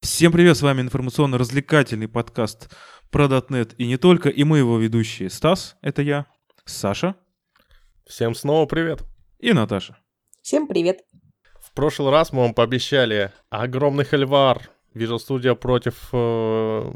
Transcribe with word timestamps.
Всем 0.00 0.30
привет, 0.30 0.56
с 0.56 0.62
вами 0.62 0.82
информационно-развлекательный 0.82 2.06
подкаст 2.06 2.72
про 3.10 3.24
.NET 3.26 3.74
и 3.76 3.88
не 3.88 3.96
только, 3.96 4.28
и 4.28 4.44
мы 4.44 4.58
его 4.58 4.78
ведущие. 4.78 5.30
Стас, 5.30 5.76
это 5.82 6.02
я, 6.02 6.26
Саша. 6.64 7.16
Всем 8.06 8.36
снова 8.36 8.66
привет. 8.66 9.02
И 9.40 9.52
Наташа. 9.52 9.98
Всем 10.42 10.68
привет. 10.68 11.00
В 11.60 11.72
прошлый 11.72 12.12
раз 12.12 12.32
мы 12.32 12.42
вам 12.42 12.54
пообещали 12.54 13.32
огромный 13.50 14.04
хальвар 14.04 14.70
Visual 14.94 15.18
Studio 15.18 15.56
против 15.56 16.10
э, 16.12 16.92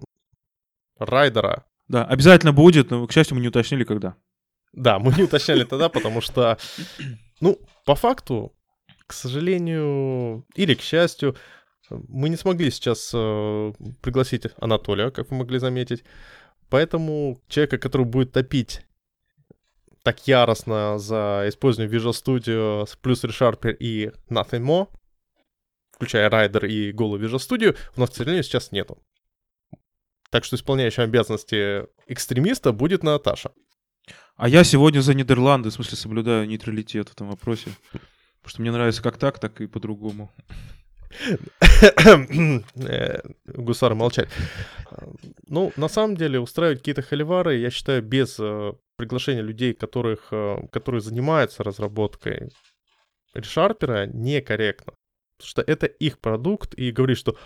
Райдера. 1.00 1.64
Да, 1.88 2.04
обязательно 2.04 2.52
будет, 2.52 2.90
но, 2.90 3.08
к 3.08 3.12
счастью, 3.12 3.34
мы 3.34 3.40
не 3.40 3.48
уточнили, 3.48 3.82
когда. 3.82 4.14
Да, 4.72 5.00
мы 5.00 5.12
не 5.14 5.24
уточняли 5.24 5.64
тогда, 5.64 5.88
потому 5.88 6.20
что, 6.20 6.58
ну, 7.41 7.59
по 7.84 7.95
факту, 7.95 8.55
к 9.07 9.12
сожалению, 9.12 10.45
или 10.55 10.74
к 10.74 10.80
счастью, 10.80 11.37
мы 11.91 12.29
не 12.29 12.37
смогли 12.37 12.70
сейчас 12.70 13.10
э, 13.15 13.73
пригласить 14.02 14.46
Анатолия, 14.59 15.10
как 15.10 15.30
вы 15.30 15.38
могли 15.38 15.59
заметить. 15.59 16.05
Поэтому 16.69 17.41
человека, 17.48 17.79
который 17.79 18.06
будет 18.06 18.32
топить 18.32 18.82
так 20.02 20.27
яростно 20.27 20.98
за 20.98 21.45
использование 21.48 21.95
Visual 21.95 22.12
Studio 22.12 22.88
плюс 23.01 23.24
ReSharper 23.24 23.74
и 23.74 24.10
Nothing 24.30 24.65
More, 24.65 24.88
включая 25.93 26.30
Rider 26.30 26.66
и 26.66 26.93
голую 26.93 27.23
Visual 27.23 27.38
Studio, 27.38 27.77
у 27.96 28.01
нас, 28.01 28.10
к 28.10 28.15
сожалению, 28.15 28.45
сейчас 28.45 28.73
нету. 28.73 29.02
Так 30.30 30.45
что 30.45 30.57
исполняющим 30.57 31.05
обязанности 31.05 31.87
экстремиста 32.07 32.73
будет 32.73 33.02
Наташа. 33.02 33.52
А 34.38 34.48
я 34.48 34.62
сегодня 34.62 35.01
за 35.01 35.15
Нидерланды, 35.15 35.69
в 35.69 35.73
смысле, 35.73 35.97
соблюдаю 35.97 36.46
нейтралитет 36.46 37.09
в 37.09 37.12
этом 37.12 37.29
вопросе. 37.29 37.73
Потому 37.91 38.51
что 38.51 38.62
мне 38.62 38.70
нравится 38.70 39.02
как 39.02 39.19
так, 39.19 39.41
так 39.41 39.60
и 39.60 39.66
по-другому. 39.66 40.33
Э, 42.77 43.21
гусары 43.46 43.95
молчать. 43.95 44.29
Ну, 45.49 45.73
на 45.77 45.88
самом 45.88 46.16
деле, 46.16 46.38
устраивать 46.38 46.79
какие-то 46.79 47.02
холивары, 47.02 47.57
я 47.57 47.71
считаю, 47.71 48.02
без 48.02 48.37
э, 48.38 48.73
приглашения 48.96 49.43
людей, 49.43 49.74
которых, 49.74 50.29
э, 50.30 50.59
которые 50.71 51.01
занимаются 51.01 51.65
разработкой 51.65 52.51
решарпера, 53.34 54.07
некорректно. 54.07 54.93
Потому 55.38 55.49
что 55.49 55.62
это 55.62 55.87
их 55.87 56.18
продукт, 56.18 56.74
и 56.74 56.93
говорить, 56.93 57.18
что 57.18 57.37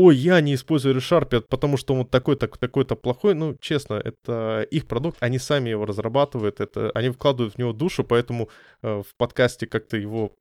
ой, 0.00 0.16
я 0.16 0.40
не 0.40 0.54
использую 0.54 0.96
ReSharp, 0.96 1.40
потому 1.42 1.76
что 1.76 1.94
он 1.94 2.06
такой-то, 2.06 2.48
такой-то 2.48 2.96
плохой. 2.96 3.34
Ну, 3.34 3.56
честно, 3.60 3.94
это 3.94 4.66
их 4.70 4.86
продукт, 4.86 5.18
они 5.20 5.38
сами 5.38 5.70
его 5.70 5.84
разрабатывают, 5.86 6.60
это, 6.60 6.90
они 6.94 7.10
вкладывают 7.10 7.54
в 7.54 7.58
него 7.58 7.72
душу, 7.72 8.04
поэтому 8.04 8.48
э, 8.82 9.02
в 9.06 9.16
подкасте 9.16 9.66
как-то 9.66 9.96
его 9.96 10.34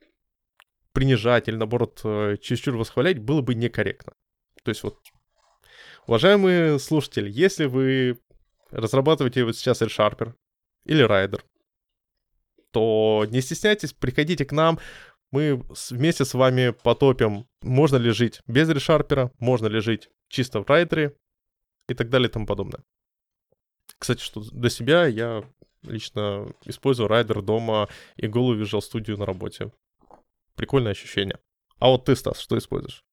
принижать 0.93 1.47
или, 1.47 1.55
наоборот, 1.55 2.01
э, 2.03 2.37
чересчур 2.41 2.77
восхвалять 2.77 3.19
было 3.19 3.41
бы 3.41 3.55
некорректно. 3.55 4.13
То 4.63 4.69
есть 4.69 4.83
вот, 4.83 4.97
уважаемые 6.07 6.79
слушатели, 6.79 7.29
если 7.29 7.65
вы 7.65 8.17
разрабатываете 8.71 9.43
вот 9.43 9.57
сейчас 9.57 9.81
ReSharper 9.81 10.33
или 10.85 11.05
Rider, 11.05 11.41
то 12.71 13.25
не 13.29 13.41
стесняйтесь, 13.41 13.93
приходите 13.93 14.45
к 14.45 14.51
нам, 14.51 14.79
мы 15.31 15.63
вместе 15.91 16.25
с 16.25 16.33
вами 16.33 16.71
потопим, 16.71 17.47
можно 17.61 17.97
ли 17.97 18.11
жить 18.11 18.41
без 18.47 18.69
решарпера, 18.69 19.31
можно 19.39 19.67
ли 19.67 19.79
жить 19.79 20.09
чисто 20.27 20.61
в 20.61 20.67
райдере 20.67 21.15
и 21.87 21.93
так 21.93 22.09
далее 22.09 22.29
и 22.29 22.31
тому 22.31 22.45
подобное. 22.45 22.83
Кстати, 23.97 24.21
что 24.21 24.41
для 24.41 24.69
себя 24.69 25.05
я 25.05 25.43
лично 25.83 26.53
использую 26.65 27.07
райдер 27.07 27.41
дома 27.41 27.89
и 28.15 28.27
голую 28.27 28.61
Visual 28.61 28.81
Studio 28.81 29.17
на 29.17 29.25
работе. 29.25 29.71
Прикольное 30.55 30.91
ощущение. 30.91 31.39
А 31.79 31.87
вот 31.87 32.05
ты, 32.05 32.15
Стас, 32.15 32.39
что 32.39 32.57
используешь? 32.57 33.03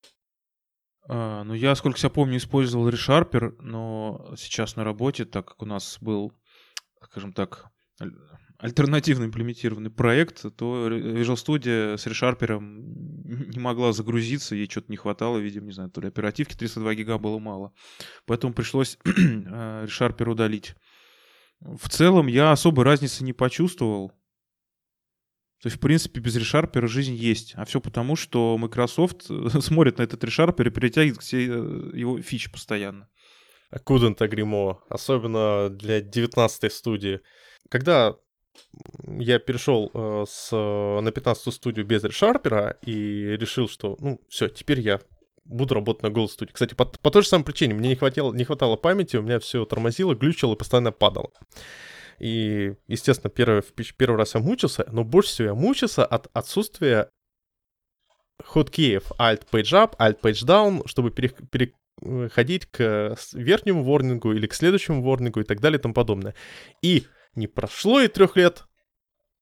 А, 1.08 1.44
ну, 1.44 1.54
я, 1.54 1.74
сколько 1.74 1.98
себя 1.98 2.10
помню, 2.10 2.36
использовал 2.38 2.88
ReSharper, 2.88 3.56
но 3.60 4.34
сейчас 4.36 4.76
на 4.76 4.84
работе, 4.84 5.24
так 5.24 5.46
как 5.46 5.62
у 5.62 5.66
нас 5.66 5.98
был, 6.00 6.32
скажем 7.02 7.32
так, 7.32 7.70
альтернативно 8.58 9.24
имплементированный 9.24 9.90
проект, 9.90 10.42
то 10.56 10.88
Visual 10.88 11.34
Studio 11.34 11.96
с 11.96 12.06
ReSharper 12.06 12.58
не 12.60 13.58
могла 13.58 13.92
загрузиться, 13.92 14.54
ей 14.54 14.68
что-то 14.68 14.90
не 14.90 14.96
хватало, 14.96 15.38
видимо, 15.38 15.66
не 15.66 15.72
знаю, 15.72 15.90
то 15.90 16.00
ли 16.00 16.08
оперативки 16.08 16.54
302 16.54 16.94
гига 16.94 17.18
было 17.18 17.38
мало. 17.38 17.72
Поэтому 18.24 18.54
пришлось 18.54 18.98
ReSharper 19.04 20.30
удалить. 20.30 20.74
В 21.60 21.88
целом 21.88 22.26
я 22.26 22.52
особой 22.52 22.84
разницы 22.84 23.24
не 23.24 23.32
почувствовал. 23.32 24.12
То 25.62 25.68
есть, 25.68 25.78
в 25.78 25.80
принципе, 25.80 26.20
без 26.20 26.36
ReSharper 26.36 26.86
жизнь 26.86 27.14
есть. 27.14 27.54
А 27.56 27.64
все 27.64 27.80
потому, 27.80 28.14
что 28.14 28.56
Microsoft 28.58 29.24
смотрит 29.62 29.98
на 29.98 30.02
этот 30.02 30.22
ReSharper 30.22 30.66
и 30.66 30.70
перетягивает 30.70 31.22
все 31.22 31.46
э, 31.46 31.90
его 31.94 32.20
фичи 32.20 32.50
постоянно. 32.50 33.08
Couldn't 33.72 34.18
agree 34.18 34.44
more. 34.44 34.76
Особенно 34.88 35.70
для 35.70 36.00
19 36.00 36.72
студии. 36.72 37.20
Когда 37.70 38.16
я 39.06 39.38
перешел 39.38 39.90
э, 39.92 40.24
с, 40.28 40.52
на 40.52 41.10
15 41.10 41.52
студию 41.52 41.86
без 41.86 42.04
решарпера 42.04 42.76
и 42.82 43.36
решил, 43.36 43.68
что, 43.68 43.96
ну, 44.00 44.20
все, 44.28 44.48
теперь 44.48 44.80
я 44.80 45.00
буду 45.44 45.74
работать 45.74 46.02
на 46.02 46.08
Gold 46.08 46.28
Studio. 46.28 46.50
Кстати, 46.52 46.74
по, 46.74 46.84
по 46.84 47.10
той 47.10 47.22
же 47.22 47.28
самой 47.28 47.44
причине, 47.44 47.74
мне 47.74 47.90
не 47.90 47.96
хватало, 47.96 48.32
не 48.32 48.44
хватало 48.44 48.76
памяти, 48.76 49.16
у 49.16 49.22
меня 49.22 49.38
все 49.38 49.64
тормозило, 49.64 50.14
глючило 50.14 50.54
и 50.54 50.56
постоянно 50.56 50.92
падало. 50.92 51.30
И, 52.18 52.74
естественно, 52.88 53.30
первый, 53.30 53.62
первый 53.96 54.16
раз 54.16 54.34
я 54.34 54.40
мучился, 54.40 54.86
но 54.90 55.04
больше 55.04 55.30
всего 55.30 55.48
я 55.48 55.54
мучился 55.54 56.04
от 56.04 56.28
отсутствия 56.32 57.10
хоткеев 58.44 59.12
Alt 59.18 59.44
Page 59.50 59.72
Up, 59.72 59.96
Alt 59.98 60.20
Page 60.20 60.44
Down, 60.44 60.82
чтобы 60.86 61.10
переходить 61.10 62.66
к 62.66 63.16
верхнему 63.32 63.82
ворнингу 63.82 64.32
или 64.32 64.46
к 64.46 64.54
следующему 64.54 65.02
ворнингу 65.02 65.40
и 65.40 65.44
так 65.44 65.60
далее 65.60 65.78
и 65.78 65.82
тому 65.82 65.94
подобное. 65.94 66.34
И 66.82 67.06
не 67.36 67.46
прошло 67.46 68.00
и 68.00 68.08
трех 68.08 68.36
лет. 68.36 68.64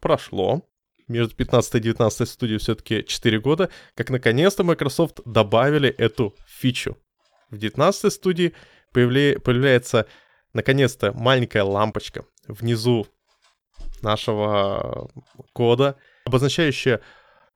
Прошло. 0.01 0.63
Между 1.09 1.35
15 1.35 1.77
и 1.77 1.81
19 1.81 2.29
студией 2.29 2.59
все-таки 2.59 3.05
4 3.05 3.41
года, 3.41 3.71
как 3.95 4.11
наконец-то 4.11 4.65
Microsoft 4.65 5.21
добавили 5.25 5.89
эту 5.89 6.35
фичу. 6.47 6.97
В 7.51 7.59
19 7.59 8.13
студии 8.13 8.55
появля... 8.93 9.39
появляется 9.39 10.07
наконец-то 10.55 11.13
маленькая 11.13 11.63
лампочка 11.63 12.25
внизу 12.49 13.07
нашего 14.03 15.11
кода, 15.53 15.97
обозначающая 16.25 17.01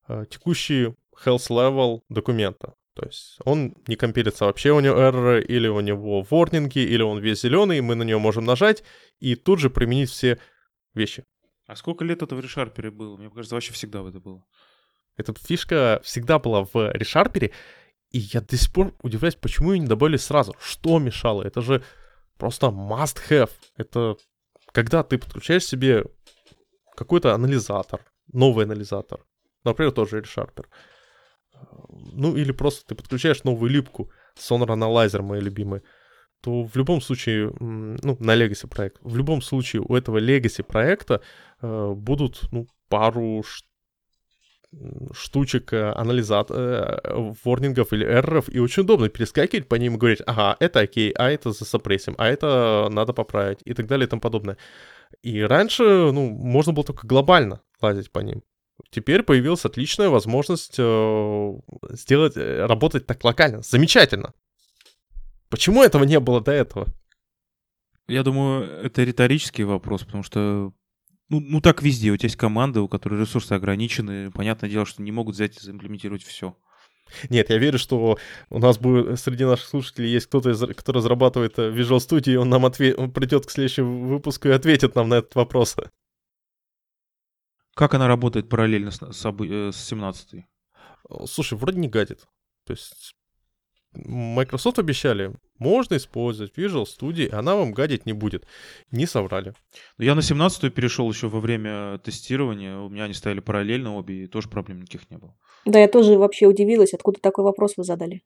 э, 0.09 0.25
текущий 0.31 0.95
health 1.25 1.49
level 1.49 2.01
документа. 2.09 2.75
То 2.99 3.07
есть 3.07 3.39
он 3.45 3.77
не 3.87 3.95
компилится 3.95 4.47
вообще, 4.47 4.73
у 4.73 4.81
него 4.81 4.97
error, 4.97 5.41
или 5.41 5.69
у 5.69 5.79
него 5.79 6.23
ворнинги, 6.23 6.81
или 6.81 7.01
он 7.01 7.21
весь 7.21 7.43
зеленый, 7.43 7.81
мы 7.81 7.95
на 7.95 8.03
него 8.03 8.19
можем 8.19 8.45
нажать 8.45 8.83
и 9.21 9.37
тут 9.37 9.61
же 9.61 9.71
применить 9.71 10.11
все 10.11 10.41
вещи. 10.95 11.25
А 11.69 11.77
сколько 11.77 12.05
лет 12.05 12.23
это 12.23 12.35
в 12.35 12.41
ReSharper 12.41 12.91
было? 12.91 13.17
Мне 13.17 13.31
кажется, 13.31 13.55
вообще 13.55 13.73
всегда 13.73 14.01
это 14.01 14.19
было. 14.19 14.45
Эта 15.17 15.33
фишка 15.33 16.01
всегда 16.03 16.41
была 16.41 16.65
в 16.65 16.75
ReSharper, 16.75 17.53
и 18.11 18.19
я 18.19 18.41
до 18.41 18.57
сих 18.57 18.73
пор 18.73 18.93
удивляюсь, 19.03 19.37
почему 19.37 19.73
ее 19.73 19.79
не 19.79 19.87
добавили 19.87 20.17
сразу. 20.17 20.57
Что 20.59 20.99
мешало? 20.99 21.45
Это 21.45 21.61
же 21.61 21.85
просто 22.37 22.67
must-have. 22.67 23.53
Это 23.77 24.17
когда 24.73 25.05
ты 25.05 25.19
подключаешь 25.19 25.65
себе 25.65 26.05
какой-то 26.97 27.33
анализатор, 27.33 28.01
новый 28.33 28.65
анализатор, 28.65 29.25
например, 29.63 29.93
тоже 29.93 30.19
ReSharper, 30.19 30.67
ну 32.13 32.37
или 32.37 32.53
просто 32.53 32.87
ты 32.87 32.95
подключаешь 32.95 33.45
новую 33.45 33.71
липку, 33.71 34.11
Sonar 34.37 34.69
Analyzer, 34.69 35.23
мои 35.23 35.41
любимые, 35.41 35.83
то 36.41 36.63
в 36.65 36.77
любом 36.77 37.01
случае, 37.01 37.53
ну, 37.61 38.17
на 38.21 38.37
Legacy 38.37 38.69
проект, 38.69 38.99
в 39.03 39.17
любом 39.17 39.43
случае 39.43 39.83
у 39.83 39.97
этого 39.97 40.19
Legacy 40.19 40.63
проекта 40.63 41.21
э, 41.61 41.93
будут, 41.95 42.43
ну, 42.53 42.67
пару 42.89 43.43
штучек 45.13 45.73
э, 45.73 45.93
анализат, 45.93 46.51
э, 46.51 47.35
ворнингов 47.45 47.93
или 47.93 48.05
эрроров, 48.05 48.49
и 48.49 48.61
очень 48.61 48.83
удобно 48.83 49.09
перескакивать 49.09 49.69
по 49.69 49.77
ним 49.77 49.95
и 49.95 49.99
говорить, 49.99 50.23
ага, 50.27 50.57
это 50.61 50.81
окей, 50.81 51.11
а 51.13 51.31
это 51.31 51.53
засопрессим, 51.53 52.15
а 52.19 52.29
это 52.29 52.89
надо 52.91 53.13
поправить, 53.13 53.61
и 53.65 53.75
так 53.75 53.87
далее 53.87 54.07
и 54.07 54.11
тому 54.11 54.21
подобное. 54.21 54.59
И 55.23 55.41
раньше, 55.41 55.83
ну, 55.83 56.31
можно 56.31 56.73
было 56.73 56.85
только 56.85 57.07
глобально 57.07 57.63
лазить 57.81 58.13
по 58.13 58.21
ним. 58.21 58.43
Теперь 58.91 59.23
появилась 59.23 59.65
отличная 59.65 60.09
возможность 60.09 60.77
э, 60.79 61.53
сделать, 61.91 62.37
э, 62.37 62.67
работать 62.67 63.07
так 63.07 63.23
локально. 63.25 63.63
Замечательно. 63.63 64.33
Почему 65.51 65.83
этого 65.83 66.05
не 66.05 66.21
было 66.21 66.41
до 66.41 66.53
этого? 66.53 66.87
Я 68.07 68.23
думаю, 68.23 68.65
это 68.85 69.05
риторический 69.05 69.65
вопрос, 69.65 70.05
потому 70.05 70.23
что 70.23 70.73
ну, 71.29 71.41
ну 71.41 71.61
так 71.61 71.83
везде. 71.83 72.11
У 72.11 72.17
тебя 72.17 72.29
есть 72.29 72.37
команда, 72.37 72.81
у 72.81 72.89
которой 72.89 73.21
ресурсы 73.21 73.53
ограничены. 73.53 74.31
Понятное 74.31 74.71
дело, 74.71 74.87
что 74.87 75.03
не 75.03 75.13
могут 75.13 75.35
взять 75.35 75.57
и 75.57 75.61
заимплементировать 75.61 76.23
все. 76.23 76.57
Нет, 77.31 77.51
я 77.51 77.59
верю, 77.59 77.79
что 77.79 78.19
у 78.51 78.59
нас 78.59 78.79
будет 78.79 79.19
среди 79.19 79.45
наших 79.45 79.67
слушателей 79.67 80.11
есть 80.11 80.27
кто-то, 80.27 80.55
кто 80.75 80.93
разрабатывает 80.93 81.59
э, 81.59 81.71
Visual 81.71 81.99
Studio, 81.99 82.33
и 82.33 82.37
он 82.37 82.49
нам 82.49 82.67
ответ... 82.67 82.99
он 82.99 83.11
придет 83.13 83.47
к 83.47 83.51
следующему 83.51 84.09
выпуску 84.09 84.49
и 84.49 84.53
ответит 84.53 84.95
нам 84.95 85.09
на 85.09 85.15
этот 85.15 85.35
вопрос. 85.35 85.77
Как 87.79 87.95
она 87.95 88.09
работает 88.09 88.49
параллельно 88.49 88.91
с, 88.91 88.99
с, 88.99 89.25
э, 89.25 89.71
с 89.73 89.77
17 89.77 90.45
Слушай, 91.27 91.57
вроде 91.57 91.79
не 91.79 91.87
гадит. 91.87 92.27
То 92.67 92.73
есть 92.73 93.15
Microsoft 93.95 94.81
обещали, 94.81 95.33
можно 95.61 95.97
использовать 95.97 96.59
Visual 96.59 96.87
Studio, 96.87 97.33
она 97.33 97.55
вам 97.55 97.71
гадить 97.73 98.05
не 98.05 98.15
будет. 98.15 98.49
Не 98.91 99.07
соврали. 99.07 99.55
Я 99.97 100.17
на 100.17 100.23
17 100.23 100.75
перешел 100.75 101.09
еще 101.09 101.29
во 101.29 101.39
время 101.39 101.99
тестирования. 101.99 102.79
У 102.79 102.89
меня 102.89 103.05
они 103.05 103.15
стояли 103.15 103.39
параллельно 103.39 103.95
обе, 103.95 104.25
и 104.25 104.27
тоже 104.27 104.49
проблем 104.49 104.81
никаких 104.81 105.09
не 105.09 105.17
было. 105.17 105.37
Да, 105.65 105.79
я 105.79 105.87
тоже 105.87 106.19
вообще 106.19 106.47
удивилась, 106.47 106.95
откуда 106.95 107.21
такой 107.21 107.45
вопрос 107.45 107.75
вы 107.77 107.85
задали. 107.85 108.23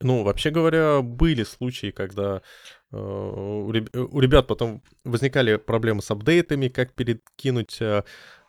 Ну, 0.00 0.24
вообще 0.24 0.50
говоря, 0.50 1.00
были 1.02 1.44
случаи, 1.44 1.90
когда 1.90 2.42
э, 2.90 2.96
у, 2.96 3.70
реб- 3.70 3.94
у 3.94 4.20
ребят 4.20 4.46
потом 4.46 4.82
возникали 5.04 5.56
проблемы 5.56 6.02
с 6.02 6.10
апдейтами, 6.10 6.68
как 6.68 6.92
перекинуть, 6.94 7.80
э, 7.80 8.02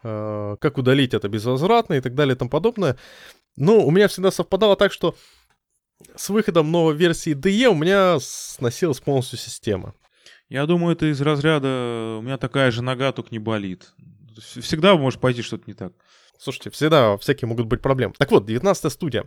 э, 0.03 0.55
как 0.59 0.77
удалить 0.77 1.13
это 1.13 1.29
безвозвратно 1.29 1.93
и 1.93 2.01
так 2.01 2.15
далее 2.15 2.35
и 2.35 2.37
тому 2.37 2.49
подобное. 2.49 2.97
Но 3.55 3.85
у 3.85 3.91
меня 3.91 4.07
всегда 4.07 4.31
совпадало 4.31 4.75
так, 4.75 4.91
что 4.91 5.15
с 6.15 6.29
выходом 6.29 6.71
новой 6.71 6.95
версии 6.95 7.33
IDE 7.33 7.67
у 7.67 7.75
меня 7.75 8.17
сносилась 8.19 8.99
полностью 8.99 9.37
система. 9.37 9.93
Я 10.49 10.65
думаю, 10.65 10.95
это 10.95 11.11
из 11.11 11.21
разряда 11.21 12.17
«у 12.19 12.21
меня 12.21 12.37
такая 12.37 12.71
же 12.71 12.81
нога, 12.81 13.11
только 13.11 13.29
не 13.31 13.39
болит». 13.39 13.93
Всегда 14.37 14.95
может 14.95 15.19
пойти 15.19 15.41
что-то 15.41 15.63
не 15.67 15.73
так. 15.73 15.93
Слушайте, 16.37 16.71
всегда 16.71 17.17
всякие 17.17 17.47
могут 17.47 17.67
быть 17.67 17.81
проблемы. 17.81 18.13
Так 18.17 18.31
вот, 18.31 18.45
19 18.45 18.91
студия. 18.91 19.25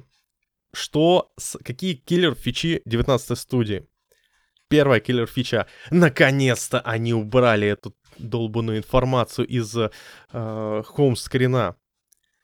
Что, 0.77 1.33
какие 1.65 1.95
киллер-фичи 1.95 2.83
19 2.85 3.39
студии? 3.39 3.89
Первая 4.69 5.01
киллер-фича. 5.01 5.67
Наконец-то 5.91 6.81
они 6.81 7.15
убрали 7.15 7.67
эту 7.67 7.97
долбанную 8.19 8.77
информацию 8.77 9.49
из 9.49 9.75
э, 9.75 9.91
хоум-скрина. 10.85 11.77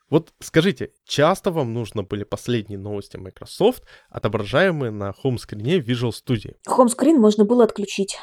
Вот 0.08 0.32
скажите, 0.40 0.92
часто 1.04 1.50
вам 1.50 1.74
нужно 1.74 2.04
были 2.04 2.24
последние 2.24 2.78
новости 2.78 3.18
Microsoft, 3.18 3.84
отображаемые 4.08 4.92
на 4.92 5.12
хоум-скрине 5.12 5.80
Visual 5.80 6.12
Studio? 6.12 6.56
Хоум-скрин 6.66 7.20
можно 7.20 7.44
было 7.44 7.64
отключить. 7.64 8.16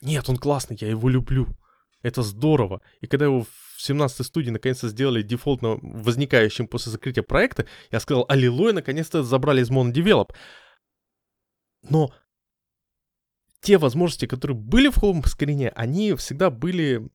Нет, 0.00 0.30
он 0.30 0.38
классный, 0.38 0.78
я 0.80 0.88
его 0.88 1.10
люблю. 1.10 1.46
Это 2.00 2.22
здорово. 2.22 2.80
И 3.02 3.06
когда 3.06 3.26
его 3.26 3.44
в 3.76 3.82
17 3.82 4.26
студии 4.26 4.50
наконец-то 4.50 4.88
сделали 4.88 5.22
дефолтно 5.22 5.78
возникающим 5.82 6.66
после 6.66 6.92
закрытия 6.92 7.22
проекта, 7.22 7.66
я 7.90 8.00
сказал, 8.00 8.24
аллилуйя, 8.28 8.72
наконец-то 8.72 9.22
забрали 9.22 9.62
из 9.62 9.70
MonoDevelop. 9.70 10.34
Но 11.82 12.12
те 13.60 13.78
возможности, 13.78 14.26
которые 14.26 14.56
были 14.56 14.88
в 14.88 14.96
хоум-скрине, 14.96 15.70
они 15.70 16.14
всегда 16.14 16.50
были 16.50 17.08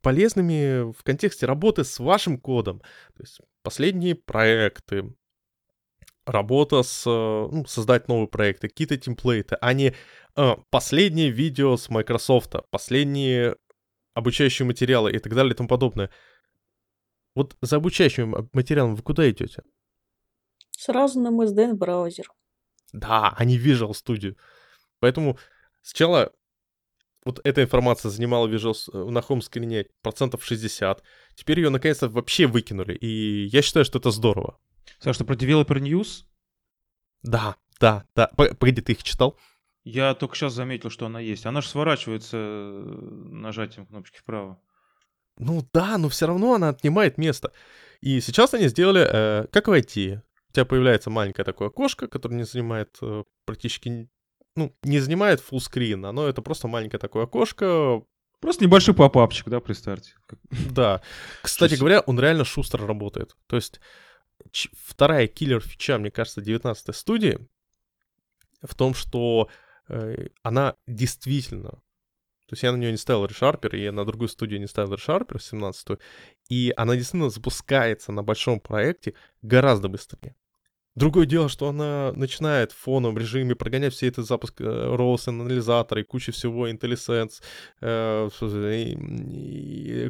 полезными 0.00 0.92
в 0.92 1.02
контексте 1.02 1.46
работы 1.46 1.84
с 1.84 1.98
вашим 1.98 2.38
кодом. 2.38 2.80
То 3.16 3.22
есть 3.22 3.40
последние 3.62 4.14
проекты, 4.14 5.14
работа 6.24 6.82
с, 6.82 7.04
ну, 7.06 7.64
создать 7.66 8.08
новые 8.08 8.28
проекты, 8.28 8.68
какие-то 8.68 8.96
темплейты, 8.96 9.56
а 9.60 9.72
не 9.72 9.94
э, 10.36 10.56
последние 10.70 11.30
видео 11.30 11.76
с 11.76 11.88
Microsoft, 11.88 12.54
последние 12.70 13.56
обучающие 14.14 14.66
материалы 14.66 15.12
и 15.12 15.18
так 15.18 15.34
далее 15.34 15.52
и 15.52 15.56
тому 15.56 15.68
подобное. 15.68 16.10
Вот 17.34 17.56
за 17.60 17.76
обучающим 17.76 18.48
материалом 18.52 18.94
вы 18.94 19.02
куда 19.02 19.28
идете? 19.30 19.62
Сразу 20.70 21.20
на 21.20 21.28
MSDN 21.28 21.74
браузер. 21.74 22.26
Да, 22.92 23.34
а 23.36 23.44
не 23.44 23.58
Visual 23.58 23.92
Studio. 23.92 24.36
Поэтому 25.00 25.38
сначала 25.82 26.32
вот 27.24 27.40
эта 27.44 27.62
информация 27.62 28.10
занимала 28.10 28.48
Visual 28.48 28.74
на 29.10 29.20
home 29.20 29.40
скрине 29.40 29.86
процентов 30.02 30.44
60. 30.44 31.02
Теперь 31.34 31.60
ее 31.60 31.70
наконец-то 31.70 32.08
вообще 32.08 32.46
выкинули. 32.46 32.94
И 32.94 33.46
я 33.46 33.62
считаю, 33.62 33.84
что 33.84 33.98
это 33.98 34.10
здорово. 34.10 34.58
Саша, 34.98 35.20
ты 35.20 35.24
про 35.24 35.34
Developer 35.34 35.80
News? 35.80 36.24
Да, 37.22 37.56
да, 37.80 38.04
да. 38.14 38.26
Погоди, 38.36 38.82
ты 38.82 38.92
их 38.92 39.02
читал? 39.02 39.38
Я 39.84 40.14
только 40.14 40.36
сейчас 40.36 40.52
заметил, 40.52 40.90
что 40.90 41.06
она 41.06 41.18
есть. 41.20 41.44
Она 41.44 41.60
же 41.60 41.68
сворачивается 41.68 42.36
э, 42.36 42.98
нажатием 43.30 43.86
кнопочки 43.86 44.18
вправо. 44.18 44.60
Ну 45.38 45.66
да, 45.72 45.98
но 45.98 46.08
все 46.08 46.26
равно 46.26 46.54
она 46.54 46.68
отнимает 46.68 47.18
место. 47.18 47.52
И 48.00 48.20
сейчас 48.20 48.54
они 48.54 48.68
сделали, 48.68 49.06
э, 49.10 49.46
как 49.50 49.68
войти. 49.68 50.20
У 50.50 50.52
тебя 50.52 50.64
появляется 50.64 51.10
маленькое 51.10 51.44
такое 51.44 51.68
окошко, 51.68 52.06
которое 52.06 52.36
не 52.36 52.44
занимает 52.44 52.96
э, 53.00 53.24
практически, 53.44 54.08
ну, 54.54 54.76
не 54.82 55.00
занимает 55.00 55.40
screen, 55.50 56.06
оно 56.06 56.28
это 56.28 56.42
просто 56.42 56.68
маленькое 56.68 57.00
такое 57.00 57.24
окошко. 57.24 58.02
Просто 58.40 58.64
небольшой 58.64 58.94
попапчик, 58.94 59.48
да, 59.48 59.60
при 59.60 59.72
старте. 59.72 60.14
Да. 60.70 61.00
Кстати 61.42 61.74
говоря, 61.74 62.00
он 62.00 62.20
реально 62.20 62.44
шустро 62.44 62.86
работает. 62.86 63.36
То 63.46 63.56
есть 63.56 63.80
вторая 64.52 65.26
киллер-фича, 65.26 65.98
мне 65.98 66.10
кажется, 66.10 66.40
19 66.40 66.94
студии 66.94 67.38
в 68.60 68.74
том, 68.74 68.94
что 68.94 69.48
она 70.42 70.76
действительно... 70.86 71.70
То 72.46 72.54
есть 72.54 72.62
я 72.64 72.72
на 72.72 72.76
нее 72.76 72.90
не 72.90 72.98
ставил 72.98 73.24
ReSharper, 73.24 73.74
и 73.76 73.90
на 73.90 74.04
другую 74.04 74.28
студию 74.28 74.60
не 74.60 74.66
ставил 74.66 74.94
ReSharper 74.94 75.40
17 75.40 75.98
и 76.50 76.72
она 76.76 76.96
действительно 76.96 77.30
запускается 77.30 78.12
на 78.12 78.22
большом 78.22 78.60
проекте 78.60 79.14
гораздо 79.40 79.88
быстрее. 79.88 80.36
Другое 80.94 81.24
дело, 81.24 81.48
что 81.48 81.68
она 81.68 82.12
начинает 82.14 82.72
в 82.72 82.76
фоновом 82.76 83.16
режиме 83.16 83.54
прогонять 83.54 83.94
все 83.94 84.08
это 84.08 84.22
запуск 84.22 84.60
э, 84.60 84.64
ROS 84.64 85.30
анализатора 85.30 86.02
и 86.02 86.04
куча 86.04 86.32
всего 86.32 86.68
IntelliSense, 86.68 87.40
э, 87.80 88.28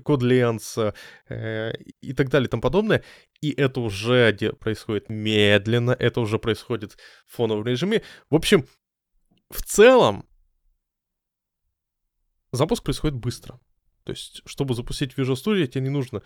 CodeLens 0.05 0.95
э, 1.29 1.73
и 2.01 2.13
так 2.13 2.31
далее 2.31 2.49
и 2.49 2.51
тому 2.51 2.61
подобное. 2.61 3.05
И 3.41 3.53
это 3.53 3.81
уже 3.81 4.37
происходит 4.59 5.09
медленно, 5.09 5.93
это 5.97 6.21
уже 6.21 6.41
происходит 6.41 6.97
в 7.27 7.37
фоновом 7.37 7.65
режиме. 7.65 8.03
В 8.29 8.35
общем, 8.35 8.67
в 9.53 9.63
целом 9.63 10.27
запуск 12.53 12.83
происходит 12.83 13.17
быстро. 13.17 13.61
То 14.05 14.13
есть, 14.13 14.43
чтобы 14.47 14.75
запустить 14.75 15.15
Visual 15.17 15.35
Studio, 15.35 15.67
тебе 15.67 15.85
не 15.85 15.91
нужно 15.91 16.23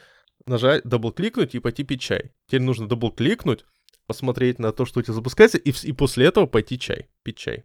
нажать, 0.47 0.85
дабл-кликнуть 0.85 1.55
и 1.55 1.61
пойти 1.61 1.85
пить 1.85 2.01
чай. 2.01 2.33
Тебе 2.47 2.63
нужно 2.63 2.89
дабл-кликнуть, 2.89 3.65
посмотреть 4.07 4.59
на 4.59 4.73
то, 4.73 4.85
что 4.87 5.01
у 5.01 5.03
тебя 5.03 5.15
запускается, 5.15 5.59
и, 5.59 5.73
и 5.83 5.93
после 5.93 6.27
этого 6.27 6.47
пойти 6.47 6.79
чай, 6.79 7.11
пить 7.23 7.37
чай. 7.37 7.65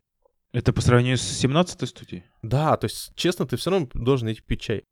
Это 0.52 0.74
по 0.74 0.81
сравнению 0.81 1.18
с 1.18 1.44
17-й 1.44 1.88
студией? 1.88 2.25
Да, 2.42 2.75
то 2.75 2.86
есть, 2.86 3.13
честно, 3.16 3.46
ты 3.48 3.56
все 3.56 3.72
равно 3.72 3.88
должен 3.94 4.31
идти 4.31 4.42
пить 4.42 4.62
чай. 4.62 4.84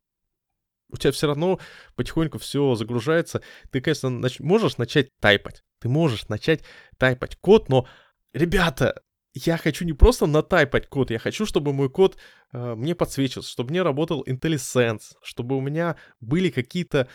У 0.88 0.96
тебя 0.96 1.12
все 1.12 1.26
равно 1.26 1.60
потихоньку 1.96 2.38
все 2.38 2.74
загружается. 2.74 3.42
Ты, 3.70 3.80
конечно, 3.80 4.08
нач- 4.08 4.42
можешь 4.42 4.78
начать 4.78 5.08
тайпать. 5.20 5.62
Ты 5.80 5.88
можешь 5.88 6.28
начать 6.28 6.64
тайпать 6.98 7.36
код, 7.36 7.68
но, 7.68 7.86
ребята, 8.32 9.02
я 9.34 9.56
хочу 9.56 9.84
не 9.84 9.92
просто 9.92 10.26
натайпать 10.26 10.88
код, 10.88 11.10
я 11.10 11.18
хочу, 11.18 11.46
чтобы 11.46 11.72
мой 11.72 11.88
код 11.88 12.16
э, 12.52 12.74
мне 12.74 12.94
подсвечивался, 12.94 13.50
чтобы 13.50 13.70
мне 13.70 13.82
работал 13.82 14.24
IntelliSense, 14.26 15.16
чтобы 15.22 15.56
у 15.56 15.60
меня 15.60 15.96
были 16.20 16.50
какие-то 16.50 17.08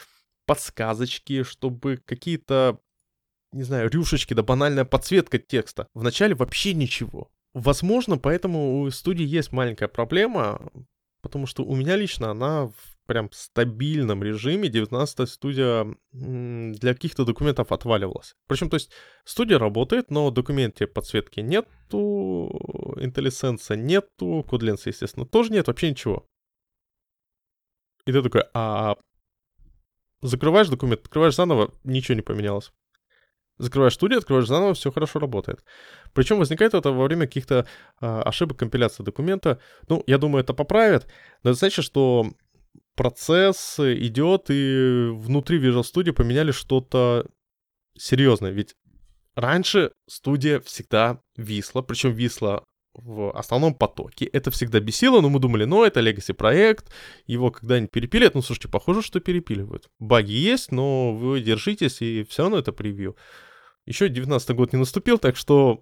подсказочки, 0.46 1.44
чтобы 1.44 1.98
какие-то 1.98 2.80
не 3.56 3.64
знаю, 3.64 3.90
рюшечки, 3.90 4.34
да 4.34 4.44
банальная 4.44 4.84
подсветка 4.84 5.40
текста. 5.40 5.88
Вначале 5.94 6.36
вообще 6.36 6.74
ничего. 6.74 7.32
Возможно, 7.54 8.18
поэтому 8.18 8.82
у 8.82 8.92
студии 8.92 9.26
есть 9.26 9.54
маленькая 9.54 9.88
проблема, 9.88 10.62
потому 11.22 11.48
что 11.48 11.64
у 11.64 11.74
меня 11.74 11.96
лично 11.96 12.32
она 12.32 12.70
прям 13.06 13.32
стабильном 13.32 14.24
режиме 14.24 14.70
19 14.70 15.30
студия 15.30 15.96
для 16.12 16.94
каких-то 16.94 17.26
документов 17.26 17.72
отваливалась. 17.72 18.36
Причем, 18.48 18.70
то 18.70 18.76
есть, 18.76 18.92
студия 19.24 19.60
работает, 19.60 20.12
но 20.12 20.32
документе 20.32 20.88
подсветки 20.88 21.40
нету, 21.40 22.96
IntelliSense 22.98 23.76
нету, 23.76 24.46
CodeLens, 24.48 24.82
естественно, 24.86 25.26
тоже 25.26 25.52
нет, 25.52 25.68
вообще 25.68 25.90
ничего. 25.90 26.26
И 28.06 28.12
ты 28.12 28.22
такой, 28.22 28.44
а 28.54 28.98
закрываешь 30.22 30.70
документ, 30.70 31.02
открываешь 31.02 31.36
заново, 31.36 31.74
ничего 31.84 32.16
не 32.16 32.22
поменялось. 32.22 32.72
Закрываешь 33.58 33.94
студию, 33.94 34.20
открываешь 34.20 34.48
заново, 34.48 34.74
все 34.74 34.92
хорошо 34.92 35.20
работает. 35.20 35.64
Причем 36.14 36.40
возникает 36.40 36.74
это 36.74 36.92
во 36.92 37.06
время 37.06 37.26
каких-то 37.26 37.66
а, 38.02 38.22
ошибок 38.24 38.58
компиляции 38.58 39.02
документа. 39.02 39.60
Ну, 39.88 40.04
я 40.08 40.18
думаю, 40.18 40.44
это 40.44 40.54
поправят, 40.54 41.08
но 41.44 41.52
это 41.52 41.60
значит, 41.60 41.86
что 41.86 42.34
процесс 42.96 43.80
идет, 43.80 44.46
и 44.50 45.10
внутри 45.12 45.60
Visual 45.60 45.84
Studio 45.84 46.14
поменяли 46.14 46.52
что-то 46.52 47.28
серьезное. 47.98 48.52
Ведь 48.52 48.76
раньше 49.36 49.92
студия 50.08 50.60
всегда 50.60 51.22
висла, 51.36 51.82
причем 51.82 52.12
висла 52.14 52.64
в 52.94 53.32
основном 53.38 53.76
потоке. 53.76 54.26
Это 54.26 54.52
всегда 54.52 54.80
бесило, 54.80 55.22
но 55.22 55.30
мы 55.30 55.40
думали, 55.40 55.66
ну, 55.66 55.84
это 55.84 56.00
Legacy 56.00 56.34
проект, 56.34 56.92
его 57.28 57.52
когда-нибудь 57.52 57.92
перепилят. 57.92 58.36
Ну, 58.36 58.42
слушайте, 58.42 58.70
похоже, 58.70 59.02
что 59.02 59.20
перепиливают. 59.20 59.90
Баги 60.00 60.32
есть, 60.32 60.72
но 60.72 61.14
вы 61.14 61.42
держитесь, 61.42 62.02
и 62.02 62.24
все 62.24 62.44
равно 62.44 62.58
это 62.58 62.72
превью. 62.72 63.16
Еще 63.86 64.10
19 64.10 64.56
год 64.56 64.74
не 64.74 64.80
наступил, 64.80 65.18
так 65.18 65.36
что... 65.36 65.82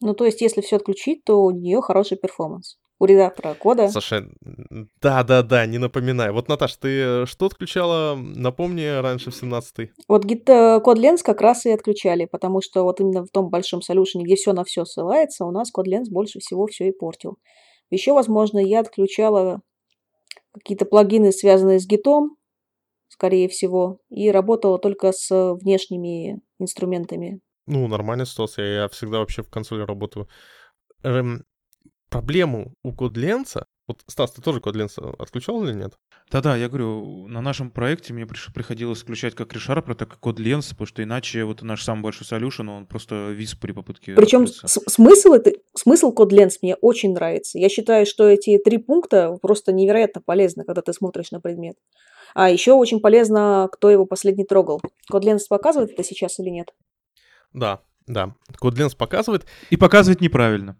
Ну, 0.00 0.14
то 0.14 0.24
есть, 0.24 0.40
если 0.40 0.60
все 0.60 0.76
отключить, 0.76 1.24
то 1.24 1.42
у 1.42 1.50
нее 1.50 1.80
хороший 1.80 2.16
перформанс. 2.16 2.78
У 2.98 3.04
редактора 3.04 3.54
кода. 3.54 3.88
Слушай, 3.88 4.28
да-да-да, 5.02 5.66
не 5.66 5.78
напоминай. 5.78 6.30
Вот, 6.32 6.48
Наташ, 6.48 6.76
ты 6.76 6.88
э, 6.88 7.26
что 7.26 7.46
отключала, 7.46 8.16
напомни, 8.16 9.00
раньше 9.00 9.30
в 9.30 9.42
17-й? 9.42 9.92
Вот 10.08 10.24
Git 10.24 10.50
э, 10.50 10.80
код 10.80 10.98
Lens 10.98 11.18
как 11.22 11.40
раз 11.40 11.66
и 11.66 11.70
отключали, 11.70 12.24
потому 12.24 12.62
что 12.62 12.84
вот 12.84 13.00
именно 13.00 13.24
в 13.24 13.30
том 13.30 13.50
большом 13.50 13.82
солюшене, 13.82 14.24
где 14.24 14.36
все 14.36 14.52
на 14.52 14.64
все 14.64 14.84
ссылается, 14.84 15.44
у 15.44 15.50
нас 15.50 15.70
код 15.70 15.86
Lens 15.88 16.06
больше 16.10 16.38
всего 16.38 16.66
все 16.66 16.88
и 16.88 16.92
портил. 16.92 17.36
Еще, 17.90 18.12
возможно, 18.12 18.58
я 18.58 18.80
отключала 18.80 19.60
какие-то 20.54 20.86
плагины, 20.86 21.32
связанные 21.32 21.78
с 21.78 21.86
гитом, 21.86 22.36
скорее 23.08 23.48
всего, 23.48 23.98
и 24.08 24.30
работала 24.30 24.78
только 24.78 25.12
с 25.12 25.54
внешними 25.60 26.40
инструментами. 26.58 27.40
Ну, 27.66 27.86
нормальная 27.88 28.26
ситуация. 28.26 28.82
Я 28.82 28.88
всегда 28.88 29.18
вообще 29.18 29.42
в 29.42 29.50
консоли 29.50 29.82
работаю. 29.82 30.28
Эм, 31.02 31.44
проблему 32.20 32.72
у 32.82 32.92
Кодленса, 32.92 33.66
вот, 33.86 34.02
Стас, 34.08 34.32
ты 34.32 34.42
тоже 34.42 34.60
Кодленса 34.60 35.10
отключал 35.18 35.62
или 35.64 35.72
нет? 35.72 35.94
Да-да, 36.30 36.56
я 36.56 36.68
говорю, 36.68 37.28
на 37.28 37.40
нашем 37.40 37.70
проекте 37.70 38.12
мне 38.12 38.24
приш- 38.24 38.52
приходилось 38.52 39.02
включать 39.02 39.34
как 39.36 39.52
ReSharper, 39.54 39.94
так 39.94 40.14
и 40.14 40.16
CodeLens, 40.16 40.70
потому 40.70 40.86
что 40.86 41.02
иначе 41.04 41.44
вот 41.44 41.62
наш 41.62 41.84
самый 41.84 42.02
большой 42.02 42.26
solution, 42.26 42.68
он 42.68 42.86
просто 42.86 43.30
вис 43.30 43.54
при 43.54 43.70
попытке 43.70 44.14
Причем 44.14 44.46
смысл, 44.48 45.34
это, 45.34 45.52
смысл 45.74 46.12
CodeLens 46.12 46.54
мне 46.62 46.74
очень 46.76 47.12
нравится. 47.12 47.58
Я 47.58 47.68
считаю, 47.68 48.06
что 48.06 48.26
эти 48.28 48.58
три 48.58 48.78
пункта 48.78 49.38
просто 49.40 49.72
невероятно 49.72 50.20
полезны, 50.20 50.64
когда 50.64 50.82
ты 50.82 50.92
смотришь 50.92 51.30
на 51.30 51.40
предмет. 51.40 51.76
А 52.34 52.50
еще 52.50 52.72
очень 52.72 53.00
полезно, 53.00 53.68
кто 53.70 53.88
его 53.88 54.04
последний 54.04 54.44
трогал. 54.44 54.80
CodeLens 55.12 55.42
показывает 55.48 55.92
это 55.92 56.02
сейчас 56.02 56.40
или 56.40 56.48
нет? 56.48 56.74
Да, 57.52 57.82
да. 58.06 58.34
Кодленс 58.58 58.94
показывает, 58.94 59.46
И 59.70 59.76
показывать 59.76 60.20
неправильно. 60.20 60.76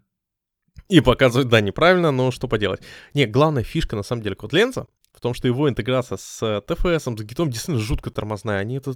И 0.89 1.01
показывает, 1.01 1.49
да, 1.49 1.61
неправильно, 1.61 2.11
но 2.11 2.31
что 2.31 2.47
поделать. 2.47 2.81
Не, 3.13 3.25
главная 3.25 3.63
фишка, 3.63 3.95
на 3.95 4.03
самом 4.03 4.21
деле, 4.21 4.35
Кодленса 4.35 4.87
в 5.17 5.19
том, 5.19 5.33
что 5.33 5.47
его 5.47 5.67
интеграция 5.67 6.17
с 6.17 6.43
э, 6.43 6.61
TFS, 6.67 7.17
с 7.17 7.23
гитом 7.23 7.49
действительно 7.49 7.79
жутко 7.79 8.11
тормозная. 8.11 8.59
Они 8.59 8.77
это, 8.77 8.95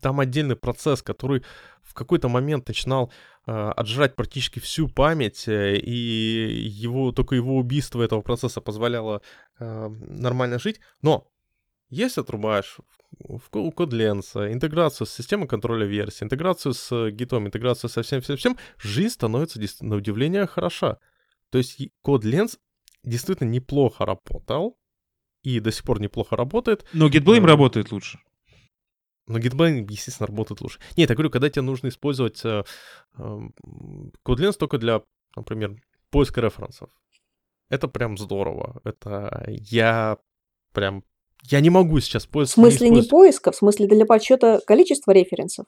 там 0.00 0.18
отдельный 0.18 0.56
процесс, 0.56 1.02
который 1.02 1.44
в 1.82 1.92
какой-то 1.92 2.28
момент 2.30 2.66
начинал 2.68 3.12
э, 3.46 3.52
отжирать 3.52 4.16
практически 4.16 4.60
всю 4.60 4.88
память, 4.88 5.46
э, 5.46 5.76
и 5.76 6.66
его, 6.66 7.12
только 7.12 7.34
его 7.34 7.56
убийство 7.58 8.02
этого 8.02 8.22
процесса 8.22 8.62
позволяло 8.62 9.20
э, 9.58 9.88
нормально 9.88 10.58
жить. 10.58 10.80
Но 11.02 11.30
если 11.90 12.22
отрубаешь 12.22 12.78
у 13.18 13.70
Кодленса 13.72 14.52
интеграцию 14.52 15.06
с 15.06 15.12
системой 15.12 15.48
контроля 15.48 15.86
версий, 15.86 16.24
интеграцию 16.24 16.74
с 16.74 17.10
гитом, 17.10 17.46
интеграцию 17.46 17.90
со 17.90 18.02
всем-всем-всем, 18.02 18.56
жизнь 18.78 19.14
становится 19.14 19.60
на 19.80 19.96
удивление 19.96 20.46
хороша. 20.46 20.98
То 21.50 21.58
есть 21.58 21.80
Кодленс 22.02 22.58
действительно 23.04 23.48
неплохо 23.48 24.04
работал, 24.04 24.78
и 25.42 25.60
до 25.60 25.70
сих 25.70 25.84
пор 25.84 26.00
неплохо 26.00 26.36
работает, 26.36 26.84
Но 26.92 27.08
GitBlame 27.08 27.40
Да. 27.42 27.46
работает 27.46 27.92
лучше. 27.92 28.18
но 29.28 29.38
GitBlame, 29.38 29.86
естественно, 29.90 30.26
работает 30.28 30.60
лучше. 30.60 30.80
Нет, 30.96 31.08
я 31.10 31.16
говорю, 31.16 31.30
когда 31.30 31.48
тебе 31.50 31.62
нужно 31.62 31.88
использовать 31.88 32.44
э, 32.44 32.62
эм, 33.18 33.54
Codelense 34.24 34.56
только 34.56 34.78
для, 34.78 35.02
например, 35.34 35.76
поиска 36.10 36.40
референсов. 36.40 36.90
Это 37.68 37.88
прям 37.88 38.16
здорово. 38.18 38.80
Это 38.84 39.44
я 39.48 40.18
прям... 40.72 41.02
Я 41.50 41.60
не 41.60 41.70
могу 41.70 42.00
сейчас 42.00 42.24
В 42.26 42.28
поиск... 42.30 42.54
смысле 42.54 42.88
не 42.90 43.00
использовать- 43.00 43.10
поиска, 43.10 43.52
в 43.52 43.56
смысле 43.56 43.86
для 43.86 44.04
подсчета 44.06 44.60
количества 44.66 45.12
референсов. 45.12 45.66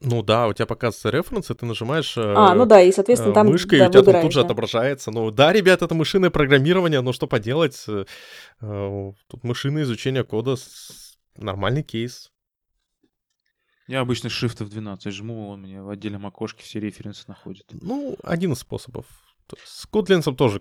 Ну 0.00 0.22
да, 0.22 0.46
у 0.46 0.52
тебя 0.52 0.66
показываются 0.66 1.08
референсы, 1.10 1.54
ты 1.54 1.64
нажимаешь 1.64 2.18
э, 2.18 2.20
А, 2.36 2.54
ну 2.54 2.66
да, 2.66 2.82
и, 2.82 2.92
соответственно, 2.92 3.30
э, 3.30 3.34
там 3.34 3.46
мышкой, 3.46 3.78
да, 3.78 3.86
и 3.86 3.88
у 3.88 3.92
тебя 3.92 4.12
там 4.12 4.22
тут 4.22 4.32
же 4.32 4.40
отображается. 4.42 5.10
Ну 5.10 5.30
да, 5.30 5.52
ребят, 5.54 5.80
это 5.80 5.94
мышиное 5.94 6.28
программирование, 6.28 7.00
но 7.00 7.12
что 7.14 7.26
поделать? 7.26 7.82
э, 7.88 8.04
Тут 8.60 9.42
мышиное 9.42 9.84
изучение 9.84 10.22
кода 10.22 10.56
нормальный 11.36 11.82
кейс. 11.82 12.30
Я 13.88 14.00
обычно 14.00 14.28
Shift 14.28 14.58
F12 14.68 15.10
жму, 15.12 15.48
он 15.48 15.62
мне 15.62 15.80
в 15.80 15.88
отдельном 15.88 16.26
окошке 16.26 16.62
все 16.62 16.78
референсы 16.80 17.24
находит. 17.28 17.66
Ну, 17.70 18.16
один 18.22 18.52
из 18.52 18.58
способов. 18.58 19.06
С 19.64 19.86
Kotlin 19.90 20.22
тоже 20.34 20.60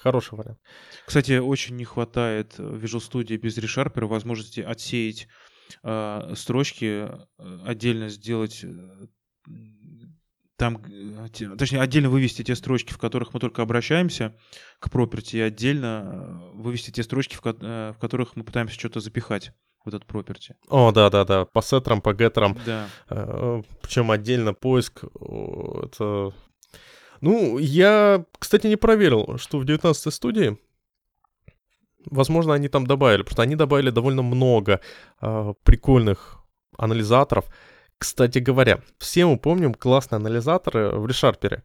хороший 0.00 0.38
вариант. 0.38 0.58
Кстати, 1.06 1.38
очень 1.38 1.76
не 1.76 1.84
хватает 1.84 2.58
в 2.58 2.82
Visual 2.82 3.00
Studio 3.00 3.36
без 3.36 3.58
ReSharper 3.58 4.06
возможности 4.06 4.60
отсеять 4.60 5.28
э, 5.82 6.34
строчки, 6.36 7.08
э, 7.38 7.58
отдельно 7.64 8.08
сделать 8.08 8.64
э, 8.64 9.06
там, 10.56 10.82
э, 10.84 11.28
точнее, 11.56 11.80
отдельно 11.80 12.10
вывести 12.10 12.42
те 12.42 12.54
строчки, 12.54 12.92
в 12.92 12.98
которых 12.98 13.32
мы 13.34 13.40
только 13.40 13.62
обращаемся 13.62 14.36
к 14.78 14.88
property, 14.88 15.38
и 15.38 15.40
отдельно 15.40 16.50
э, 16.54 16.56
вывести 16.56 16.90
те 16.90 17.02
строчки, 17.02 17.34
в, 17.34 17.40
ко- 17.40 17.56
э, 17.60 17.92
в 17.96 17.98
которых 17.98 18.36
мы 18.36 18.44
пытаемся 18.44 18.78
что-то 18.78 19.00
запихать 19.00 19.52
в 19.84 19.88
этот 19.88 20.04
property. 20.04 20.52
О, 20.68 20.92
да-да-да, 20.92 21.46
по 21.46 21.62
сеттерам, 21.62 22.02
по 22.02 22.12
геттерам. 22.12 22.58
Да. 22.66 22.86
Причем 23.80 24.10
отдельно 24.10 24.52
поиск. 24.52 25.04
Это... 25.04 26.34
Ну, 27.20 27.58
я, 27.58 28.24
кстати, 28.38 28.66
не 28.66 28.76
проверил, 28.76 29.36
что 29.38 29.58
в 29.58 29.64
19 29.64 30.12
студии, 30.12 30.58
возможно, 32.06 32.54
они 32.54 32.68
там 32.68 32.86
добавили, 32.86 33.22
потому 33.22 33.34
что 33.34 33.42
они 33.42 33.56
добавили 33.56 33.90
довольно 33.90 34.22
много 34.22 34.80
а, 35.20 35.52
прикольных 35.64 36.38
анализаторов. 36.78 37.46
Кстати 37.98 38.38
говоря, 38.38 38.80
все 38.98 39.26
мы 39.26 39.38
помним 39.38 39.74
классные 39.74 40.16
анализаторы 40.16 40.90
в 40.98 41.04
ReSharper, 41.04 41.62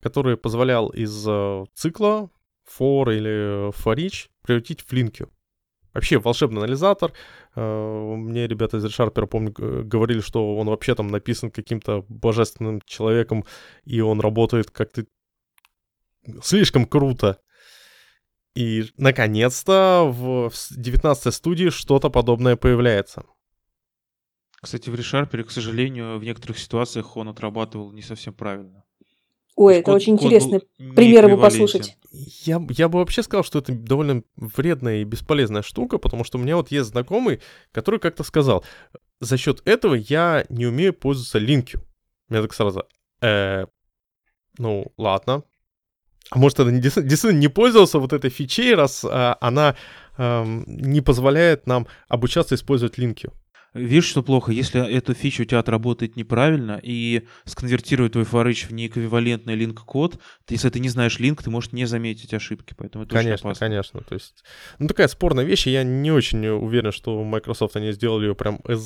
который 0.00 0.36
позволял 0.36 0.88
из 0.90 1.26
э, 1.26 1.64
цикла 1.74 2.30
for 2.78 3.12
или 3.12 3.70
for 3.70 3.96
each 3.96 4.28
превратить 4.42 4.82
в 4.82 4.92
линки. 4.92 5.26
Вообще 5.94 6.18
волшебный 6.18 6.62
анализатор. 6.62 7.12
Э, 7.54 8.14
Мне 8.16 8.46
ребята 8.46 8.78
из 8.78 8.84
ReSharper, 8.84 9.26
помню, 9.26 9.52
говорили, 9.52 10.20
что 10.20 10.56
он 10.56 10.68
вообще 10.68 10.94
там 10.94 11.08
написан 11.08 11.50
каким-то 11.50 12.04
божественным 12.08 12.80
человеком, 12.86 13.44
и 13.84 14.00
он 14.00 14.20
работает 14.20 14.70
как-то 14.70 15.04
слишком 16.42 16.86
круто. 16.86 17.38
И, 18.54 18.84
наконец-то, 18.98 20.10
в 20.10 20.52
19 20.70 21.34
студии 21.34 21.70
что-то 21.70 22.10
подобное 22.10 22.56
появляется. 22.56 23.24
Кстати, 24.60 24.90
в 24.90 24.94
ReSharper, 24.94 25.42
к 25.44 25.50
сожалению, 25.50 26.18
в 26.18 26.24
некоторых 26.24 26.58
ситуациях 26.58 27.16
он 27.16 27.28
отрабатывал 27.28 27.92
не 27.92 28.02
совсем 28.02 28.34
правильно. 28.34 28.81
Ой, 29.56 29.76
это 29.76 29.84
код- 29.86 29.94
очень 29.96 30.16
код 30.16 30.26
интересный 30.26 30.60
пример 30.94 31.26
его 31.28 31.36
послушать. 31.40 31.96
Я, 32.10 32.60
я 32.70 32.88
бы 32.88 32.98
вообще 32.98 33.22
сказал, 33.22 33.44
что 33.44 33.58
это 33.58 33.72
довольно 33.72 34.22
вредная 34.36 35.02
и 35.02 35.04
бесполезная 35.04 35.62
штука, 35.62 35.98
потому 35.98 36.24
что 36.24 36.38
у 36.38 36.40
меня 36.40 36.56
вот 36.56 36.70
есть 36.70 36.90
знакомый, 36.90 37.40
который 37.72 38.00
как-то 38.00 38.22
сказал, 38.24 38.64
за 39.20 39.36
счет 39.36 39.62
этого 39.64 39.94
я 39.94 40.44
не 40.48 40.66
умею 40.66 40.94
пользоваться 40.94 41.38
линкью. 41.38 41.82
Я 42.30 42.42
так 42.42 42.54
сразу, 42.54 42.84
«Э, 43.20 43.66
ну, 44.58 44.92
ладно. 44.98 45.44
А 46.30 46.38
может, 46.38 46.60
это 46.60 46.70
не- 46.70 46.80
действительно 46.80 47.32
не 47.32 47.48
пользовался 47.48 47.98
вот 47.98 48.12
этой 48.12 48.30
фичей, 48.30 48.74
раз 48.74 49.04
а, 49.04 49.36
она 49.40 49.76
ам, 50.16 50.64
не 50.66 51.00
позволяет 51.02 51.66
нам 51.66 51.86
обучаться 52.08 52.54
использовать 52.54 52.96
линкью. 52.98 53.32
Видишь, 53.74 54.04
что 54.04 54.22
плохо, 54.22 54.52
если 54.52 54.86
эта 54.86 55.14
фича 55.14 55.42
у 55.42 55.44
тебя 55.46 55.58
отработает 55.60 56.16
неправильно 56.16 56.78
и 56.82 57.26
сконвертирует 57.46 58.12
твой 58.12 58.24
форыч 58.24 58.66
в 58.66 58.72
неэквивалентный 58.72 59.54
линк-код, 59.54 60.20
ты, 60.44 60.54
если 60.54 60.68
ты 60.68 60.78
не 60.78 60.90
знаешь 60.90 61.18
линк, 61.18 61.42
ты 61.42 61.48
можешь 61.48 61.72
не 61.72 61.86
заметить 61.86 62.34
ошибки, 62.34 62.74
поэтому 62.76 63.04
это 63.04 63.14
очень 63.14 63.24
Конечно, 63.24 63.50
опасно. 63.50 63.66
конечно. 63.66 64.00
То 64.02 64.14
есть, 64.14 64.44
ну, 64.78 64.88
такая 64.88 65.08
спорная 65.08 65.44
вещь, 65.44 65.66
и 65.66 65.70
я 65.70 65.84
не 65.84 66.10
очень 66.10 66.46
уверен, 66.46 66.92
что 66.92 67.24
Microsoft 67.24 67.76
они 67.76 67.92
сделали 67.92 68.26
ее 68.26 68.34
прям 68.34 68.56
as, 68.64 68.80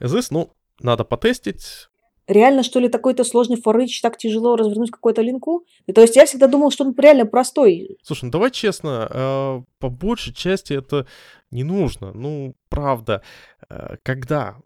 as 0.00 0.16
is. 0.16 0.28
Ну, 0.30 0.54
надо 0.80 1.04
потестить. 1.04 1.88
Реально, 2.26 2.62
что 2.62 2.80
ли, 2.80 2.88
такой-то 2.88 3.22
сложный 3.24 3.60
форыч 3.60 4.00
так 4.00 4.16
тяжело 4.16 4.56
развернуть 4.56 4.90
какую-то 4.90 5.20
линку? 5.22 5.64
И 5.86 5.92
то 5.92 6.00
есть 6.00 6.16
я 6.16 6.24
всегда 6.24 6.46
думал, 6.46 6.70
что 6.70 6.84
он 6.84 6.94
реально 6.98 7.26
простой. 7.26 7.98
Слушай, 8.02 8.24
ну 8.26 8.30
давай 8.30 8.50
честно, 8.50 9.08
э, 9.10 9.62
по 9.78 9.88
большей 9.90 10.32
части 10.32 10.72
это 10.72 11.06
не 11.50 11.64
нужно. 11.64 12.12
Ну, 12.14 12.54
правда, 12.70 13.22
э, 13.68 13.96
когда 14.02 14.56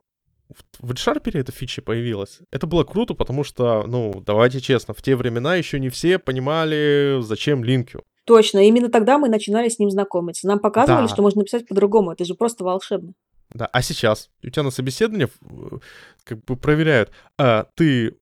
в- 0.81 0.93
ReSharper 0.93 1.37
эта 1.38 1.53
фича 1.53 1.83
появилась, 1.83 2.38
это 2.53 2.67
было 2.67 2.85
круто, 2.85 3.15
потому 3.15 3.43
что, 3.45 3.85
ну, 3.87 4.23
давайте 4.25 4.61
честно, 4.61 4.95
в 4.95 5.03
те 5.03 5.17
времена 5.17 5.57
еще 5.57 5.81
не 5.81 5.88
все 5.88 6.19
понимали, 6.19 7.19
зачем 7.23 7.65
линкю. 7.65 8.03
Точно, 8.25 8.67
именно 8.67 8.88
тогда 8.91 9.19
мы 9.19 9.29
начинали 9.29 9.69
с 9.69 9.79
ним 9.79 9.91
знакомиться. 9.91 10.47
Нам 10.47 10.59
показывали, 10.59 11.07
Да. 11.07 11.09
что 11.09 11.23
можно 11.23 11.41
написать 11.41 11.67
по-другому. 11.67 12.12
Это 12.12 12.25
же 12.25 12.35
просто 12.35 12.62
волшебно. 12.62 13.15
Да, 13.50 13.67
а 13.67 13.83
сейчас 13.83 14.31
у 14.43 14.50
тебя 14.50 14.62
на 14.62 14.71
собеседовании 14.71 15.28
э, 15.43 15.78
как 16.25 16.45
бы 16.45 16.57
проверяют, 16.57 17.11
а, 17.38 17.64
ты 17.75 18.19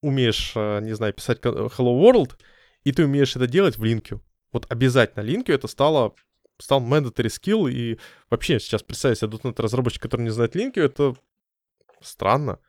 умеешь, 0.00 0.52
а, 0.54 0.80
не 0.80 0.92
знаю, 0.94 1.12
писать 1.12 1.40
ко- 1.40 1.48
Hello 1.48 2.00
World, 2.00 2.32
и 2.84 2.92
ты 2.92 3.04
умеешь 3.04 3.34
это 3.34 3.46
делать 3.46 3.78
в 3.78 3.84
линке. 3.84 4.20
Вот 4.52 4.66
обязательно 4.70 5.22
линке 5.22 5.52
это 5.52 5.66
стало 5.66 6.14
стал 6.60 6.80
mandatory 6.80 7.26
skill, 7.26 7.70
и 7.70 7.98
вообще 8.30 8.60
сейчас 8.60 8.82
представь 8.82 9.18
себе 9.18 9.36
.NET 9.42 9.60
разработчик, 9.60 10.02
который 10.02 10.22
не 10.22 10.30
знает 10.30 10.54
линки, 10.54 10.78
это 10.78 11.14
странно. 12.00 12.60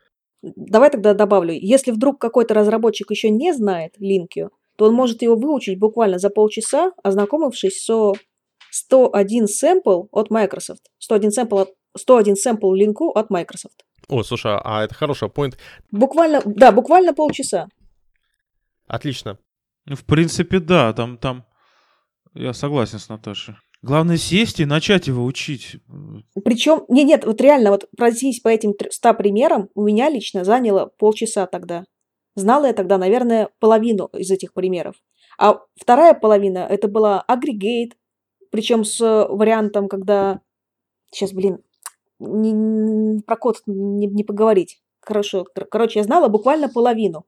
Давай 0.42 0.90
тогда 0.90 1.14
добавлю. 1.14 1.54
Если 1.54 1.92
вдруг 1.92 2.20
какой-то 2.20 2.54
разработчик 2.54 3.10
еще 3.10 3.30
не 3.30 3.52
знает 3.52 3.94
линкию, 3.98 4.50
то 4.76 4.86
он 4.86 4.94
может 4.94 5.22
его 5.22 5.36
выучить 5.36 5.78
буквально 5.78 6.18
за 6.18 6.30
полчаса, 6.30 6.92
ознакомившись 7.02 7.82
со 7.82 8.12
101 8.76 9.46
sample 9.46 10.08
от 10.10 10.30
Microsoft. 10.30 10.90
101 10.98 11.30
sample, 11.30 11.68
101 11.96 12.34
sample 12.34 12.74
линку 12.74 13.10
от 13.10 13.30
Microsoft. 13.30 13.84
О, 14.08 14.22
слушай, 14.22 14.52
а 14.62 14.84
это 14.84 14.94
хороший 14.94 15.28
point. 15.28 15.54
Буквально, 15.90 16.42
да, 16.44 16.72
буквально 16.72 17.14
полчаса. 17.14 17.68
Отлично. 18.86 19.38
Ну, 19.86 19.96
в 19.96 20.04
принципе, 20.04 20.60
да, 20.60 20.92
там, 20.92 21.16
там, 21.18 21.44
я 22.34 22.52
согласен 22.52 22.98
с 22.98 23.08
Наташей. 23.08 23.54
Главное 23.82 24.16
сесть 24.16 24.60
и 24.60 24.64
начать 24.64 25.06
его 25.06 25.24
учить. 25.24 25.76
Причем, 26.44 26.84
не, 26.88 27.04
нет, 27.04 27.24
вот 27.24 27.40
реально, 27.40 27.70
вот 27.70 27.88
пройтись 27.96 28.40
по 28.40 28.48
этим 28.48 28.74
100 28.90 29.14
примерам 29.14 29.68
у 29.74 29.82
меня 29.82 30.10
лично 30.10 30.44
заняло 30.44 30.86
полчаса 30.98 31.46
тогда. 31.46 31.84
Знала 32.34 32.66
я 32.66 32.72
тогда, 32.72 32.98
наверное, 32.98 33.48
половину 33.58 34.06
из 34.12 34.30
этих 34.30 34.52
примеров. 34.52 34.96
А 35.38 35.60
вторая 35.80 36.14
половина, 36.14 36.58
это 36.58 36.88
была 36.88 37.20
агрегейт, 37.22 37.96
причем 38.50 38.84
с 38.84 39.00
вариантом, 39.00 39.88
когда... 39.88 40.40
Сейчас, 41.12 41.32
блин, 41.32 41.58
не, 42.18 42.52
не, 42.52 43.20
про 43.20 43.36
код 43.36 43.62
не, 43.66 44.06
не 44.06 44.24
поговорить. 44.24 44.82
Хорошо. 45.00 45.44
Короче, 45.70 46.00
я 46.00 46.04
знала 46.04 46.28
буквально 46.28 46.68
половину. 46.68 47.26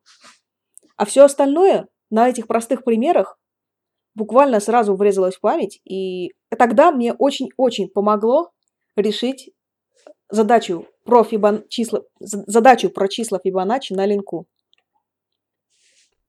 А 0.96 1.04
все 1.04 1.24
остальное 1.24 1.88
на 2.10 2.28
этих 2.28 2.46
простых 2.46 2.84
примерах 2.84 3.38
буквально 4.14 4.60
сразу 4.60 4.96
врезалось 4.96 5.36
в 5.36 5.40
память. 5.40 5.80
И 5.84 6.34
тогда 6.50 6.90
мне 6.90 7.12
очень-очень 7.12 7.88
помогло 7.88 8.50
решить 8.96 9.50
задачу 10.28 10.86
про 11.04 11.24
Фибон... 11.24 11.64
числа... 11.68 12.02
задачу 12.20 12.90
про 12.90 13.08
числа 13.08 13.38
Фибоначчи 13.42 13.92
на 13.92 14.06
линку. 14.06 14.46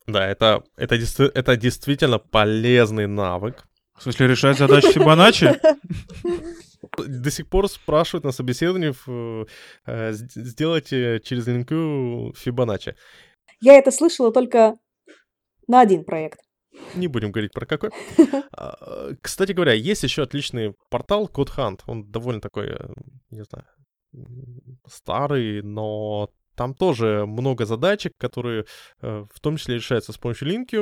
Да, 0.08 0.28
это, 0.28 0.64
это, 0.76 0.96
это 0.96 1.56
действительно 1.56 2.20
полезный 2.20 3.08
навык. 3.08 3.69
В 4.00 4.04
смысле, 4.04 4.28
решать 4.28 4.58
задачи 4.58 4.94
Фибоначчи? 4.94 5.60
До 6.98 7.30
сих 7.30 7.48
пор 7.50 7.68
спрашивают 7.68 8.24
на 8.24 8.32
собеседовании, 8.32 8.94
э, 9.86 10.14
сделайте 10.14 11.20
через 11.20 11.46
линку 11.48 12.34
Фибоначчи. 12.38 12.96
Я 13.60 13.78
это 13.78 13.92
слышала 13.92 14.32
только 14.32 14.78
на 15.68 15.82
один 15.82 16.06
проект. 16.06 16.40
Не 16.96 17.08
будем 17.08 17.32
говорить 17.32 17.52
про 17.54 17.66
какой. 17.66 17.90
А, 18.52 19.12
кстати 19.22 19.52
говоря, 19.54 19.74
есть 19.74 20.04
еще 20.04 20.24
отличный 20.24 20.74
портал 20.90 21.30
Code 21.34 21.56
Hunt. 21.56 21.82
Он 21.86 22.10
довольно 22.10 22.42
такой, 22.42 22.68
э, 22.68 22.94
не 23.30 23.44
знаю, 23.44 23.66
старый, 24.88 25.62
но 25.62 26.30
там 26.60 26.74
тоже 26.74 27.26
много 27.26 27.66
задачек, 27.66 28.12
которые 28.18 28.66
э, 29.02 29.26
в 29.34 29.40
том 29.40 29.56
числе 29.56 29.76
решаются 29.76 30.12
с 30.12 30.18
помощью 30.18 30.50
линки, 30.50 30.76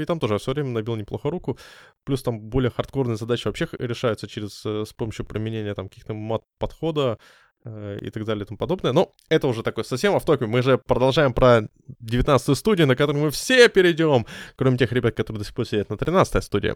и 0.00 0.04
там 0.06 0.18
тоже 0.18 0.34
я 0.34 0.38
все 0.38 0.52
время 0.52 0.70
набил 0.70 0.96
неплохо 0.96 1.28
руку. 1.28 1.58
Плюс 2.04 2.22
там 2.22 2.40
более 2.40 2.70
хардкорные 2.70 3.18
задачи 3.18 3.46
вообще 3.46 3.68
решаются 3.78 4.26
через, 4.26 4.64
э, 4.64 4.84
с 4.86 4.94
помощью 4.94 5.26
применения 5.26 5.74
там 5.74 5.90
каких-то 5.90 6.14
мат-подхода 6.14 7.18
э, 7.66 7.98
и 8.00 8.08
так 8.08 8.24
далее 8.24 8.44
и 8.44 8.46
тому 8.46 8.56
подобное. 8.56 8.92
Но 8.92 9.12
это 9.28 9.48
уже 9.48 9.62
такой 9.62 9.84
совсем 9.84 10.16
автопе. 10.16 10.46
Мы 10.46 10.62
же 10.62 10.78
продолжаем 10.78 11.34
про 11.34 11.68
19-ю 12.02 12.54
студию, 12.54 12.86
на 12.86 12.96
которую 12.96 13.26
мы 13.26 13.30
все 13.30 13.68
перейдем, 13.68 14.24
кроме 14.56 14.78
тех 14.78 14.92
ребят, 14.92 15.14
которые 15.14 15.40
до 15.40 15.44
сих 15.44 15.54
пор 15.54 15.66
сидят 15.66 15.90
на 15.90 15.96
13-й 15.96 16.40
студии. 16.40 16.74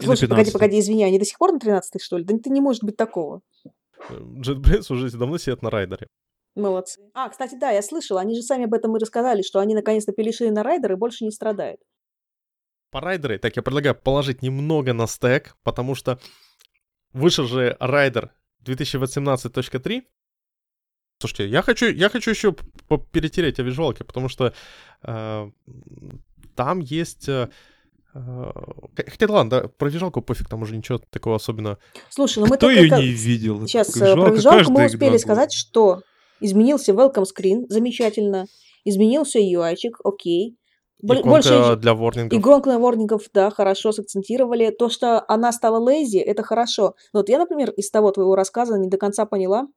Слушай, 0.00 0.28
погоди, 0.28 0.50
погоди, 0.50 0.80
извини, 0.80 1.04
они 1.04 1.20
до 1.20 1.24
сих 1.24 1.38
пор 1.38 1.52
на 1.52 1.58
13-й, 1.58 2.00
что 2.00 2.18
ли? 2.18 2.24
Да 2.24 2.34
это 2.34 2.50
не 2.50 2.60
может 2.60 2.82
быть 2.82 2.96
такого. 2.96 3.42
JetBrains 4.10 4.92
уже 4.92 5.16
давно 5.16 5.38
сидят 5.38 5.62
на 5.62 5.70
райдере. 5.70 6.08
Молодцы. 6.54 7.00
А, 7.14 7.28
кстати, 7.28 7.56
да, 7.56 7.70
я 7.70 7.82
слышала, 7.82 8.20
они 8.20 8.36
же 8.36 8.42
сами 8.42 8.64
об 8.64 8.74
этом 8.74 8.96
и 8.96 9.00
рассказали, 9.00 9.42
что 9.42 9.58
они 9.58 9.74
наконец-то 9.74 10.12
перешли 10.12 10.50
на 10.50 10.62
райдер 10.62 10.92
и 10.92 10.96
больше 10.96 11.24
не 11.24 11.32
страдают. 11.32 11.80
По 12.90 13.00
райдеры, 13.00 13.38
так 13.38 13.56
я 13.56 13.62
предлагаю 13.62 13.96
положить 13.96 14.40
немного 14.42 14.92
на 14.92 15.08
стек, 15.08 15.56
потому 15.64 15.96
что 15.96 16.20
вышел 17.12 17.46
же 17.46 17.76
райдер 17.80 18.30
2018.3. 18.64 20.04
Слушайте, 21.18 21.48
я 21.48 21.62
хочу, 21.62 21.86
я 21.86 22.08
хочу 22.08 22.30
еще 22.30 22.54
перетереть 23.12 23.58
о 23.58 23.62
визуалке, 23.62 24.04
потому 24.04 24.28
что 24.28 24.54
э, 25.02 25.50
там 26.54 26.78
есть... 26.78 27.28
Э, 27.28 27.48
э 28.14 28.52
Хотя 29.08 29.32
ладно, 29.32 29.50
да, 29.50 29.68
про 29.68 29.88
визуалку 29.88 30.22
пофиг, 30.22 30.48
там 30.48 30.62
уже 30.62 30.76
ничего 30.76 30.98
такого 30.98 31.36
особенно. 31.36 31.78
Слушай, 32.10 32.40
ну 32.40 32.46
мы 32.46 32.56
Кто 32.56 32.70
ее 32.70 32.90
не 32.90 33.08
видел? 33.08 33.66
Сейчас 33.66 33.90
про 33.90 34.30
визуалку 34.30 34.70
мы 34.70 34.86
успели 34.86 35.16
сказать, 35.16 35.52
что 35.52 36.02
Изменился 36.44 36.92
welcome 36.92 37.24
screen, 37.24 37.64
замечательно. 37.68 38.48
Изменился 38.84 39.38
UI-чик, 39.38 39.94
окей. 40.04 40.58
Иконка 41.00 41.26
Больше... 41.26 41.76
для 41.76 41.94
ворнингов. 41.94 42.38
Иконка 42.38 42.78
ворнингов, 42.78 43.30
да, 43.32 43.48
хорошо 43.48 43.92
сакцентировали. 43.92 44.68
То, 44.68 44.90
что 44.90 45.24
она 45.26 45.52
стала 45.52 45.78
лейзи, 45.78 46.18
это 46.18 46.42
хорошо. 46.42 46.96
Но 47.14 47.20
вот 47.20 47.30
я, 47.30 47.38
например, 47.38 47.70
из 47.70 47.90
того 47.90 48.10
твоего 48.10 48.34
рассказа 48.34 48.78
не 48.78 48.90
до 48.90 48.98
конца 48.98 49.24
поняла, 49.24 49.68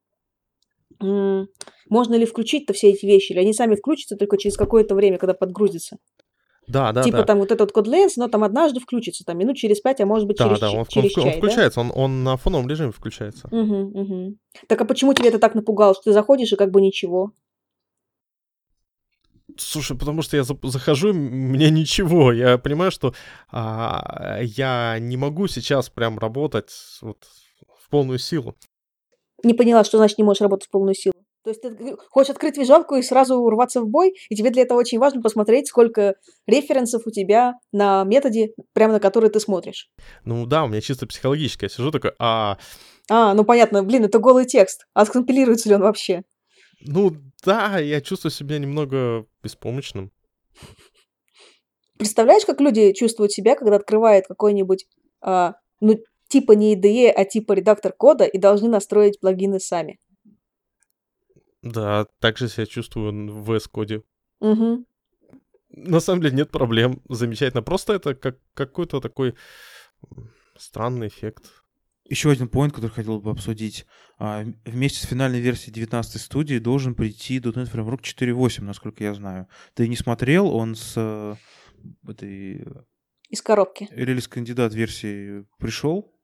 можно 0.99 2.15
ли 2.15 2.25
включить-то 2.25 2.73
все 2.73 2.89
эти 2.89 3.05
вещи, 3.05 3.31
или 3.31 3.39
они 3.39 3.53
сами 3.53 3.75
включатся 3.75 4.17
только 4.17 4.37
через 4.37 4.57
какое-то 4.57 4.93
время, 4.93 5.17
когда 5.17 5.33
подгрузится. 5.33 5.99
Да, 6.67 6.91
да, 6.91 7.01
типа 7.01 7.19
да. 7.19 7.23
там 7.23 7.39
вот 7.39 7.51
этот 7.51 7.71
код 7.71 7.87
Lens, 7.87 8.13
но 8.17 8.27
там 8.27 8.43
однажды 8.43 8.81
включится, 8.81 9.23
там 9.23 9.37
минут 9.37 9.55
через 9.55 9.79
пять, 9.79 10.01
а 10.01 10.05
может 10.05 10.27
быть 10.27 10.37
да, 10.37 10.45
через, 10.45 10.59
да, 10.59 10.71
он, 10.71 10.85
через 10.85 11.17
он, 11.17 11.23
чай, 11.23 11.31
он 11.31 11.37
включается, 11.37 11.79
да? 11.79 11.85
он, 11.87 11.91
он 11.95 12.23
на 12.25 12.35
фоновом 12.35 12.67
режиме 12.67 12.91
включается. 12.91 13.47
Угу, 13.47 13.75
угу. 13.99 14.37
Так 14.67 14.81
а 14.81 14.85
почему 14.85 15.13
тебе 15.13 15.29
это 15.29 15.39
так 15.39 15.55
напугало, 15.55 15.93
что 15.93 16.03
ты 16.03 16.13
заходишь 16.13 16.51
и 16.51 16.57
как 16.57 16.71
бы 16.71 16.81
ничего? 16.81 17.31
Слушай, 19.57 19.97
потому 19.97 20.21
что 20.21 20.35
я 20.35 20.43
захожу, 20.43 21.13
мне 21.13 21.69
ничего. 21.69 22.33
Я 22.33 22.57
понимаю, 22.57 22.91
что 22.91 23.13
а, 23.49 24.39
я 24.41 24.97
не 24.99 25.15
могу 25.15 25.47
сейчас 25.47 25.89
прям 25.89 26.19
работать 26.19 26.71
вот 27.01 27.25
в 27.81 27.89
полную 27.89 28.19
силу. 28.19 28.55
Не 29.43 29.53
поняла, 29.53 29.83
что 29.85 29.97
значит 29.97 30.17
не 30.17 30.25
можешь 30.25 30.41
работать 30.41 30.67
в 30.67 30.71
полную 30.71 30.95
силу. 30.95 31.13
То 31.47 31.51
есть 31.51 31.61
ты 31.61 31.95
хочешь 32.09 32.31
открыть 32.31 32.57
визуалку 32.57 32.95
и 32.95 33.01
сразу 33.01 33.37
урваться 33.37 33.79
в 33.79 33.87
бой, 33.87 34.13
и 34.27 34.35
тебе 34.35 34.49
для 34.49 34.63
этого 34.63 34.79
очень 34.79 34.99
важно 34.99 35.21
посмотреть, 35.21 35.69
сколько 35.69 36.15
референсов 36.45 37.03
у 37.05 37.09
тебя 37.09 37.53
на 37.71 38.03
методе, 38.03 38.49
прямо 38.73 38.91
на 38.91 38.99
который 38.99 39.29
ты 39.29 39.39
смотришь. 39.39 39.89
Ну 40.25 40.45
да, 40.45 40.65
у 40.65 40.67
меня 40.67 40.81
чисто 40.81 41.07
психологически. 41.07 41.63
Я 41.63 41.69
сижу 41.69 41.89
такой, 41.89 42.11
а... 42.19 42.57
А, 43.09 43.33
ну 43.33 43.45
понятно, 43.45 43.81
блин, 43.81 44.03
это 44.03 44.19
голый 44.19 44.43
текст. 44.43 44.87
А 44.93 45.05
скомпилируется 45.05 45.69
ли 45.69 45.75
он 45.75 45.83
вообще? 45.83 46.23
Ну 46.81 47.15
да, 47.45 47.79
я 47.79 48.01
чувствую 48.01 48.33
себя 48.33 48.59
немного 48.59 49.25
беспомощным. 49.41 50.11
Представляешь, 51.97 52.45
как 52.45 52.59
люди 52.59 52.91
чувствуют 52.91 53.31
себя, 53.31 53.55
когда 53.55 53.77
открывают 53.77 54.27
какой-нибудь, 54.27 54.85
а, 55.21 55.53
ну, 55.79 55.97
типа 56.27 56.51
не 56.51 56.75
IDE, 56.75 57.07
а 57.07 57.23
типа 57.23 57.53
редактор 57.53 57.93
кода 57.93 58.25
и 58.25 58.37
должны 58.37 58.67
настроить 58.67 59.21
плагины 59.21 59.61
сами? 59.61 59.97
Да, 61.61 62.05
также 62.19 62.49
себя 62.49 62.65
чувствую 62.65 63.33
в 63.33 63.51
VS-коде. 63.51 64.03
Угу. 64.39 64.85
На 65.69 65.99
самом 65.99 66.21
деле 66.21 66.35
нет 66.35 66.51
проблем, 66.51 67.01
замечательно. 67.09 67.61
Просто 67.61 67.93
это 67.93 68.15
как 68.15 68.37
какой-то 68.53 69.01
такой 69.01 69.35
странный 70.57 71.07
эффект. 71.07 71.45
Еще 72.09 72.31
один 72.31 72.47
поинт, 72.47 72.73
который 72.73 72.91
хотел 72.91 73.19
бы 73.19 73.31
обсудить. 73.31 73.85
А, 74.17 74.45
вместе 74.65 74.99
с 74.99 75.09
финальной 75.09 75.41
версией 75.41 75.73
19 75.73 76.21
студии 76.21 76.57
должен 76.57 76.95
прийти 76.95 77.39
.NET 77.39 77.69
Framework 77.71 78.01
4.8, 78.01 78.63
насколько 78.63 79.03
я 79.03 79.13
знаю. 79.13 79.47
Ты 79.73 79.89
не 79.89 79.97
смотрел, 79.97 80.47
он 80.47 80.75
с 80.75 80.93
э, 80.95 81.35
этой... 82.07 82.65
Из 83.29 83.41
коробки. 83.41 83.89
Релиз-кандидат 83.91 84.73
версии 84.73 85.45
пришел? 85.59 86.16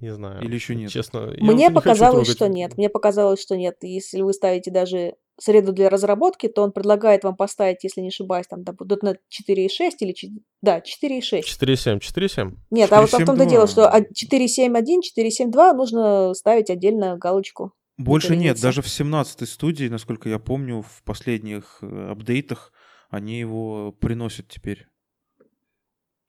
Не 0.00 0.14
знаю. 0.14 0.42
Или 0.42 0.54
еще 0.54 0.74
нет? 0.74 0.90
Честно, 0.90 1.32
Мне 1.38 1.70
показалось, 1.70 2.28
что 2.28 2.48
нет. 2.48 2.76
Мне 2.78 2.88
показалось, 2.88 3.40
что 3.40 3.56
нет. 3.56 3.76
Если 3.82 4.22
вы 4.22 4.32
ставите 4.32 4.70
даже 4.70 5.14
среду 5.38 5.72
для 5.72 5.88
разработки, 5.88 6.48
то 6.48 6.62
он 6.62 6.72
предлагает 6.72 7.24
вам 7.24 7.36
поставить, 7.36 7.82
если 7.84 8.00
не 8.00 8.08
ошибаюсь, 8.08 8.46
там 8.46 8.60
.NET 8.60 9.16
4.6 9.30 9.90
или... 10.00 10.14
Да, 10.62 10.78
4.6. 10.78 11.40
4.7, 11.40 11.98
4.7. 11.98 12.56
Нет, 12.70 12.90
4, 12.90 12.96
а 12.96 13.00
вот 13.00 13.10
в 13.10 13.24
том-то 13.26 13.46
дело, 13.46 13.66
что 13.66 13.82
4.7.1, 13.82 15.00
4.7.2 15.18 15.72
нужно 15.72 16.34
ставить 16.34 16.70
отдельно 16.70 17.16
галочку. 17.16 17.72
Больше 17.96 18.36
нет, 18.36 18.60
даже 18.60 18.80
в 18.80 18.86
17-й 18.86 19.46
студии, 19.46 19.88
насколько 19.88 20.28
я 20.28 20.38
помню, 20.38 20.82
в 20.82 21.02
последних 21.04 21.78
э, 21.82 22.10
апдейтах 22.10 22.72
они 23.10 23.38
его 23.38 23.92
приносят 23.92 24.48
теперь 24.48 24.86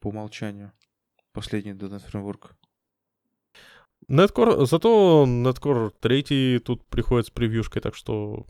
по 0.00 0.08
умолчанию. 0.08 0.72
Последний 1.32 1.72
.NET 1.72 2.02
Framework. 2.12 2.50
Netcore, 4.08 4.66
зато 4.66 5.24
Netcore 5.26 5.92
3 6.00 6.58
тут 6.60 6.84
приходит 6.86 7.26
с 7.26 7.30
превьюшкой, 7.30 7.82
так 7.82 7.94
что... 7.94 8.46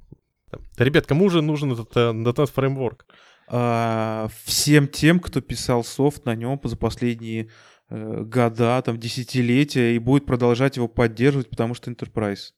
Да, 0.51 0.85
ребят, 0.85 1.07
кому 1.07 1.31
же 1.31 1.43
нужен 1.43 1.73
этот 1.73 1.95
.NET 1.97 2.43
э, 2.43 2.47
фреймворк? 2.47 3.07
А, 3.49 4.29
всем 4.45 4.89
тем, 4.89 5.21
кто 5.21 5.41
писал 5.41 5.85
софт 5.85 6.25
на 6.25 6.35
нем 6.35 6.61
за 6.63 6.77
последние 6.77 7.49
э, 7.89 8.23
года, 8.23 8.83
там, 8.83 8.99
десятилетия, 8.99 9.95
и 9.95 9.99
будет 9.99 10.27
продолжать 10.27 10.77
его 10.77 10.89
поддерживать, 10.89 11.51
потому 11.51 11.75
что 11.75 11.91
Enterprise. 11.91 12.53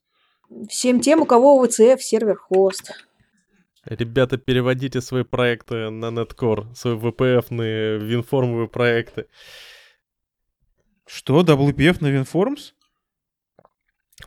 Всем 0.69 1.01
тем, 1.01 1.23
у 1.23 1.27
кого 1.27 1.65
VCF 1.65 1.99
сервер 1.99 2.37
хост. 2.37 2.93
Ребята, 3.85 4.39
переводите 4.39 5.01
свои 5.01 5.25
проекты 5.25 5.91
на 5.91 6.07
Netcore, 6.07 6.75
свои 6.75 6.97
VPF-ные, 6.97 7.99
винформовые 7.99 8.69
проекты. 8.69 9.27
Что, 11.07 11.43
WPF 11.43 11.99
на 12.01 12.07
WinForms? 12.07 12.73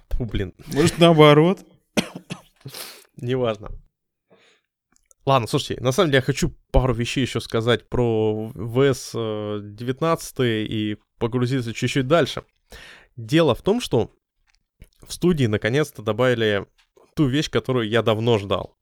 Фу, 0.10 0.26
блин, 0.26 0.54
Может, 0.68 0.98
наоборот? 0.98 1.60
неважно. 3.18 3.70
Ладно, 5.26 5.48
слушайте, 5.48 5.82
на 5.82 5.92
самом 5.92 6.10
деле 6.10 6.20
я 6.20 6.22
хочу 6.22 6.56
пару 6.72 6.94
вещей 6.94 7.22
еще 7.22 7.42
сказать 7.42 7.90
про 7.90 8.52
VS-19 8.56 10.66
и 10.66 10.98
погрузиться 11.18 11.74
чуть-чуть 11.74 12.08
дальше. 12.08 12.44
Дело 13.18 13.54
в 13.54 13.62
том, 13.62 13.82
что 13.82 14.12
в 15.06 15.12
студии 15.12 15.46
наконец-то 15.46 16.02
добавили 16.02 16.66
ту 17.16 17.28
вещь, 17.28 17.50
которую 17.50 17.90
я 17.90 18.02
давно 18.04 18.38
ждал. 18.38 18.78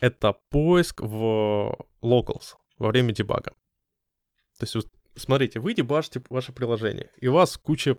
Это 0.00 0.34
поиск 0.50 1.00
в 1.00 1.76
locals 2.02 2.54
во 2.78 2.88
время 2.88 3.12
дебага. 3.12 3.52
То 4.58 4.64
есть, 4.64 4.74
вот, 4.74 4.86
смотрите, 5.16 5.60
вы 5.60 5.74
дебажите 5.74 6.22
ваше 6.30 6.52
приложение, 6.52 7.10
и 7.20 7.28
у 7.28 7.34
вас 7.34 7.58
куча 7.58 7.98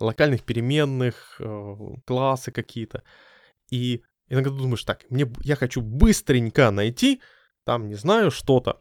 локальных 0.00 0.44
переменных, 0.44 1.36
э, 1.40 1.76
классы 2.06 2.50
какие-то. 2.52 3.02
И 3.70 4.02
иногда 4.28 4.50
думаешь, 4.50 4.84
так, 4.84 5.04
мне, 5.10 5.30
я 5.40 5.56
хочу 5.56 5.80
быстренько 5.80 6.70
найти, 6.70 7.20
там, 7.64 7.88
не 7.88 7.94
знаю, 7.94 8.30
что-то. 8.30 8.78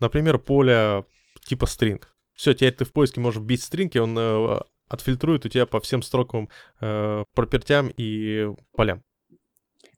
Например, 0.00 0.38
поле 0.38 1.04
типа 1.44 1.64
string. 1.64 2.02
Все, 2.34 2.52
теперь 2.52 2.74
ты 2.74 2.84
в 2.84 2.92
поиске 2.92 3.20
можешь 3.20 3.40
вбить 3.40 3.60
string, 3.60 3.90
и 3.92 3.98
он 3.98 4.16
э, 4.18 4.60
отфильтрует 4.88 5.46
у 5.46 5.48
тебя 5.48 5.66
по 5.66 5.80
всем 5.80 6.02
строковым 6.02 6.48
э, 6.80 7.24
пропертям 7.34 7.90
и 7.96 8.48
полям. 8.72 9.02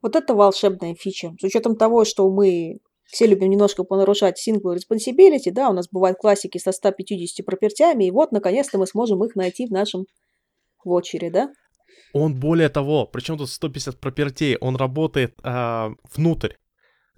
Вот 0.02 0.14
это 0.14 0.34
волшебная 0.34 0.94
фича. 0.94 1.34
С 1.40 1.44
учетом 1.44 1.76
того, 1.76 2.04
что 2.04 2.30
мы 2.30 2.78
все 3.06 3.26
любим 3.26 3.50
немножко 3.50 3.84
понарушать 3.84 4.42
single 4.46 4.76
responsibility, 4.76 5.50
да, 5.50 5.70
у 5.70 5.72
нас 5.72 5.88
бывают 5.90 6.18
классики 6.18 6.58
со 6.58 6.72
150 6.72 7.44
пропертями, 7.44 8.04
и 8.04 8.10
вот, 8.10 8.32
наконец-то, 8.32 8.78
мы 8.78 8.86
сможем 8.86 9.24
их 9.24 9.36
найти 9.36 9.66
в 9.66 9.70
нашем 9.70 10.06
вотчере, 10.84 11.30
да? 11.30 11.50
Он 12.12 12.34
более 12.34 12.68
того, 12.68 13.06
причем 13.06 13.38
тут 13.38 13.50
150 13.50 13.98
пропертей, 13.98 14.56
он 14.56 14.76
работает 14.76 15.34
а, 15.42 15.92
внутрь. 16.14 16.54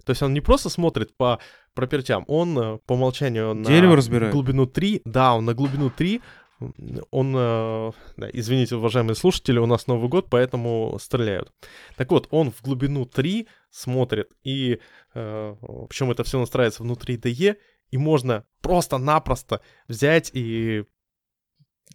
То 0.05 0.11
есть 0.11 0.21
он 0.21 0.33
не 0.33 0.41
просто 0.41 0.69
смотрит 0.69 1.15
по 1.15 1.39
пропертям, 1.75 2.25
он 2.27 2.57
э, 2.57 2.77
по 2.85 2.93
умолчанию 2.93 3.53
на 3.53 3.65
Дерево 3.65 3.95
разбирает? 3.95 4.33
глубину 4.33 4.65
3, 4.65 5.03
да, 5.05 5.35
он 5.35 5.45
на 5.45 5.53
глубину 5.53 5.91
3, 5.91 6.21
м, 6.61 6.73
он, 7.11 7.33
э, 7.37 7.91
да, 8.17 8.29
извините, 8.33 8.75
уважаемые 8.75 9.15
слушатели, 9.15 9.59
у 9.59 9.65
нас 9.65 9.87
Новый 9.87 10.09
год, 10.09 10.27
поэтому 10.29 10.97
стреляют. 10.99 11.53
Так 11.95 12.09
вот, 12.11 12.27
он 12.31 12.51
в 12.51 12.61
глубину 12.63 13.05
3 13.05 13.47
смотрит, 13.69 14.31
и 14.43 14.79
причем 15.13 16.11
это 16.11 16.23
все 16.23 16.39
настраивается 16.39 16.83
внутри 16.83 17.17
DE, 17.17 17.57
и 17.91 17.97
можно 17.97 18.45
просто-напросто 18.61 19.61
взять 19.87 20.31
и 20.33 20.85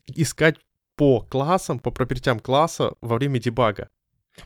искать 0.07 0.57
по 0.97 1.21
классам, 1.21 1.79
по 1.79 1.91
пропертям 1.91 2.41
класса 2.41 2.95
во 3.01 3.17
время 3.17 3.41
дебага. 3.41 3.91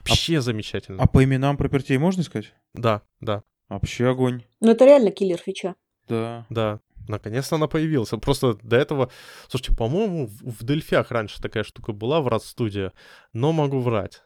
Вообще 0.07 0.41
замечательно. 0.41 1.03
А 1.03 1.07
по 1.07 1.25
именам 1.25 1.57
пропертей 1.57 1.97
можно 1.99 2.21
искать? 2.21 2.55
Да, 2.75 3.03
да, 3.21 3.43
Вообще 3.69 4.09
огонь. 4.09 4.45
Но 4.61 4.71
это 4.71 4.87
реально 4.87 5.11
киллер 5.11 5.39
фича. 5.39 5.75
Да. 6.09 6.47
да. 6.49 6.81
Наконец-то 7.07 7.57
она 7.57 7.69
появилась. 7.69 8.09
Просто 8.21 8.55
до 8.63 8.77
этого... 8.77 9.11
Слушайте, 9.49 9.77
по-моему, 9.77 10.27
в 10.27 10.63
в 10.63 10.65
Дельфях 10.65 11.11
раньше 11.11 11.41
такая 11.41 11.65
штука 11.65 11.93
была, 11.93 12.21
в 12.21 12.29
Рад-студия, 12.29 12.93
но 13.33 13.53
могу 13.53 13.81
врать. 13.81 14.23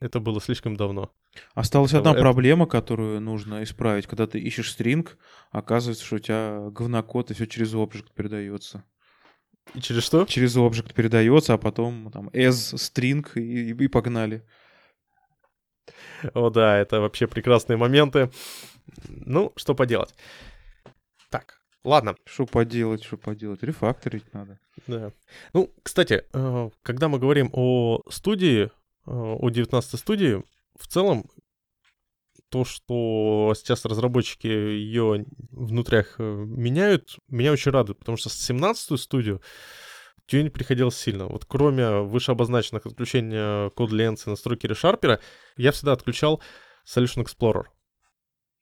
Это 0.00 0.20
было 0.20 0.40
слишком 0.40 0.76
давно. 0.76 1.10
Осталась 1.54 1.92
Это- 1.92 2.10
одна 2.10 2.14
проблема, 2.14 2.66
которую 2.66 3.20
нужно 3.20 3.62
исправить. 3.62 4.06
Когда 4.06 4.26
ты 4.26 4.38
ищешь 4.38 4.70
стринг, 4.72 5.18
оказывается, 5.50 6.04
что 6.04 6.16
у 6.16 6.18
тебя 6.18 6.68
говнокод, 6.70 7.30
и 7.30 7.34
все 7.34 7.46
через 7.46 7.74
обжект 7.74 8.12
передается. 8.12 8.84
И 9.74 9.80
через 9.80 10.04
что? 10.04 10.24
Через 10.26 10.56
обжект 10.56 10.94
передается, 10.94 11.54
а 11.54 11.58
потом 11.58 12.10
там 12.12 12.28
as 12.28 12.74
string 12.74 13.26
и, 13.34 13.70
и 13.72 13.88
погнали. 13.88 14.44
О, 16.34 16.50
да, 16.50 16.78
это 16.78 17.00
вообще 17.00 17.26
прекрасные 17.26 17.76
моменты. 17.76 18.30
Ну, 19.08 19.52
что 19.56 19.74
поделать. 19.74 20.14
Так, 21.30 21.60
ладно. 21.84 22.16
Что 22.24 22.46
поделать, 22.46 23.04
что 23.04 23.16
поделать? 23.16 23.62
Рефакторить 23.62 24.32
надо. 24.32 24.58
Да. 24.86 25.12
Ну, 25.52 25.72
кстати, 25.82 26.24
э, 26.32 26.70
когда 26.82 27.08
мы 27.08 27.18
говорим 27.18 27.50
о 27.52 28.02
студии, 28.08 28.64
э, 28.64 28.68
о 29.06 29.50
19 29.50 29.98
студии, 29.98 30.42
в 30.78 30.86
целом 30.86 31.30
то, 32.48 32.64
что 32.64 33.52
сейчас 33.56 33.84
разработчики 33.84 34.46
ее 34.46 35.26
внутрях 35.50 36.14
э, 36.18 36.22
меняют, 36.22 37.16
меня 37.28 37.52
очень 37.52 37.72
радует, 37.72 37.98
потому 37.98 38.16
что 38.16 38.28
с 38.28 38.34
17 38.34 39.00
студию 39.00 39.42
тюнинг 40.26 40.52
приходилось 40.52 40.96
сильно. 40.96 41.26
Вот 41.26 41.44
кроме 41.44 42.00
вышеобозначенных 42.02 42.86
отключения 42.86 43.70
код 43.70 43.90
ленцы 43.92 44.30
настройки 44.30 44.66
решарпера, 44.66 45.20
я 45.56 45.72
всегда 45.72 45.92
отключал 45.92 46.40
Solution 46.86 47.24
Explorer. 47.24 47.64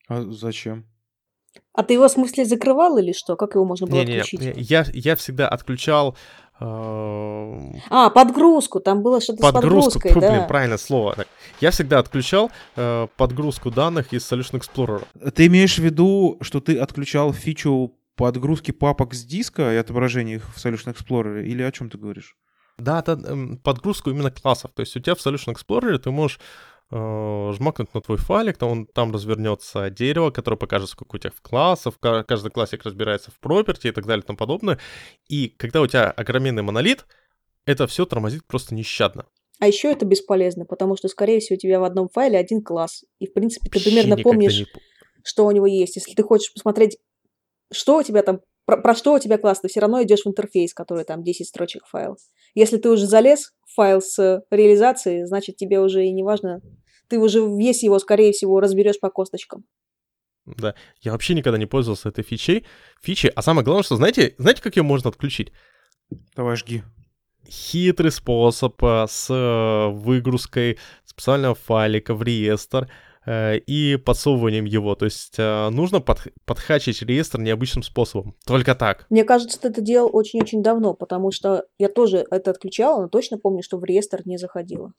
А 0.09 0.22
зачем? 0.22 0.87
А 1.72 1.83
ты 1.83 1.94
его, 1.94 2.09
в 2.09 2.11
смысле, 2.11 2.44
закрывал 2.44 2.98
или 2.98 3.12
что? 3.12 3.37
Как 3.37 3.55
его 3.55 3.64
можно 3.64 3.87
было 3.87 4.00
Не-не, 4.00 4.18
отключить? 4.18 4.40
не, 4.40 4.62
я, 4.62 4.85
я 4.92 5.16
всегда 5.16 5.48
отключал 5.48 6.16
А, 6.60 8.10
подгрузку. 8.10 8.80
Там 8.80 9.02
было 9.02 9.20
что-то 9.20 9.38
с 9.38 9.52
Подгрузку, 9.52 10.00
подгрузкой, 10.00 10.12
фу, 10.12 10.20
да. 10.20 10.30
блин, 10.30 10.46
правильное 10.46 10.78
слово. 10.78 11.16
Я 11.60 11.70
всегда 11.70 11.98
отключал 11.98 12.50
э, 12.76 13.08
подгрузку 13.16 13.70
данных 13.70 14.12
из 14.12 14.30
Solution 14.30 14.60
Explorer. 14.60 15.04
Ты 15.32 15.46
имеешь 15.46 15.76
в 15.76 15.82
виду, 15.82 16.38
что 16.40 16.60
ты 16.60 16.78
отключал 16.78 17.32
фичу 17.32 17.94
подгрузки 18.16 18.70
папок 18.70 19.14
с 19.14 19.24
диска 19.24 19.72
и 19.74 19.76
отображения 19.76 20.36
их 20.36 20.54
в 20.54 20.64
Solution 20.64 20.94
Explorer? 20.94 21.42
Или 21.42 21.62
о 21.62 21.72
чем 21.72 21.90
ты 21.90 21.98
говоришь? 21.98 22.36
Да, 22.78 23.00
это 23.00 23.12
эм, 23.12 23.56
подгрузку 23.58 24.10
именно 24.10 24.30
классов. 24.30 24.72
То 24.74 24.80
есть 24.80 24.96
у 24.96 25.00
тебя 25.00 25.14
в 25.14 25.24
Solution 25.24 25.54
Explorer 25.54 25.98
ты 25.98 26.10
можешь 26.10 26.40
э, 26.94 27.52
жмакнуть 27.52 27.92
на 27.92 28.00
твой 28.00 28.18
файлик, 28.18 28.57
там, 28.57 28.70
он, 28.70 28.87
там 28.87 29.12
развернется 29.12 29.90
дерево, 29.90 30.30
которое 30.30 30.57
покажет, 30.57 30.88
сколько 30.88 31.16
у 31.16 31.18
тебя 31.18 31.33
классов, 31.42 31.98
ка- 31.98 32.24
каждый 32.24 32.50
классик 32.50 32.85
разбирается 32.85 33.30
в 33.30 33.44
property 33.44 33.88
и 33.88 33.90
так 33.90 34.07
далее 34.07 34.22
и 34.22 34.26
тому 34.26 34.37
подобное. 34.37 34.78
И 35.28 35.48
когда 35.48 35.80
у 35.80 35.87
тебя 35.87 36.11
огроменный 36.11 36.62
монолит, 36.62 37.04
это 37.66 37.87
все 37.87 38.07
тормозит 38.07 38.44
просто 38.46 38.74
нещадно. 38.74 39.26
А 39.61 39.66
еще 39.66 39.90
это 39.90 40.04
бесполезно, 40.04 40.64
потому 40.64 40.96
что, 40.96 41.09
скорее 41.09 41.40
всего, 41.40 41.57
у 41.57 41.59
тебя 41.59 41.80
в 41.80 41.85
одном 41.85 42.09
файле 42.09 42.38
один 42.38 42.62
класс. 42.62 43.04
И, 43.18 43.26
в 43.26 43.33
принципе, 43.33 43.68
ты 43.68 43.78
Вообще 43.78 43.90
примерно 43.90 44.22
помнишь, 44.22 44.61
не 44.61 44.66
что 45.24 45.46
у 45.46 45.50
него 45.50 45.66
есть. 45.66 45.96
Если 45.96 46.12
ты 46.12 46.22
хочешь 46.22 46.52
посмотреть, 46.52 46.98
что 47.72 47.98
у 47.98 48.02
тебя 48.02 48.22
там, 48.22 48.40
про, 48.66 48.76
про 48.76 48.94
что 48.94 49.14
у 49.14 49.18
тебя 49.18 49.38
класс, 49.38 49.61
ты 49.61 49.68
все 49.68 49.80
равно 49.80 50.02
идешь 50.02 50.22
в 50.24 50.28
интерфейс, 50.28 50.74
который 50.74 51.04
там 51.04 51.22
10 51.22 51.48
строчек 51.48 51.87
файл. 51.87 52.16
Если 52.54 52.76
ты 52.76 52.90
уже 52.90 53.07
залез 53.07 53.52
в 53.66 53.74
файл 53.74 54.00
с 54.00 54.42
реализацией, 54.50 55.24
значит, 55.26 55.57
тебе 55.57 55.80
уже 55.80 56.04
и 56.04 56.12
не 56.12 56.22
важно, 56.22 56.61
ты 57.08 57.18
уже 57.18 57.40
весь 57.40 57.82
его, 57.82 57.98
скорее 57.98 58.32
всего, 58.32 58.60
разберешь 58.60 59.00
по 59.00 59.10
косточкам. 59.10 59.64
Да, 60.46 60.74
я 61.00 61.12
вообще 61.12 61.34
никогда 61.34 61.58
не 61.58 61.66
пользовался 61.66 62.10
этой 62.10 62.22
фичей, 62.22 62.66
фичей. 63.02 63.30
А 63.30 63.42
самое 63.42 63.64
главное, 63.64 63.82
что 63.82 63.96
знаете, 63.96 64.34
знаете, 64.38 64.62
как 64.62 64.76
ее 64.76 64.82
можно 64.82 65.08
отключить? 65.10 65.52
Давай 66.36 66.56
жги. 66.56 66.82
хитрый 67.48 68.10
способ 68.10 68.82
э, 68.82 69.06
с 69.08 69.28
э, 69.30 69.88
выгрузкой 69.90 70.78
специального 71.04 71.54
файлика 71.54 72.14
в 72.14 72.22
реестр 72.22 72.90
э, 73.24 73.58
и 73.58 73.96
подсовыванием 73.96 74.64
его. 74.66 74.94
То 74.94 75.06
есть 75.06 75.38
нужно 75.38 75.98
подх- 75.98 76.32
подхачить 76.44 77.00
реестр 77.02 77.40
необычным 77.40 77.82
способом. 77.82 78.34
Только 78.46 78.74
так. 78.74 79.06
Мне 79.10 79.24
кажется, 79.24 79.60
ты 79.60 79.68
это 79.68 79.80
делал 79.80 80.10
очень-очень 80.12 80.62
давно, 80.62 80.94
потому 80.94 81.30
что 81.30 81.64
я 81.78 81.88
тоже 81.88 82.26
это 82.30 82.50
отключала, 82.50 83.02
но 83.02 83.08
точно 83.08 83.38
помню, 83.38 83.62
что 83.62 83.78
в 83.78 83.84
реестр 83.84 84.22
не 84.24 84.36
заходила. 84.36 84.92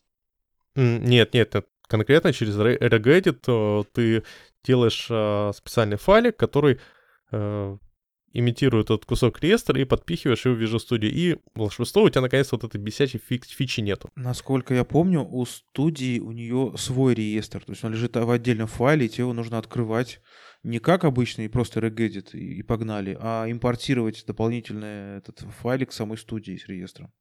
Нет, 0.76 1.34
нет, 1.34 1.54
нет. 1.54 1.68
Конкретно 1.88 2.34
через 2.34 2.58
Re- 2.58 2.78
regedit 2.80 3.44
э, 3.48 3.84
ты 3.94 4.24
делаешь 4.64 5.08
э, 5.10 5.52
специальный 5.56 5.98
файлик, 5.98 6.38
который 6.38 6.80
имитирует 8.38 8.86
этот 8.88 9.06
кусок 9.06 9.42
реестра 9.42 9.80
и 9.80 9.86
подпихиваешь 9.86 10.46
его 10.46 10.56
в 10.56 10.62
Visual 10.62 10.80
Studio. 10.80 11.08
И 11.10 11.38
волшебство 11.56 12.04
у 12.04 12.10
тебя 12.10 12.22
наконец-то 12.22 12.56
вот 12.58 12.64
этой 12.66 12.80
бесячей 12.82 13.20
фи- 13.20 13.42
фичи 13.46 13.82
нету. 13.82 14.10
Насколько 14.16 14.74
я 14.76 14.84
помню, 14.84 15.22
у 15.28 15.46
студии 15.46 16.20
у 16.20 16.32
нее 16.32 16.74
свой 16.78 17.14
реестр. 17.14 17.64
То 17.64 17.72
есть 17.72 17.84
он 17.84 17.94
лежит 17.94 18.16
в 18.16 18.30
отдельном 18.30 18.68
файле, 18.68 19.06
и 19.06 19.10
тебе 19.10 19.24
его 19.24 19.34
нужно 19.34 19.58
открывать 19.58 20.22
не 20.64 20.80
как 20.80 21.04
обычный 21.04 21.48
просто 21.48 21.80
regedit 21.80 22.30
и, 22.34 22.56
и 22.60 22.64
погнали, 22.64 23.16
а 23.22 23.46
импортировать 23.52 24.24
дополнительный 24.26 25.20
этот 25.20 25.42
файлик 25.62 25.92
самой 25.94 26.18
студии 26.18 26.58
с 26.58 26.68
реестром. 26.68 27.12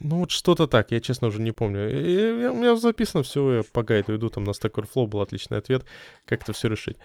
Ну 0.00 0.18
вот 0.18 0.30
что-то 0.30 0.68
так, 0.68 0.92
я 0.92 1.00
честно 1.00 1.26
уже 1.28 1.40
не 1.42 1.50
помню. 1.52 1.90
И- 1.90 2.42
и- 2.44 2.46
у 2.46 2.54
меня 2.54 2.76
записано 2.76 3.24
все, 3.24 3.56
я 3.56 3.62
по 3.72 3.82
гайду 3.82 4.14
иду, 4.14 4.28
там 4.30 4.44
на 4.44 4.50
Stack 4.50 4.74
Overflow 4.74 5.08
был 5.08 5.20
отличный 5.20 5.58
ответ, 5.58 5.84
как 6.26 6.42
это 6.42 6.52
все 6.52 6.68
решить. 6.68 6.96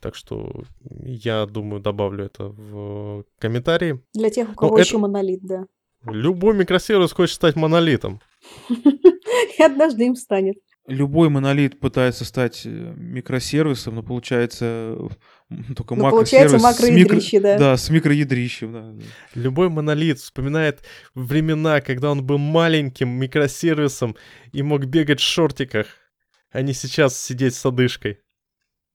Так 0.00 0.14
что 0.14 0.64
я 1.04 1.46
думаю, 1.46 1.80
добавлю 1.80 2.24
это 2.24 2.44
в 2.44 3.24
комментарии. 3.38 4.00
Для 4.14 4.30
тех, 4.30 4.50
у 4.50 4.54
кого 4.54 4.78
это- 4.78 4.86
еще 4.86 4.98
монолит, 4.98 5.40
да. 5.42 5.66
Любой 6.04 6.54
микросервис 6.54 7.12
хочет 7.12 7.36
стать 7.36 7.56
монолитом. 7.56 8.20
И 9.58 9.62
однажды 9.62 10.06
им 10.06 10.16
станет. 10.16 10.56
любой 10.88 11.28
монолит 11.28 11.78
пытается 11.78 12.24
стать 12.24 12.62
э, 12.64 12.68
микросервисом, 12.96 13.94
но 13.94 14.02
получается 14.02 14.98
только 15.76 15.94
ну, 15.94 16.10
получается 16.10 16.58
макроядрище, 16.58 17.40
да. 17.40 17.58
Да, 17.58 17.76
с 17.76 17.88
микроядрищем, 17.88 18.72
да. 18.72 19.04
Любой 19.34 19.68
монолит 19.68 20.18
вспоминает 20.18 20.80
времена, 21.14 21.80
когда 21.80 22.10
он 22.10 22.24
был 22.24 22.38
маленьким 22.38 23.10
микросервисом 23.10 24.16
и 24.52 24.62
мог 24.62 24.86
бегать 24.86 25.20
в 25.20 25.24
шортиках, 25.24 25.86
а 26.50 26.62
не 26.62 26.72
сейчас 26.72 27.16
сидеть 27.18 27.54
с 27.54 27.64
одышкой. 27.64 28.18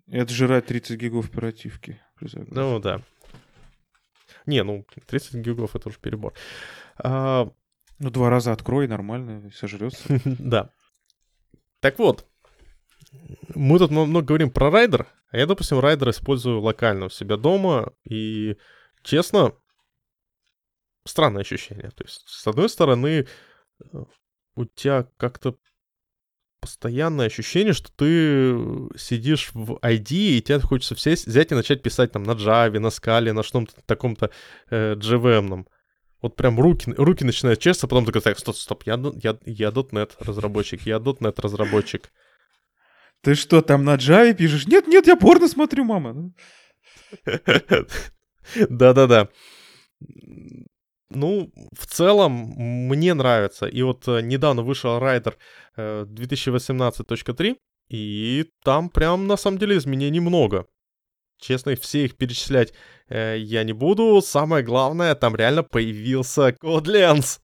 И 0.07 0.17
отжирать 0.17 0.67
30 0.67 0.99
гигов 0.99 1.29
оперативки. 1.29 2.01
Ну 2.19 2.79
да. 2.79 3.01
Не, 4.45 4.63
ну 4.63 4.85
30 5.07 5.35
гигов 5.35 5.75
это 5.75 5.89
уже 5.89 5.99
перебор. 5.99 6.33
А... 6.97 7.49
Ну 7.99 8.11
два 8.11 8.29
раза 8.29 8.51
открой, 8.51 8.87
нормально, 8.87 9.49
сожрется. 9.53 10.19
Да. 10.25 10.69
Так 11.79 11.99
вот, 11.99 12.27
мы 13.55 13.79
тут 13.79 13.91
много 13.91 14.21
говорим 14.21 14.51
про 14.51 14.69
Rider, 14.69 15.07
а 15.29 15.37
я, 15.37 15.45
допустим, 15.45 15.79
Rider 15.79 16.09
использую 16.09 16.61
локально 16.61 17.07
у 17.07 17.09
себя 17.09 17.37
дома, 17.37 17.93
и, 18.03 18.57
честно, 19.03 19.53
странное 21.05 21.41
ощущение. 21.41 21.91
То 21.91 22.03
есть, 22.03 22.23
с 22.27 22.47
одной 22.47 22.69
стороны, 22.69 23.27
э, 23.79 24.03
у 24.55 24.65
тебя 24.65 25.07
как-то 25.17 25.57
постоянное 26.59 27.27
ощущение, 27.27 27.73
что 27.73 27.91
ты 27.95 28.97
сидишь 28.97 29.51
в 29.53 29.73
IDE, 29.81 30.11
и 30.11 30.41
тебе 30.41 30.59
хочется 30.59 30.95
сесть, 30.95 31.27
взять 31.27 31.51
и 31.51 31.55
начать 31.55 31.81
писать 31.81 32.11
там 32.11 32.23
на 32.23 32.31
Java, 32.31 32.79
на 32.79 32.87
Scala, 32.87 33.31
на 33.31 33.43
что-то 33.43 33.73
таком-то 33.85 34.31
э, 34.69 34.95
JVM-ном. 34.95 35.67
Вот 36.21 36.35
прям 36.35 36.59
руки, 36.59 36.91
руки 36.97 37.23
начинают 37.23 37.59
чесаться, 37.59 37.87
потом 37.87 38.05
такой, 38.05 38.21
так, 38.21 38.39
стоп, 38.39 38.55
стоп, 38.55 38.83
я, 38.85 38.99
я, 39.21 39.37
я 39.45 39.69
.NET 39.69 40.11
разработчик, 40.19 40.81
я 40.81 40.97
.NET 40.97 41.39
разработчик. 41.41 42.11
Ты 43.21 43.35
что, 43.35 43.61
там 43.61 43.83
на 43.83 43.95
Java 43.95 44.33
пишешь? 44.33 44.67
Нет, 44.67 44.87
нет, 44.87 45.07
я 45.07 45.15
порно 45.15 45.47
смотрю, 45.47 45.83
мама. 45.83 46.33
Да-да-да. 48.69 49.29
Ну, 51.09 51.51
в 51.71 51.85
целом, 51.87 52.31
мне 52.87 53.13
нравится. 53.13 53.65
И 53.65 53.81
вот 53.81 54.07
э, 54.07 54.21
недавно 54.21 54.61
вышел 54.61 54.99
райдер 54.99 55.37
2018.3, 55.77 57.57
и 57.89 58.45
там 58.63 58.89
прям 58.89 59.27
на 59.27 59.37
самом 59.37 59.57
деле 59.57 59.77
изменений 59.77 60.19
много. 60.19 60.67
Честно, 61.39 61.75
все 61.75 62.05
их 62.05 62.17
перечислять 62.17 62.73
э, 63.09 63.37
я 63.37 63.63
не 63.63 63.73
буду. 63.73 64.21
Самое 64.21 64.63
главное, 64.63 65.15
там 65.15 65.35
реально 65.35 65.63
появился 65.63 66.49
CodeLens. 66.49 67.39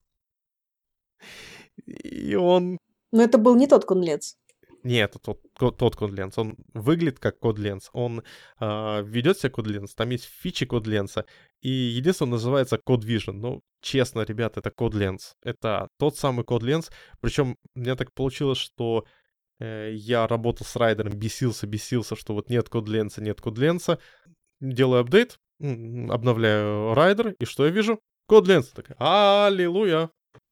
И 1.86 2.36
он... 2.36 2.78
Но 3.12 3.24
это 3.24 3.38
был 3.38 3.56
не 3.56 3.68
тот 3.68 3.86
CodeLens. 3.86 4.36
Нет, 4.84 5.14
тот, 5.14 5.22
тот, 5.22 5.40
тот 5.58 5.96
CodeLens. 5.96 6.34
Он 6.38 6.56
выглядит 6.74 7.20
как 7.20 7.38
CodeLens. 7.42 7.90
Он 7.94 8.24
э, 8.60 9.04
ведет 9.04 9.38
себя 9.38 9.50
CodeLens. 9.50 9.90
Там 9.96 10.10
есть 10.10 10.26
фичи 10.26 10.66
CodeLens. 10.66 11.26
И 11.62 11.70
единственное, 11.70 12.34
называется 12.34 12.80
CodeVision. 12.86 13.34
Ну, 13.34 13.62
честно, 13.82 14.22
ребята, 14.22 14.60
это 14.60 14.70
CodeLens. 14.70 15.34
Это 15.44 15.88
тот 15.98 16.18
самый 16.18 16.44
CodeLens. 16.44 16.92
Причем, 17.22 17.58
мне 17.76 17.96
так 17.96 18.14
получилось, 18.14 18.58
что 18.58 19.06
Э, 19.64 19.92
я 19.94 20.28
работал 20.28 20.66
с 20.66 20.76
Rider 20.76 20.99
ом, 21.00 21.14
бесился, 21.14 21.68
бесился, 21.68 22.16
что 22.16 22.34
вот 22.34 22.50
нет 22.50 22.70
CodeLens 22.70 23.11
а, 23.11 23.22
нет 23.22 23.40
кодленса. 23.40 24.00
Делаю 24.60 25.02
апдейт, 25.02 25.40
обновляю 25.60 26.94
Rider, 26.94 27.36
и 27.40 27.46
что 27.46 27.66
я 27.66 27.72
вижу? 27.72 28.00
CodeLens. 28.28 28.68
Такая, 28.70 28.98
аллилуйя. 29.46 30.10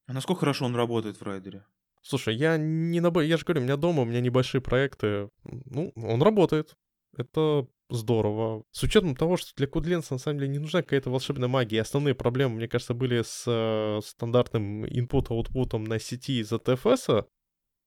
А 0.07 0.13
насколько 0.13 0.41
хорошо 0.41 0.65
он 0.65 0.75
работает 0.75 1.17
в 1.17 1.23
Rider 1.23 1.53
е? 1.53 1.65
Слушай, 2.01 2.35
я 2.35 2.57
не 2.57 2.99
на... 2.99 3.11
Я 3.21 3.37
же 3.37 3.45
говорю, 3.45 3.61
у 3.61 3.63
меня 3.63 3.77
дома, 3.77 4.01
у 4.01 4.05
меня 4.05 4.21
небольшие 4.21 4.61
проекты. 4.61 5.29
Ну, 5.43 5.91
он 5.95 6.21
работает. 6.21 6.75
Это 7.17 7.67
здорово. 7.89 8.63
С 8.71 8.83
учетом 8.83 9.15
того, 9.15 9.37
что 9.37 9.51
для 9.55 9.67
CodeLens 9.67 10.08
а 10.08 10.13
на 10.13 10.19
самом 10.19 10.39
деле 10.39 10.51
не 10.51 10.59
нужна 10.59 10.81
какая-то 10.81 11.09
волшебная 11.09 11.49
магия. 11.49 11.81
Основные 11.81 12.15
проблемы, 12.15 12.55
мне 12.55 12.67
кажется, 12.67 12.93
были 12.93 13.21
с 13.21 13.43
э, 13.45 13.99
стандартным 14.03 14.85
input-output 14.85 15.77
на 15.77 15.99
сети 15.99 16.39
из-за 16.39 16.55
TFS, 16.55 17.25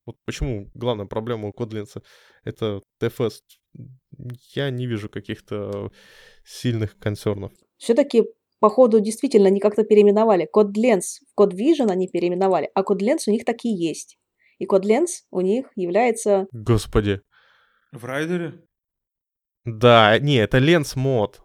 вот 0.07 0.17
почему 0.25 0.71
главная 0.75 1.07
проблема 1.07 1.49
у 1.49 1.53
Kotlin 1.53 1.87
это 2.45 2.83
TFS. 3.01 3.41
Я 4.55 4.71
не 4.71 4.87
вижу 4.87 5.09
каких-то 5.09 5.91
сильных 6.45 6.99
концернов. 6.99 7.53
Все-таки, 7.79 8.23
походу, 8.65 8.99
действительно 8.99 9.49
они 9.49 9.61
как-то 9.61 9.85
переименовали. 9.85 10.49
CodeLens 10.51 11.21
в 11.37 11.39
CodeVision 11.39 11.91
они 11.91 12.09
переименовали, 12.09 12.71
а 12.73 12.81
CodeLens 12.81 13.25
у 13.27 13.31
них 13.31 13.45
такие 13.45 13.77
есть. 13.77 14.17
И 14.59 14.65
CodeLens 14.65 15.27
у 15.31 15.43
них 15.43 15.67
является... 15.77 16.47
Господи. 16.51 17.21
В 17.93 18.07
райдере? 18.07 18.55
Да, 19.67 20.19
не, 20.19 20.37
это 20.37 20.57
Lens 20.61 20.93
мод. 20.97 21.43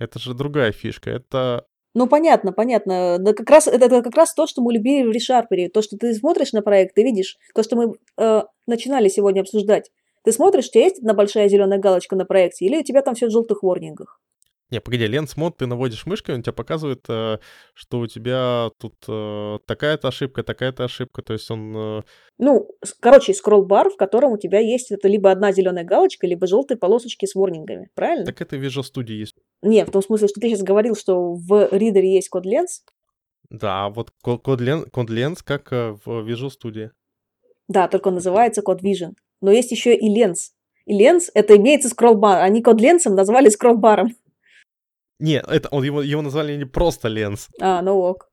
Это 0.00 0.18
же 0.18 0.34
другая 0.34 0.72
фишка. 0.72 1.10
Это 1.10 1.66
ну, 1.94 2.08
понятно, 2.08 2.52
понятно. 2.52 3.18
Да 3.20 3.32
как 3.32 3.48
раз, 3.48 3.68
это, 3.68 3.86
это 3.86 4.02
как 4.02 4.16
раз 4.16 4.34
то, 4.34 4.48
что 4.48 4.60
мы 4.60 4.72
любили 4.72 5.06
в 5.06 5.14
ReSharper. 5.14 5.68
То, 5.68 5.82
что 5.82 5.96
ты 5.96 6.12
смотришь 6.14 6.52
на 6.52 6.62
проект, 6.62 6.96
ты 6.96 7.04
видишь, 7.04 7.38
то, 7.54 7.62
что 7.62 7.76
мы 7.76 7.94
э, 8.18 8.42
начинали 8.66 9.08
сегодня 9.08 9.42
обсуждать. 9.42 9.92
Ты 10.24 10.32
смотришь, 10.32 10.66
у 10.66 10.70
тебя 10.72 10.84
есть 10.84 10.98
одна 10.98 11.14
большая 11.14 11.48
зеленая 11.48 11.78
галочка 11.78 12.16
на 12.16 12.24
проекте, 12.24 12.66
или 12.66 12.80
у 12.80 12.82
тебя 12.82 13.02
там 13.02 13.14
все 13.14 13.28
в 13.28 13.30
желтых 13.30 13.62
ворнингах? 13.62 14.20
Не, 14.70 14.80
погоди, 14.80 15.06
ленс 15.06 15.36
мод 15.36 15.58
ты 15.58 15.66
наводишь 15.66 16.06
мышкой, 16.06 16.34
он 16.34 16.42
тебе 16.42 16.52
показывает, 16.52 17.04
э, 17.08 17.38
что 17.74 18.00
у 18.00 18.06
тебя 18.08 18.70
тут 18.80 18.94
э, 19.06 19.58
такая-то 19.64 20.08
ошибка, 20.08 20.42
такая-то 20.42 20.84
ошибка, 20.84 21.22
то 21.22 21.34
есть 21.34 21.48
он... 21.52 21.76
Э... 21.76 22.02
Ну, 22.38 22.68
короче, 22.98 23.32
скролл-бар, 23.32 23.90
в 23.90 23.96
котором 23.96 24.32
у 24.32 24.38
тебя 24.38 24.58
есть 24.58 24.90
это 24.90 25.06
либо 25.06 25.30
одна 25.30 25.52
зеленая 25.52 25.84
галочка, 25.84 26.26
либо 26.26 26.48
желтые 26.48 26.78
полосочки 26.78 27.26
с 27.26 27.36
ворнингами, 27.36 27.90
правильно? 27.94 28.26
Так 28.26 28.40
это 28.40 28.56
в 28.56 28.64
Visual 28.64 28.82
Studio 28.82 29.12
есть. 29.12 29.36
Не, 29.62 29.84
в 29.84 29.90
том 29.92 30.02
смысле, 30.02 30.26
что 30.26 30.40
ты 30.40 30.48
сейчас 30.48 30.62
говорил, 30.62 30.96
что 30.96 31.34
в 31.34 31.68
ридере 31.70 32.14
есть 32.14 32.28
код 32.28 32.44
ленс. 32.44 32.82
Да, 33.48 33.88
вот 33.90 34.10
код, 34.20 34.60
лен, 34.60 34.86
код 34.90 35.10
ленс 35.10 35.44
как 35.44 35.70
в 35.70 36.02
Visual 36.06 36.50
Studio. 36.50 36.90
Да, 37.68 37.86
только 37.86 38.08
он 38.08 38.14
называется 38.14 38.62
код 38.62 38.82
Vision. 38.82 39.12
Но 39.40 39.50
есть 39.50 39.70
еще 39.70 39.94
и 39.94 40.08
ленс. 40.08 40.52
И 40.86 40.92
ленс 40.92 41.30
это 41.34 41.56
имеется 41.56 41.88
скролл-бар. 41.88 42.42
Они 42.42 42.62
код 42.62 42.80
ленсом 42.80 43.14
назвали 43.14 43.48
скролл-баром. 43.48 44.14
Не, 45.18 45.40
это 45.40 45.68
он 45.70 45.84
его, 45.84 46.02
его 46.02 46.22
назвали 46.22 46.56
не 46.56 46.66
просто 46.66 47.08
Ленс. 47.08 47.48
А, 47.60 47.82
ну 47.82 47.98
ок. 47.98 48.30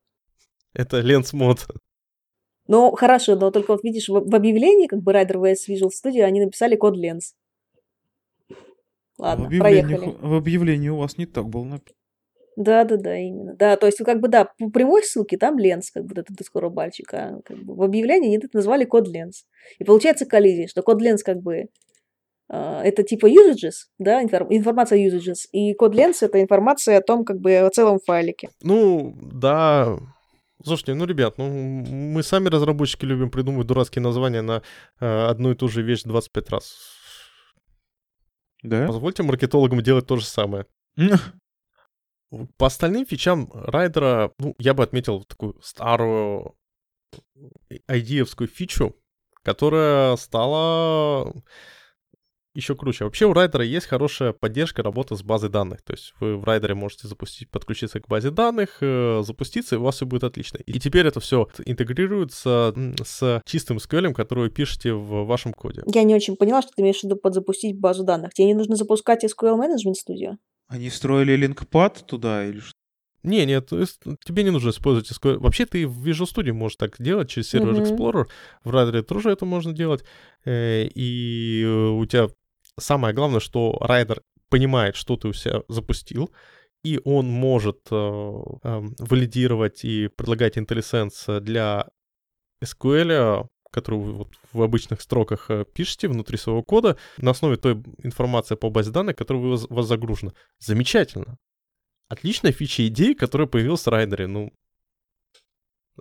Это 0.73 0.99
Ленс 0.99 1.33
мод. 1.33 1.67
Ну, 2.67 2.91
хорошо, 2.95 3.35
но 3.35 3.51
только 3.51 3.71
вот 3.71 3.83
видишь, 3.83 4.07
в, 4.09 4.13
в 4.13 4.35
объявлении, 4.35 4.87
как 4.87 5.01
бы 5.01 5.11
Rider 5.11 5.35
VS 5.35 5.69
Visual 5.69 5.89
Studio, 5.89 6.23
они 6.23 6.43
написали 6.43 6.75
код 6.75 6.95
Ленс. 6.95 7.35
Ладно, 9.17 9.49
в 9.49 9.57
проехали. 9.57 10.15
В 10.21 10.33
объявлении 10.33 10.89
у 10.89 10.97
вас 10.97 11.17
не 11.17 11.25
так 11.25 11.47
было 11.47 11.63
написано. 11.63 11.97
Да, 12.55 12.83
да, 12.83 12.97
да, 12.97 13.17
именно. 13.17 13.55
Да, 13.55 13.77
то 13.77 13.87
есть, 13.87 13.97
как 13.99 14.19
бы, 14.19 14.27
да, 14.27 14.45
по 14.59 14.69
прямой 14.69 15.03
ссылке 15.03 15.37
там 15.37 15.57
ленс, 15.57 15.89
как 15.89 16.05
бы, 16.05 16.19
этот 16.19 16.45
скоробальчик, 16.45 17.11
а 17.13 17.39
как 17.43 17.57
бы, 17.57 17.75
в 17.75 17.81
объявлении 17.81 18.27
они 18.27 18.37
это 18.37 18.47
назвали 18.53 18.85
код 18.85 19.07
ленс. 19.07 19.45
И 19.79 19.83
получается 19.83 20.25
коллизия, 20.25 20.67
что 20.67 20.83
код 20.83 21.01
ленс, 21.01 21.23
как 21.23 21.41
бы, 21.41 21.69
это 22.53 23.03
типа 23.03 23.27
usages, 23.27 23.87
да, 23.97 24.21
информация 24.21 24.99
usages, 24.99 25.47
и 25.51 25.73
код 25.73 25.95
lens 25.95 26.17
это 26.21 26.41
информация 26.41 26.97
о 26.97 27.01
том, 27.01 27.25
как 27.25 27.39
бы 27.39 27.55
о 27.57 27.69
целом 27.69 27.99
файлике. 28.05 28.49
Ну, 28.61 29.15
да, 29.21 29.97
Слушайте, 30.65 30.93
ну, 30.93 31.05
ребят, 31.05 31.37
ну, 31.37 31.49
мы 31.49 32.23
сами, 32.23 32.47
разработчики, 32.47 33.03
любим 33.03 33.29
придумывать 33.29 33.67
дурацкие 33.67 34.01
названия 34.01 34.41
на 34.41 34.61
э, 35.01 35.25
одну 35.25 35.51
и 35.51 35.55
ту 35.55 35.67
же 35.67 35.81
вещь 35.81 36.03
25 36.03 36.49
раз. 36.51 36.77
Да? 38.63 38.87
Позвольте 38.87 39.23
маркетологам 39.23 39.81
делать 39.81 40.07
то 40.07 40.15
же 40.15 40.25
самое. 40.25 40.65
По 42.57 42.67
остальным 42.67 43.05
фичам 43.05 43.51
райдера, 43.53 44.31
ну, 44.39 44.55
я 44.57 44.73
бы 44.73 44.83
отметил 44.83 45.25
такую 45.25 45.59
старую 45.61 46.55
идеевскую 47.89 48.47
фичу, 48.47 48.95
которая 49.43 50.15
стала 50.15 51.33
еще 52.55 52.75
круче. 52.75 53.05
Вообще 53.05 53.25
у 53.25 53.33
райдера 53.33 53.63
есть 53.63 53.87
хорошая 53.87 54.31
поддержка 54.31 54.83
работы 54.83 55.15
с 55.15 55.23
базой 55.23 55.49
данных. 55.49 55.81
То 55.81 55.93
есть 55.93 56.13
вы 56.19 56.37
в 56.37 56.43
райдере 56.43 56.75
можете 56.75 57.07
запустить, 57.07 57.49
подключиться 57.49 57.99
к 57.99 58.07
базе 58.07 58.29
данных, 58.29 58.77
э, 58.81 59.23
запуститься, 59.25 59.75
и 59.75 59.77
у 59.79 59.83
вас 59.83 59.95
все 59.95 60.05
будет 60.05 60.23
отлично. 60.23 60.57
И 60.57 60.79
теперь 60.79 61.07
это 61.07 61.19
все 61.19 61.47
интегрируется 61.65 62.73
с 63.03 63.41
чистым 63.45 63.77
SQL, 63.77 64.13
который 64.13 64.45
вы 64.45 64.49
пишете 64.49 64.93
в 64.93 65.25
вашем 65.25 65.53
коде. 65.53 65.83
Я 65.87 66.03
не 66.03 66.15
очень 66.15 66.35
поняла, 66.35 66.61
что 66.61 66.71
ты 66.75 66.81
имеешь 66.81 66.99
в 66.99 67.03
виду 67.03 67.15
под 67.15 67.33
запустить 67.33 67.79
базу 67.79 68.03
данных. 68.03 68.33
Тебе 68.33 68.47
не 68.47 68.53
нужно 68.53 68.75
запускать 68.75 69.23
SQL 69.23 69.57
Management 69.57 69.95
Studio? 70.07 70.37
Они 70.67 70.89
строили 70.89 71.35
линкпад 71.35 72.05
туда 72.05 72.45
или 72.45 72.59
что? 72.59 72.73
Не, 73.23 73.45
нет, 73.45 73.69
тебе 73.69 74.43
не 74.43 74.49
нужно 74.49 74.71
использовать 74.71 75.09
SQL. 75.09 75.37
Вообще 75.37 75.65
ты 75.65 75.87
в 75.87 76.05
Visual 76.05 76.27
Studio 76.29 76.51
можешь 76.51 76.75
так 76.75 77.01
делать 77.01 77.29
через 77.29 77.53
uh-huh. 77.53 77.81
Explorer. 77.81 78.25
В 78.65 78.69
Rider 78.69 79.01
тоже 79.01 79.31
это 79.31 79.45
можно 79.45 79.71
делать. 79.71 80.03
Э, 80.43 80.85
и 80.93 81.63
у 81.65 82.05
тебя 82.05 82.27
самое 82.79 83.13
главное, 83.13 83.39
что 83.39 83.77
райдер 83.79 84.21
понимает, 84.49 84.95
что 84.95 85.15
ты 85.17 85.27
у 85.27 85.33
себя 85.33 85.63
запустил, 85.67 86.31
и 86.83 86.99
он 87.03 87.27
может 87.27 87.87
э, 87.91 87.95
э, 87.95 88.81
валидировать 88.99 89.85
и 89.85 90.07
предлагать 90.09 90.57
IntelliSense 90.57 91.39
для 91.39 91.87
SQL 92.63 93.47
которую 93.73 94.03
вы 94.03 94.11
вот 94.13 94.35
в 94.53 94.61
обычных 94.61 95.01
строках 95.01 95.49
э, 95.49 95.65
пишете 95.65 96.07
внутри 96.07 96.37
своего 96.37 96.61
кода, 96.61 96.95
на 97.17 97.31
основе 97.31 97.57
той 97.57 97.83
информации 98.03 98.55
по 98.55 98.69
базе 98.69 98.91
данных, 98.91 99.15
которая 99.15 99.43
у 99.43 99.49
вас, 99.49 99.65
у 99.67 99.73
вас 99.73 99.87
загружена. 99.87 100.33
Замечательно. 100.59 101.39
Отличная 102.07 102.51
фича 102.51 102.87
идеи, 102.87 103.13
которая 103.13 103.47
появилась 103.47 103.85
в 103.85 103.89
райдере. 103.89 104.27
Ну, 104.27 104.53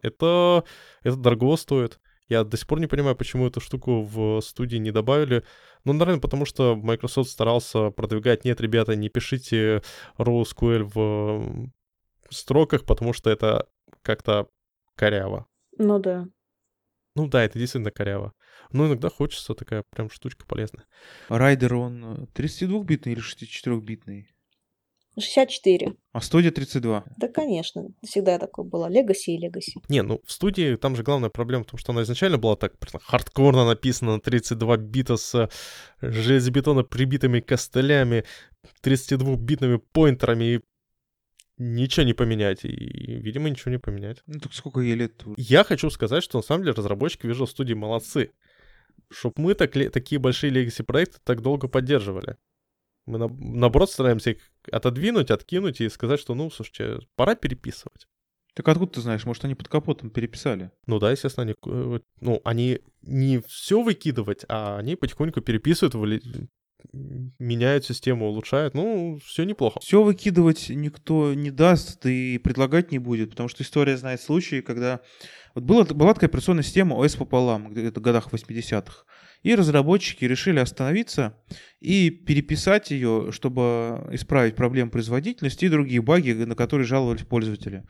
это, 0.03 0.65
это 1.03 1.17
дорого 1.17 1.57
стоит. 1.57 1.99
Я 2.33 2.45
до 2.45 2.57
сих 2.57 2.67
пор 2.67 2.81
не 2.81 2.87
понимаю, 2.87 3.15
почему 3.15 3.47
эту 3.47 3.61
штуку 3.61 4.05
в 4.05 4.41
студии 4.41 4.79
не 4.79 4.91
добавили. 4.91 5.45
Ну, 5.85 5.93
наверное, 5.93 6.19
потому 6.19 6.47
что 6.47 6.75
Microsoft 6.77 7.29
старался 7.29 7.91
продвигать, 7.91 8.47
нет, 8.47 8.59
ребята, 8.63 8.97
не 8.97 9.11
пишите 9.11 9.83
RowSQL 10.17 10.91
в 10.95 11.71
строках, 12.31 12.87
потому 12.87 13.13
что 13.13 13.29
это 13.29 13.69
как-то 14.01 14.49
коряво. 14.97 15.45
Ну 15.77 15.99
да. 15.99 16.27
Ну 17.17 17.29
да, 17.29 17.45
это 17.45 17.59
действительно 17.59 17.91
коряво. 17.91 18.33
Но 18.71 18.87
иногда 18.87 19.11
хочется 19.11 19.55
такая 19.55 19.85
прям 19.91 20.09
штучка 20.09 20.47
полезная. 20.47 20.87
Райдер, 21.29 21.75
он 21.75 22.29
32-битный 22.35 23.13
или 23.13 23.23
64-битный? 23.23 24.29
64. 25.19 25.95
А 26.13 26.21
студия 26.21 26.51
32. 26.51 27.05
Да, 27.17 27.29
конечно. 27.29 27.89
Всегда 28.03 28.39
такое 28.39 28.65
было. 28.65 28.91
Legacy 28.91 29.33
и 29.35 29.47
Legacy. 29.47 29.83
Не, 29.89 30.03
ну 30.03 30.21
в 30.25 30.33
студии 30.33 30.77
там 30.77 30.97
же 30.97 31.03
главная 31.03 31.29
проблема 31.29 31.65
в 31.65 31.67
том, 31.67 31.79
что 31.79 31.93
она 31.93 32.03
изначально 32.03 32.39
была 32.39 32.57
так 32.57 32.75
хардкорно 33.03 33.67
написана 33.67 34.15
на 34.15 34.21
32 34.21 34.77
бита 34.79 35.17
с 35.17 35.35
э, 35.35 35.49
железобетона 36.01 36.83
прибитыми 36.83 37.41
костылями, 37.41 38.25
32-битными 38.83 39.79
поинтерами 39.93 40.45
и 40.45 40.61
ничего 41.59 42.05
не 42.05 42.15
поменять. 42.15 42.65
И, 42.65 42.69
видимо, 42.69 43.51
ничего 43.51 43.71
не 43.71 43.79
поменять. 43.79 44.23
Ну 44.27 44.41
так 44.41 44.55
сколько 44.55 44.81
ей 44.81 44.95
лет? 44.95 45.23
Я 45.37 45.65
хочу 45.65 45.91
сказать, 45.91 46.25
что 46.25 46.39
на 46.39 46.43
самом 46.43 46.65
деле 46.65 46.75
разработчики 46.75 47.27
Visual 47.27 47.47
Studio 47.47 47.75
молодцы. 47.75 48.33
Чтоб 49.11 49.39
мы 49.39 49.55
так, 49.55 49.73
такие 49.73 50.19
большие 50.19 50.53
legacy 50.53 50.83
проекты 50.85 51.19
так 51.23 51.43
долго 51.43 51.69
поддерживали. 51.69 52.37
Мы, 53.07 53.19
на, 53.19 53.29
наоборот, 53.29 53.91
стараемся 53.91 54.31
их 54.31 54.39
отодвинуть, 54.71 55.31
откинуть 55.31 55.81
и 55.81 55.89
сказать, 55.89 56.21
что, 56.21 56.35
ну, 56.35 56.51
слушайте, 56.51 57.07
пора 57.17 57.35
переписывать. 57.35 58.07
Так 58.55 58.69
откуда 58.69 58.93
ты 58.93 59.01
знаешь? 59.01 59.25
Может, 59.25 59.45
они 59.45 59.55
под 59.55 59.69
капотом 59.69 60.11
переписали? 60.11 60.71
Ну 60.87 60.99
да, 60.99 61.11
естественно, 61.11 61.45
они, 61.45 61.55
э, 61.67 61.99
ну, 62.21 62.41
они 62.45 62.81
не 63.01 63.41
все 63.41 63.83
выкидывать, 63.83 64.45
а 64.49 64.77
они 64.77 64.95
потихоньку 64.95 65.41
переписывают, 65.41 65.95
меняют 66.93 67.85
систему, 67.85 68.29
улучшают. 68.29 68.75
Ну, 68.75 69.19
все 69.25 69.45
неплохо. 69.45 69.81
Все 69.81 70.03
выкидывать 70.03 70.69
никто 70.69 71.33
не 71.33 71.51
даст 71.51 72.05
и 72.05 72.39
предлагать 72.39 72.93
не 72.93 72.99
будет, 72.99 73.31
потому 73.31 73.49
что 73.49 73.63
история 73.63 73.97
знает 73.97 74.21
случаи, 74.21 74.61
когда... 74.61 75.01
Вот 75.55 75.65
была, 75.65 75.85
была 75.85 76.15
такая 76.15 76.29
операционная 76.29 76.63
система 76.63 76.95
ОС 76.95 77.17
пополам, 77.17 77.73
где-то 77.73 78.01
в 78.01 78.03
годах 78.03 78.29
80-х. 78.33 79.05
И 79.43 79.55
разработчики 79.55 80.25
решили 80.25 80.61
остановиться 80.61 81.37
и 81.81 82.11
переписать 82.11 82.91
ее, 82.91 83.31
чтобы 83.33 84.09
исправить 84.13 84.55
проблемы 84.55 84.91
производительности 84.91 85.65
и 85.65 85.69
другие 85.69 86.01
баги, 86.01 86.33
на 86.33 86.55
которые 86.55 86.87
жаловались 86.87 87.23
пользователи. 87.23 87.85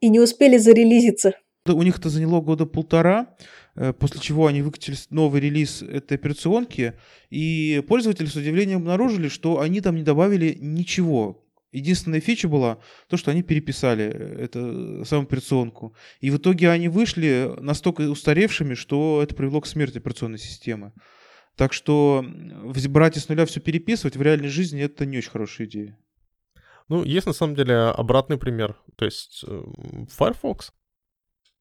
И 0.00 0.08
не 0.08 0.20
успели 0.20 0.58
зарелизиться. 0.58 1.34
У 1.66 1.82
них 1.82 1.98
это 1.98 2.08
заняло 2.08 2.40
года 2.40 2.64
полтора, 2.64 3.36
э, 3.76 3.92
после 3.92 4.20
чего 4.20 4.46
они 4.46 4.62
выкатили 4.62 4.96
новый 5.10 5.40
релиз 5.40 5.82
этой 5.82 6.16
операционки, 6.16 6.94
и 7.28 7.82
пользователи 7.86 8.26
с 8.26 8.36
удивлением 8.36 8.78
обнаружили, 8.78 9.28
что 9.28 9.60
они 9.60 9.80
там 9.80 9.96
не 9.96 10.02
добавили 10.02 10.56
ничего. 10.58 11.39
Единственная 11.72 12.20
фича 12.20 12.48
была 12.48 12.78
то, 13.08 13.16
что 13.16 13.30
они 13.30 13.42
переписали 13.42 14.04
э, 14.04 14.44
эту 14.44 15.04
саму 15.04 15.22
операционку. 15.22 15.94
И 16.20 16.30
в 16.30 16.36
итоге 16.36 16.70
они 16.70 16.88
вышли 16.88 17.52
настолько 17.60 18.02
устаревшими, 18.02 18.74
что 18.74 19.20
это 19.22 19.34
привело 19.34 19.60
к 19.60 19.66
смерти 19.66 19.98
операционной 19.98 20.38
системы. 20.38 20.92
Так 21.56 21.72
что 21.72 22.24
брать 22.88 23.16
и 23.16 23.20
с 23.20 23.28
нуля 23.28 23.46
все 23.46 23.60
переписывать 23.60 24.16
в 24.16 24.22
реальной 24.22 24.48
жизни 24.48 24.82
это 24.82 25.04
не 25.06 25.18
очень 25.18 25.30
хорошая 25.30 25.66
идея. 25.66 25.98
Ну, 26.88 27.04
есть 27.04 27.26
на 27.26 27.32
самом 27.32 27.54
деле 27.54 27.76
обратный 27.76 28.36
пример. 28.36 28.76
То 28.96 29.04
есть 29.04 29.44
э, 29.46 29.62
Firefox 30.10 30.72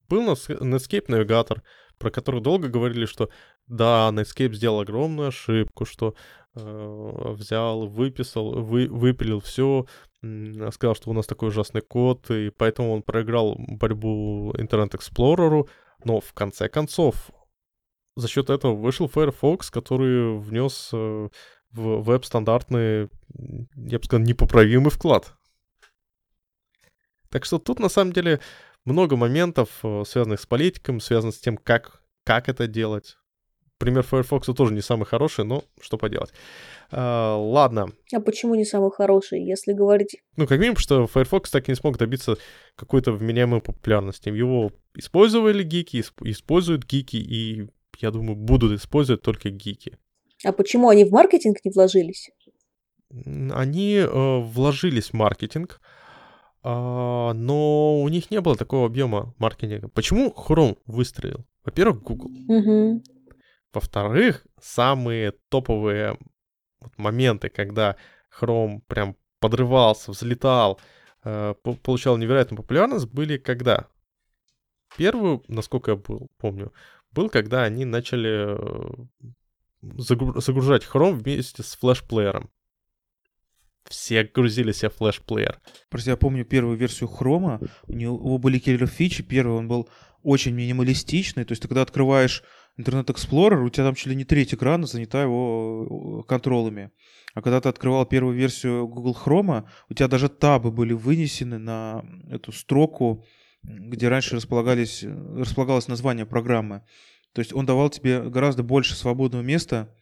был 0.08 0.34
Netscape 0.34 1.06
навигатор, 1.08 1.62
про 2.00 2.10
который 2.10 2.42
долго 2.42 2.68
говорили, 2.68 3.06
что 3.06 3.30
да, 3.68 4.10
Netscape 4.12 4.54
сделал 4.54 4.80
огромную 4.80 5.28
ошибку, 5.28 5.86
что 5.86 6.10
э, 6.10 6.14
взял, 6.56 7.88
выписал, 7.88 8.62
вы, 8.62 8.88
выпилил 8.88 9.40
все, 9.40 9.86
э, 10.22 10.70
сказал, 10.72 10.96
что 10.96 11.10
у 11.10 11.14
нас 11.14 11.28
такой 11.28 11.50
ужасный 11.50 11.82
код, 11.82 12.30
и 12.32 12.50
поэтому 12.50 12.94
он 12.94 13.04
проиграл 13.04 13.56
борьбу 13.58 14.54
Explorer, 14.54 15.70
но 16.04 16.20
в 16.20 16.34
конце 16.34 16.70
концов 16.70 17.32
за 18.16 18.28
счет 18.28 18.50
этого 18.50 18.76
вышел 18.76 19.08
Firefox, 19.08 19.70
который 19.70 20.38
внес 20.40 20.90
э, 20.94 21.30
в 21.72 22.02
веб-стандартный, 22.02 23.10
я 23.76 24.00
бы 24.00 24.04
сказал, 24.04 24.26
непоправимый 24.26 24.92
вклад. 24.92 25.34
Так 27.30 27.46
что 27.46 27.60
тут 27.60 27.80
на 27.80 27.90
самом 27.90 28.12
деле 28.12 28.40
много 28.86 29.16
моментов, 29.16 29.70
э, 29.84 30.04
связанных 30.06 30.42
с 30.42 30.46
политиком, 30.46 31.00
связанных 31.00 31.36
с 31.36 31.40
тем, 31.40 31.58
как, 31.58 32.04
как 32.24 32.50
это 32.50 32.68
делать. 32.68 33.18
Пример 33.80 34.04
Firefox 34.04 34.46
тоже 34.56 34.74
не 34.74 34.82
самый 34.82 35.06
хороший, 35.06 35.46
но 35.46 35.64
что 35.80 35.98
поделать. 35.98 36.32
А, 36.92 37.38
ладно. 37.38 37.88
А 38.14 38.20
почему 38.20 38.56
не 38.56 38.66
самый 38.66 38.92
хороший, 38.92 39.42
если 39.42 39.72
говорить... 39.72 40.18
Ну, 40.36 40.48
как 40.48 40.60
минимум, 40.60 40.78
что 40.78 41.08
Firefox 41.08 41.50
так 41.50 41.68
и 41.68 41.72
не 41.72 41.76
смог 41.76 41.98
добиться 41.98 42.38
какой-то 42.76 43.14
вменяемой 43.14 43.62
популярности. 43.62 44.30
Его 44.30 44.72
использовали 44.96 45.64
гики, 45.64 46.04
используют 46.24 46.86
гики, 46.86 47.16
и, 47.16 47.70
я 48.00 48.12
думаю, 48.12 48.36
будут 48.36 48.74
использовать 48.74 49.22
только 49.22 49.50
гики. 49.50 49.98
А 50.44 50.52
почему 50.52 50.90
они 50.90 51.06
в 51.06 51.12
маркетинг 51.12 51.58
не 51.64 51.72
вложились? 51.72 52.32
Они 53.52 53.96
э, 53.96 54.40
вложились 54.40 55.10
в 55.10 55.14
маркетинг, 55.14 55.80
а, 56.64 57.34
но 57.34 58.02
у 58.02 58.10
них 58.10 58.30
не 58.30 58.42
было 58.42 58.58
такого 58.58 58.88
объема 58.88 59.34
маркетинга. 59.38 59.88
Почему 59.88 60.34
Chrome 60.36 60.78
выстрелил? 60.86 61.46
Во-первых, 61.64 62.04
Google. 62.04 62.32
Угу. 62.48 63.04
Во-вторых, 63.74 64.46
самые 64.60 65.34
топовые 65.50 66.18
моменты, 66.98 67.50
когда 67.50 67.96
Chrome 68.40 68.82
прям 68.88 69.16
подрывался, 69.40 70.12
взлетал, 70.12 70.80
э, 71.24 71.54
получал 71.84 72.18
невероятную 72.18 72.62
популярность, 72.62 73.08
были 73.08 73.38
когда? 73.38 73.88
Первую, 74.98 75.44
насколько 75.48 75.92
я 75.92 75.98
был, 75.98 76.30
помню, 76.38 76.74
был, 77.12 77.30
когда 77.30 77.64
они 77.64 77.86
начали 77.86 78.58
э, 78.58 79.06
загружать 79.82 80.84
Chrome 80.86 81.14
вместе 81.14 81.64
с 81.64 81.76
флешплеером 81.76 82.50
все 83.90 84.24
грузили 84.24 84.72
себе 84.72 84.90
флеш-плеер. 84.90 85.60
Просто 85.90 86.12
я 86.12 86.18
помню 86.18 86.46
первую 86.46 86.78
версию 86.78 87.10
Хрома, 87.10 87.60
у 87.88 87.94
него 87.94 88.38
были 88.38 88.60
киллер 88.60 88.88
фичи, 88.88 89.24
первый 89.24 89.58
он 89.58 89.68
был 89.68 89.90
очень 90.22 90.54
минималистичный, 90.54 91.44
то 91.44 91.54
есть 91.54 91.62
ты 91.62 91.68
когда 91.68 91.82
открываешь 91.82 92.44
Internet 92.80 93.08
Explorer, 93.08 93.62
у 93.62 93.70
тебя 93.70 93.86
там 93.86 93.96
чуть 93.96 94.08
ли 94.08 94.16
не 94.16 94.26
треть 94.26 94.54
экрана 94.54 94.88
занята 94.88 95.22
его 95.22 96.24
контролами. 96.28 96.92
А 97.34 97.42
когда 97.42 97.62
ты 97.62 97.70
открывал 97.70 98.06
первую 98.06 98.36
версию 98.36 98.88
Google 98.88 99.16
Chrome, 99.16 99.68
у 99.90 99.94
тебя 99.94 100.08
даже 100.08 100.30
табы 100.30 100.72
были 100.72 100.94
вынесены 100.94 101.58
на 101.58 102.04
эту 102.30 102.52
строку, 102.52 103.26
где 103.64 104.08
раньше 104.08 104.36
располагались, 104.36 105.04
располагалось 105.04 105.88
название 105.88 106.26
программы. 106.26 106.84
То 107.34 107.40
есть 107.40 107.54
он 107.54 107.66
давал 107.66 107.90
тебе 107.90 108.30
гораздо 108.30 108.64
больше 108.64 108.96
свободного 108.96 109.44
места 109.44 109.94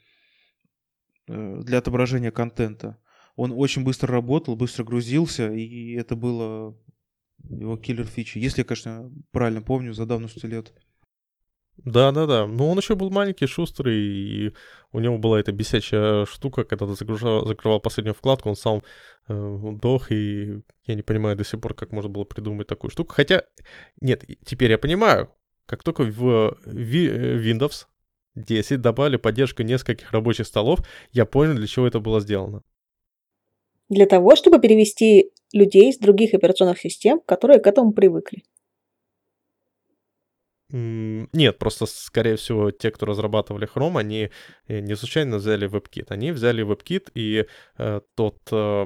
э, 1.28 1.62
для 1.64 1.80
отображения 1.80 2.32
контента 2.32 2.98
он 3.38 3.54
очень 3.56 3.84
быстро 3.84 4.12
работал, 4.12 4.56
быстро 4.56 4.84
грузился, 4.84 5.54
и 5.54 5.94
это 5.94 6.16
было 6.16 6.76
его 7.48 7.78
киллер 7.78 8.06
фичи. 8.06 8.40
Если 8.40 8.62
я, 8.62 8.66
конечно, 8.66 9.12
правильно 9.32 9.62
помню, 9.62 9.94
за 9.94 10.08
давностью 10.08 10.50
лет. 10.50 10.74
Да, 11.78 12.12
да, 12.12 12.26
да. 12.26 12.48
Но 12.48 12.70
он 12.70 12.78
еще 12.78 12.96
был 12.96 13.10
маленький, 13.10 13.46
шустрый, 13.48 13.96
и 13.98 14.54
у 14.92 15.00
него 15.00 15.18
была 15.18 15.40
эта 15.40 15.52
бесячая 15.52 16.26
штука, 16.26 16.64
когда 16.64 16.86
ты 16.88 16.96
загружал, 16.96 17.46
закрывал 17.46 17.80
последнюю 17.80 18.16
вкладку, 18.16 18.50
он 18.50 18.56
сам 18.56 18.82
э, 19.28 19.78
и 20.10 20.62
я 20.86 20.96
не 20.96 21.02
понимаю 21.02 21.36
до 21.36 21.44
сих 21.44 21.62
пор, 21.62 21.74
как 21.74 21.92
можно 21.92 22.10
было 22.10 22.24
придумать 22.24 22.68
такую 22.68 22.92
штуку. 22.92 23.14
Хотя, 23.14 23.44
нет, 24.02 24.24
теперь 24.46 24.72
я 24.72 24.78
понимаю, 24.78 25.30
как 25.66 25.84
только 25.84 26.04
в 26.04 26.58
Windows 26.66 27.86
10 28.36 28.82
добавили 28.82 29.18
поддержку 29.18 29.64
нескольких 29.64 30.12
рабочих 30.12 30.48
столов, 30.48 30.80
я 31.12 31.26
понял, 31.26 31.56
для 31.56 31.68
чего 31.68 31.88
это 31.88 32.00
было 32.00 32.20
сделано 32.20 32.64
для 33.90 34.06
того, 34.06 34.36
чтобы 34.36 34.60
перевести 34.60 35.32
людей 35.54 35.94
с 35.94 35.98
других 35.98 36.34
операционных 36.34 36.80
систем, 36.80 37.22
которые 37.26 37.60
к 37.60 37.68
этому 37.68 37.94
привыкли. 37.94 38.44
Нет, 40.70 41.58
просто, 41.60 41.86
скорее 41.86 42.36
всего, 42.36 42.72
те, 42.72 42.92
кто 42.92 43.06
разрабатывали 43.06 43.70
Chrome, 43.74 43.98
они 44.00 44.30
э, 44.68 44.80
не 44.80 44.96
случайно 44.96 45.38
взяли 45.38 45.70
WebKit. 45.70 46.08
Они 46.10 46.32
взяли 46.32 46.66
WebKit 46.66 47.12
и 47.14 47.46
э, 47.78 48.02
тот, 48.16 48.38
э, 48.52 48.86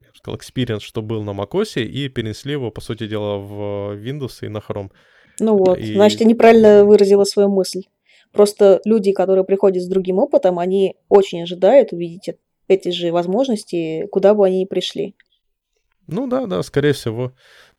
я 0.00 0.08
бы 0.08 0.14
сказал, 0.14 0.38
experience, 0.38 0.80
что 0.80 1.00
был 1.00 1.22
на 1.22 1.30
macOS, 1.30 1.82
и 1.82 2.08
перенесли 2.08 2.52
его, 2.52 2.70
по 2.70 2.82
сути 2.82 3.06
дела, 3.06 3.38
в 3.38 3.96
Windows 3.96 4.44
и 4.44 4.48
на 4.48 4.58
Chrome. 4.58 4.90
Ну 5.38 5.56
вот, 5.56 5.78
И- 5.78 5.94
значит, 5.94 6.20
я 6.20 6.26
неправильно 6.26 6.84
выразила 6.84 7.24
свою 7.24 7.48
мысль. 7.48 7.84
Просто 8.32 8.80
люди, 8.84 9.12
которые 9.12 9.44
приходят 9.44 9.82
с 9.82 9.88
другим 9.88 10.18
опытом, 10.18 10.58
они 10.58 10.96
очень 11.08 11.42
ожидают 11.42 11.92
увидеть 11.92 12.36
эти 12.68 12.90
же 12.90 13.10
возможности, 13.10 14.06
куда 14.12 14.34
бы 14.34 14.46
они 14.46 14.60
ни 14.60 14.64
пришли. 14.66 15.16
Ну 16.06 16.26
да, 16.26 16.46
да, 16.46 16.62
скорее 16.62 16.92
всего. 16.92 17.30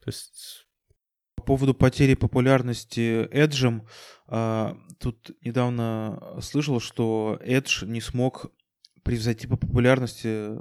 То 0.03 0.07
есть, 0.07 0.60
поводу 1.51 1.73
потери 1.73 2.13
популярности 2.13 3.27
Эджем, 3.29 3.85
а, 4.27 4.77
тут 5.01 5.31
недавно 5.41 6.37
слышал, 6.41 6.79
что 6.79 7.37
Edge 7.45 7.85
не 7.85 7.99
смог 7.99 8.45
превзойти 9.03 9.47
по 9.47 9.57
популярности 9.57 10.51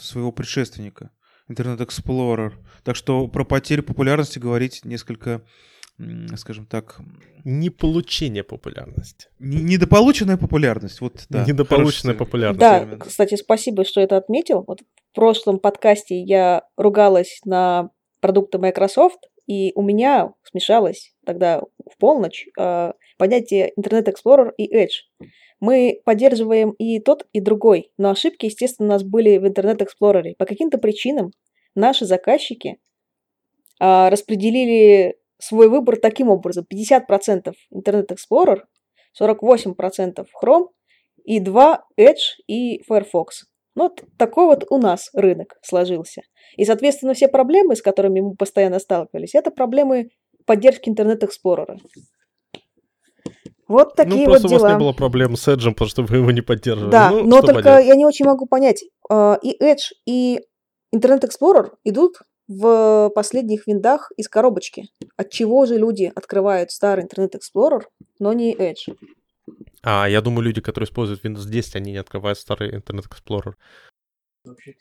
своего 0.00 0.32
предшественника, 0.32 1.10
Internet 1.50 1.86
Explorer. 1.86 2.52
Так 2.82 2.96
что 2.96 3.28
про 3.28 3.44
потерю 3.44 3.82
популярности 3.82 4.38
говорить 4.38 4.86
несколько, 4.86 5.42
скажем 6.36 6.64
так, 6.64 6.98
не 7.44 7.68
получение 7.68 8.42
популярности. 8.42 9.28
не- 9.38 9.60
недополученная 9.62 10.38
популярность. 10.38 11.02
Вот, 11.02 11.26
да, 11.28 11.44
Недополученная 11.44 12.14
популярность. 12.14 12.60
Да, 12.60 12.80
термин. 12.80 13.00
кстати, 13.00 13.34
спасибо, 13.36 13.84
что 13.84 14.00
это 14.00 14.16
отметил. 14.16 14.64
Вот 14.66 14.80
в 14.80 15.14
прошлом 15.14 15.58
подкасте 15.58 16.18
я 16.22 16.62
ругалась 16.78 17.40
на 17.44 17.90
продукты 18.20 18.56
Microsoft, 18.58 19.18
и 19.48 19.72
у 19.74 19.82
меня 19.82 20.34
смешалось 20.44 21.14
тогда 21.24 21.62
в 21.90 21.96
полночь 21.98 22.46
э, 22.58 22.92
понятие 23.16 23.72
Internet 23.80 24.12
Explorer 24.12 24.52
и 24.58 24.72
Edge. 24.76 25.26
Мы 25.58 26.02
поддерживаем 26.04 26.72
и 26.72 27.00
тот, 27.00 27.26
и 27.32 27.40
другой, 27.40 27.90
но 27.96 28.10
ошибки, 28.10 28.46
естественно, 28.46 28.88
у 28.88 28.92
нас 28.92 29.02
были 29.02 29.38
в 29.38 29.44
Internet 29.46 29.80
Explorer. 29.80 30.34
По 30.38 30.44
каким-то 30.44 30.78
причинам 30.78 31.32
наши 31.74 32.04
заказчики 32.04 32.78
а, 33.80 34.10
распределили 34.10 35.16
свой 35.38 35.68
выбор 35.68 35.96
таким 35.96 36.28
образом. 36.28 36.66
50% 36.72 37.52
Internet 37.74 38.10
Explorer, 38.12 38.60
48% 39.20 40.26
Chrome 40.40 40.68
и 41.24 41.40
2 41.40 41.84
Edge 41.98 42.16
и 42.46 42.82
Firefox. 42.82 43.47
Ну, 43.78 43.84
вот 43.84 44.02
такой 44.16 44.46
вот 44.46 44.64
у 44.70 44.78
нас 44.78 45.08
рынок 45.14 45.56
сложился. 45.62 46.22
И, 46.56 46.64
соответственно, 46.64 47.14
все 47.14 47.28
проблемы, 47.28 47.76
с 47.76 47.82
которыми 47.82 48.20
мы 48.20 48.34
постоянно 48.34 48.80
сталкивались, 48.80 49.36
это 49.36 49.52
проблемы 49.52 50.08
поддержки 50.46 50.90
Explorer. 50.90 51.78
Вот 53.68 53.94
такие 53.94 54.24
ну, 54.26 54.32
вот 54.32 54.40
просто 54.40 54.48
у 54.48 54.50
вас 54.50 54.62
дела. 54.62 54.72
не 54.72 54.78
было 54.78 54.92
проблем 54.92 55.36
с 55.36 55.46
Edge, 55.46 55.70
потому 55.70 55.88
что 55.88 56.02
вы 56.02 56.16
его 56.16 56.32
не 56.32 56.40
поддерживали. 56.40 56.90
Да, 56.90 57.10
Ну, 57.10 57.22
но 57.22 57.40
только 57.40 57.62
поделать. 57.62 57.86
я 57.86 57.94
не 57.94 58.04
очень 58.04 58.24
могу 58.24 58.46
понять. 58.46 58.82
э, 59.10 59.36
И 59.42 59.62
Edge, 59.62 59.92
и 60.06 60.40
Internet 60.92 61.28
Explorer 61.28 61.70
идут 61.84 62.16
в 62.48 63.10
последних 63.14 63.68
виндах 63.68 64.10
из 64.16 64.28
коробочки. 64.28 64.88
От 65.16 65.30
чего 65.30 65.66
же 65.66 65.76
люди 65.76 66.10
открывают 66.12 66.72
старый 66.72 67.04
Internet 67.04 67.34
Explorer, 67.36 67.82
но 68.18 68.32
не 68.32 68.56
Edge? 68.56 68.92
А, 69.90 70.06
я 70.06 70.20
думаю, 70.20 70.42
люди, 70.42 70.60
которые 70.60 70.86
используют 70.86 71.24
Windows 71.24 71.48
10, 71.48 71.76
они 71.76 71.92
не 71.92 71.98
открывают 71.98 72.38
старый 72.38 72.70
Internet 72.76 73.06
Explorer. 73.08 73.54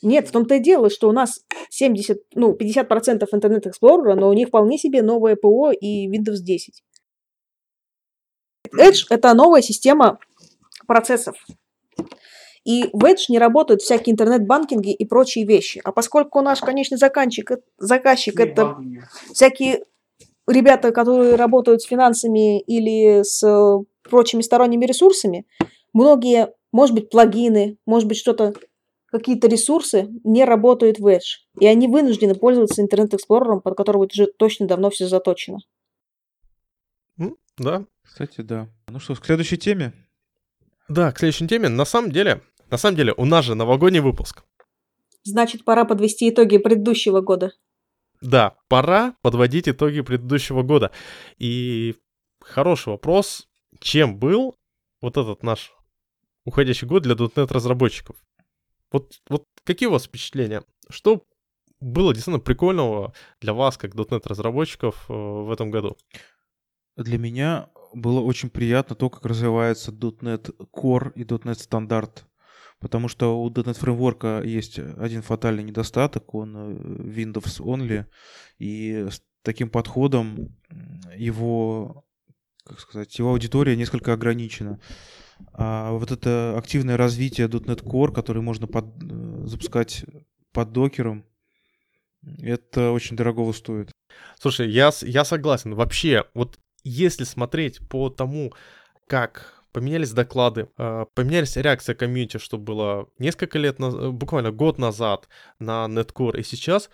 Нет, 0.01 0.27
в 0.27 0.31
том-то 0.31 0.55
и 0.55 0.59
дело, 0.59 0.89
что 0.89 1.07
у 1.07 1.13
нас 1.13 1.45
70, 1.69 2.17
ну, 2.35 2.53
50% 2.53 3.23
Internet 3.33 3.63
Explorer, 3.67 4.15
но 4.15 4.27
у 4.27 4.33
них 4.33 4.49
вполне 4.49 4.77
себе 4.77 5.01
новое 5.01 5.37
ПО 5.37 5.71
и 5.71 6.09
Windows 6.09 6.41
10. 6.41 6.83
Edge— 8.77 9.05
это 9.09 9.33
новая 9.33 9.61
система 9.61 10.19
процессов. 10.87 11.37
И 12.65 12.89
в 12.91 13.05
Edge 13.05 13.27
не 13.29 13.39
работают 13.39 13.81
всякие 13.81 14.13
интернет-банкинги 14.13 14.91
и 14.91 15.05
прочие 15.05 15.45
вещи. 15.45 15.79
А 15.85 15.93
поскольку 15.93 16.41
наш 16.41 16.59
конечный 16.59 16.97
заказчик, 16.97 17.51
заказчик 17.77 18.37
это 18.41 18.75
всякие 19.31 19.85
ребята, 20.47 20.91
которые 20.91 21.35
работают 21.35 21.81
с 21.81 21.85
финансами 21.85 22.59
или 22.59 23.23
с 23.23 23.41
э, 23.43 23.85
прочими 24.09 24.41
сторонними 24.41 24.85
ресурсами, 24.85 25.45
многие, 25.93 26.53
может 26.71 26.95
быть, 26.95 27.09
плагины, 27.09 27.77
может 27.85 28.07
быть, 28.07 28.17
что-то, 28.17 28.53
какие-то 29.07 29.47
ресурсы 29.47 30.09
не 30.23 30.45
работают 30.45 30.99
в 30.99 31.07
Edge. 31.07 31.45
И 31.59 31.65
они 31.65 31.87
вынуждены 31.87 32.35
пользоваться 32.35 32.81
интернет-эксплорером, 32.81 33.61
под 33.61 33.75
которого 33.75 34.07
уже 34.11 34.27
точно 34.27 34.67
давно 34.67 34.89
все 34.89 35.07
заточено. 35.07 35.59
Да. 37.57 37.85
Кстати, 38.03 38.41
да. 38.41 38.69
Ну 38.87 38.99
что, 38.99 39.15
к 39.15 39.25
следующей 39.25 39.57
теме. 39.57 39.93
Да, 40.87 41.11
к 41.11 41.19
следующей 41.19 41.47
теме. 41.47 41.69
На 41.69 41.85
самом 41.85 42.11
деле, 42.11 42.41
на 42.69 42.77
самом 42.77 42.95
деле, 42.95 43.13
у 43.17 43.25
нас 43.25 43.45
же 43.45 43.55
новогодний 43.55 43.99
выпуск. 43.99 44.43
Значит, 45.23 45.65
пора 45.65 45.83
подвести 45.83 46.29
итоги 46.29 46.57
предыдущего 46.57 47.21
года. 47.21 47.51
Да, 48.21 48.55
пора 48.69 49.15
подводить 49.21 49.67
итоги 49.67 50.01
предыдущего 50.01 50.63
года. 50.63 50.91
И 51.37 51.95
хороший 52.41 52.89
вопрос, 52.89 53.46
чем 53.79 54.17
был 54.17 54.55
вот 55.01 55.17
этот 55.17 55.43
наш 55.43 55.73
уходящий 56.45 56.87
год 56.87 57.03
для 57.03 57.15
.NET 57.15 57.51
разработчиков? 57.51 58.15
Вот, 58.91 59.19
вот 59.29 59.45
какие 59.63 59.87
у 59.87 59.91
вас 59.91 60.05
впечатления? 60.05 60.63
Что 60.89 61.23
было 61.79 62.13
действительно 62.13 62.43
прикольного 62.43 63.13
для 63.41 63.53
вас, 63.53 63.77
как 63.77 63.95
.NET 63.95 64.21
разработчиков 64.25 65.05
э, 65.09 65.13
в 65.13 65.51
этом 65.51 65.71
году? 65.71 65.97
Для 66.95 67.17
меня 67.17 67.69
было 67.93 68.21
очень 68.21 68.49
приятно 68.49 68.95
то, 68.95 69.09
как 69.09 69.25
развивается 69.25 69.91
.NET 69.91 70.55
Core 70.73 71.11
и 71.13 71.23
.NET 71.23 71.55
стандарт. 71.55 72.25
Потому 72.79 73.07
что 73.07 73.39
у 73.41 73.49
.NET 73.49 73.73
фреймворка 73.73 74.41
есть 74.43 74.79
один 74.79 75.21
фатальный 75.21 75.63
недостаток, 75.63 76.33
он 76.33 76.55
э, 76.55 76.73
Windows 77.03 77.59
only, 77.61 78.05
и 78.57 79.07
с 79.09 79.21
таким 79.41 79.69
подходом 79.69 80.55
его, 81.15 82.05
как 82.67 82.79
сказать, 82.79 83.17
его 83.17 83.31
аудитория 83.31 83.75
несколько 83.75 84.13
ограничена. 84.13 84.79
А 85.53 85.91
вот 85.91 86.11
это 86.11 86.57
активное 86.57 86.97
развитие 86.97 87.47
.NET 87.47 87.83
Core, 87.83 88.11
который 88.11 88.41
можно 88.41 88.67
под- 88.67 89.03
э, 89.03 89.45
запускать 89.45 90.03
под 90.51 90.71
докером, 90.71 91.25
это 92.39 92.91
очень 92.91 93.15
дорогого 93.15 93.51
стоит. 93.53 93.91
Слушай, 94.39 94.69
я, 94.69 94.91
я 95.01 95.23
согласен. 95.23 95.75
Вообще, 95.75 96.25
вот 96.33 96.59
если 96.83 97.23
смотреть 97.23 97.87
по 97.87 98.09
тому, 98.09 98.53
как 99.07 99.63
поменялись 99.71 100.11
доклады, 100.11 100.69
э, 100.77 101.05
поменялись 101.13 101.55
реакция 101.55 101.95
комьюнити, 101.95 102.37
что 102.37 102.57
было 102.57 103.07
несколько 103.19 103.59
лет 103.59 103.79
назад, 103.79 104.13
буквально 104.13 104.51
год 104.51 104.79
назад 104.79 105.27
на 105.59 105.85
Netcore 105.87 106.39
и 106.39 106.43
сейчас, 106.43 106.89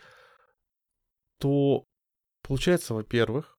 то 1.40 1.86
получается, 2.42 2.94
во-первых, 2.94 3.53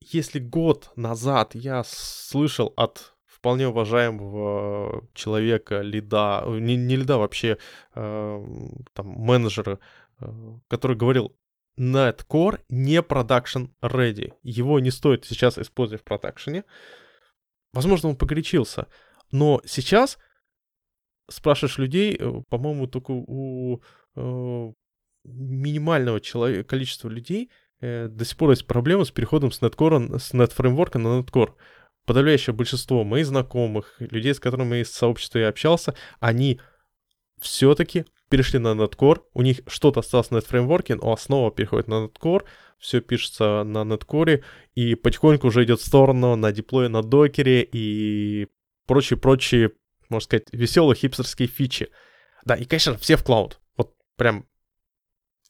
если 0.00 0.38
год 0.38 0.90
назад 0.96 1.54
я 1.54 1.82
слышал 1.84 2.72
от 2.76 3.14
вполне 3.26 3.68
уважаемого 3.68 5.06
человека, 5.14 5.80
лида, 5.80 6.42
э, 6.44 6.58
не, 6.58 6.76
не 6.76 6.96
лида, 6.96 7.18
вообще 7.18 7.58
э, 7.94 8.46
там 8.92 9.06
менеджера, 9.06 9.78
э, 10.20 10.26
который 10.68 10.96
говорил, 10.96 11.36
Netcore 11.78 12.60
не 12.68 13.00
production 13.02 13.70
ready. 13.82 14.32
Его 14.42 14.80
не 14.80 14.90
стоит 14.90 15.26
сейчас 15.26 15.58
использовать 15.58 16.00
в 16.00 16.04
продакшене. 16.04 16.64
Возможно, 17.72 18.08
он 18.08 18.16
погорячился. 18.16 18.86
Но 19.30 19.60
сейчас 19.66 20.18
спрашиваешь 21.28 21.78
людей, 21.78 22.16
э, 22.18 22.42
по-моему, 22.48 22.86
только 22.86 23.10
у 23.10 23.82
э, 24.16 24.72
минимального 25.24 26.20
человека, 26.20 26.68
количества 26.68 27.08
людей 27.08 27.50
до 27.80 28.24
сих 28.24 28.36
пор 28.36 28.50
есть 28.50 28.66
проблемы 28.66 29.04
с 29.04 29.10
переходом 29.10 29.52
с 29.52 29.60
Netcore, 29.60 30.18
с 30.18 30.32
NetFramework 30.32 30.98
на 30.98 31.20
Netcore. 31.20 31.54
Подавляющее 32.04 32.54
большинство 32.54 33.02
моих 33.04 33.26
знакомых, 33.26 33.96
людей, 33.98 34.32
с 34.32 34.40
которыми 34.40 34.76
я 34.76 34.82
из 34.82 34.92
сообщества 34.92 35.38
я 35.40 35.48
общался, 35.48 35.94
они 36.20 36.60
все-таки 37.40 38.04
перешли 38.28 38.58
на 38.58 38.74
Netcore, 38.74 39.22
у 39.34 39.42
них 39.42 39.60
что-то 39.66 40.00
осталось 40.00 40.30
на 40.30 40.38
NetFramework, 40.38 40.94
но 41.02 41.12
основа 41.12 41.50
переходит 41.50 41.88
на 41.88 42.06
Netcore, 42.06 42.44
все 42.78 43.00
пишется 43.00 43.64
на 43.64 43.78
Netcore, 43.82 44.42
и 44.74 44.94
потихоньку 44.94 45.48
уже 45.48 45.64
идет 45.64 45.80
в 45.80 45.86
сторону 45.86 46.36
на 46.36 46.52
диплое 46.52 46.88
на 46.88 47.02
докере 47.02 47.62
и 47.62 48.48
прочие-прочие, 48.86 49.72
можно 50.08 50.24
сказать, 50.24 50.46
веселые 50.52 50.96
хипстерские 50.96 51.48
фичи. 51.48 51.88
Да, 52.44 52.54
и, 52.54 52.64
конечно, 52.64 52.96
все 52.96 53.16
в 53.16 53.24
клауд. 53.24 53.60
Вот 53.76 53.94
прям 54.16 54.46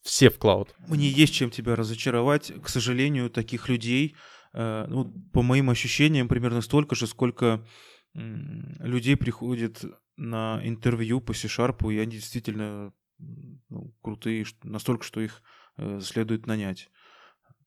все 0.06 0.30
в 0.30 0.38
клауд. 0.38 0.74
Мне 0.88 1.08
есть 1.08 1.34
чем 1.34 1.50
тебя 1.50 1.76
разочаровать. 1.76 2.52
К 2.62 2.68
сожалению, 2.68 3.28
таких 3.28 3.68
людей, 3.68 4.14
э, 4.54 4.86
ну, 4.88 5.12
по 5.32 5.42
моим 5.42 5.68
ощущениям, 5.68 6.28
примерно 6.28 6.60
столько 6.62 6.94
же, 6.94 7.06
сколько 7.06 7.66
людей 8.14 9.14
приходит 9.16 9.84
на 10.16 10.60
интервью 10.64 11.20
по 11.20 11.34
C-Sharp, 11.34 11.92
и 11.92 11.98
они 11.98 12.12
действительно 12.12 12.94
ну, 13.68 13.94
крутые, 14.00 14.46
настолько, 14.62 15.04
что 15.04 15.20
их 15.20 15.42
э, 15.76 16.00
следует 16.02 16.46
нанять. 16.46 16.88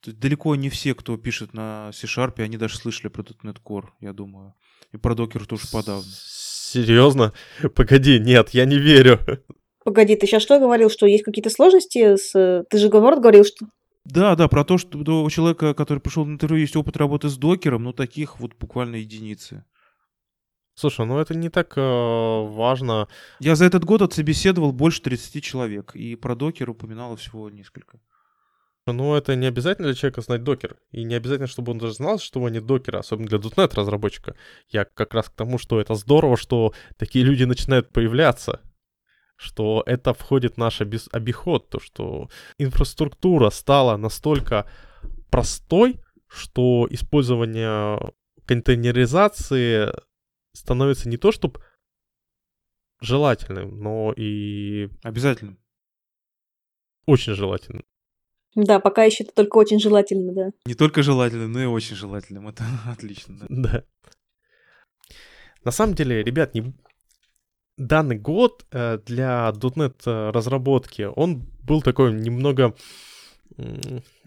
Далеко 0.02 0.56
не 0.56 0.70
все, 0.70 0.96
кто 0.96 1.18
пишет 1.18 1.54
на 1.54 1.92
C-Sharp, 1.92 2.42
они 2.42 2.58
даже 2.58 2.78
слышали 2.78 3.10
про 3.10 3.22
.NET 3.22 3.58
Core, 3.64 3.90
я 4.00 4.14
думаю. 4.14 4.56
И 4.92 4.98
про 4.98 5.14
докер 5.14 5.46
тоже 5.46 5.68
подавно. 5.72 6.10
Серьезно? 6.10 7.34
Погоди, 7.76 8.18
нет, 8.18 8.50
я 8.52 8.66
не 8.66 8.78
верю. 8.78 9.20
Погоди, 9.84 10.16
ты 10.16 10.28
сейчас 10.28 10.44
что 10.44 10.60
говорил, 10.60 10.90
что 10.90 11.06
есть 11.06 11.24
какие-то 11.24 11.50
сложности 11.50 12.18
с... 12.18 12.66
Ты 12.70 12.78
же 12.78 12.90
наоборот 12.90 13.20
говорил, 13.20 13.46
что... 13.46 13.66
Да, 14.06 14.36
да, 14.36 14.48
про 14.48 14.66
то, 14.66 14.78
что 14.78 14.98
у 14.98 15.30
человека, 15.30 15.74
который 15.74 16.00
пришел 16.00 16.26
на 16.26 16.34
интервью, 16.34 16.62
есть 16.62 16.76
опыт 16.76 16.98
работы 16.98 17.30
с 17.30 17.38
докером, 17.38 17.84
но 17.84 17.94
таких 17.94 18.40
вот 18.40 18.56
буквально 18.60 18.98
единицы. 18.98 19.64
Слушай, 20.76 21.06
ну 21.06 21.20
это 21.20 21.36
не 21.36 21.50
так 21.50 21.78
э, 21.78 21.82
важно. 21.82 23.08
Я 23.40 23.56
за 23.56 23.66
этот 23.66 23.84
год 23.84 24.02
отсобеседовал 24.02 24.72
больше 24.72 25.02
30 25.02 25.44
человек, 25.44 25.96
и 25.96 26.16
про 26.16 26.36
докер 26.36 26.70
упоминало 26.70 27.18
всего 27.18 27.50
несколько. 27.50 28.00
Ну, 28.88 29.14
это 29.14 29.36
не 29.36 29.46
обязательно 29.46 29.90
для 29.90 29.96
человека 29.96 30.22
знать 30.22 30.44
докер. 30.44 30.78
И 30.92 31.04
не 31.04 31.16
обязательно, 31.16 31.48
чтобы 31.48 31.72
он 31.72 31.78
даже 31.78 31.94
знал, 31.94 32.18
что 32.18 32.44
они 32.46 32.60
докеры, 32.60 33.00
особенно 33.00 33.28
для 33.28 33.38
.NET 33.38 33.76
разработчика. 33.76 34.36
Я 34.70 34.86
как 34.86 35.14
раз 35.14 35.30
к 35.30 35.36
тому, 35.36 35.58
что 35.58 35.80
это 35.80 35.96
здорово, 35.96 36.38
что 36.38 36.74
такие 36.98 37.24
люди 37.24 37.44
начинают 37.44 37.92
появляться 37.92 38.62
что 39.40 39.84
это 39.86 40.14
входит 40.14 40.56
в 40.56 40.58
наш 40.58 40.82
обиход, 40.82 41.70
то, 41.70 41.80
что 41.80 42.30
инфраструктура 42.58 43.50
стала 43.52 43.96
настолько 43.96 44.70
простой, 45.32 46.02
что 46.28 46.86
использование 46.90 47.98
контейнеризации 48.46 49.94
становится 50.54 51.08
не 51.08 51.16
то, 51.16 51.32
чтобы 51.32 51.62
желательным, 53.00 53.80
но 53.80 54.12
и... 54.12 54.90
Обязательным. 55.04 55.58
Очень 57.06 57.34
желательным. 57.34 57.86
Да, 58.56 58.82
пока 58.82 59.06
еще 59.06 59.24
это 59.24 59.34
только 59.34 59.56
очень 59.56 59.80
желательно, 59.80 60.34
да. 60.34 60.52
Не 60.66 60.74
только 60.74 61.02
желательным, 61.02 61.54
но 61.54 61.62
и 61.62 61.66
очень 61.66 61.96
желательным. 61.96 62.50
Это 62.50 62.66
отлично, 62.86 63.38
да. 63.40 63.46
Да. 63.48 63.84
На 65.64 65.72
самом 65.72 65.96
деле, 65.96 66.24
ребят, 66.24 66.54
не, 66.54 66.74
данный 67.80 68.18
год 68.18 68.66
э, 68.72 69.00
для 69.06 69.52
.NET 69.56 70.02
э, 70.06 70.32
разработки, 70.32 71.10
он 71.16 71.48
был 71.64 71.82
такой 71.82 72.14
немного 72.14 72.76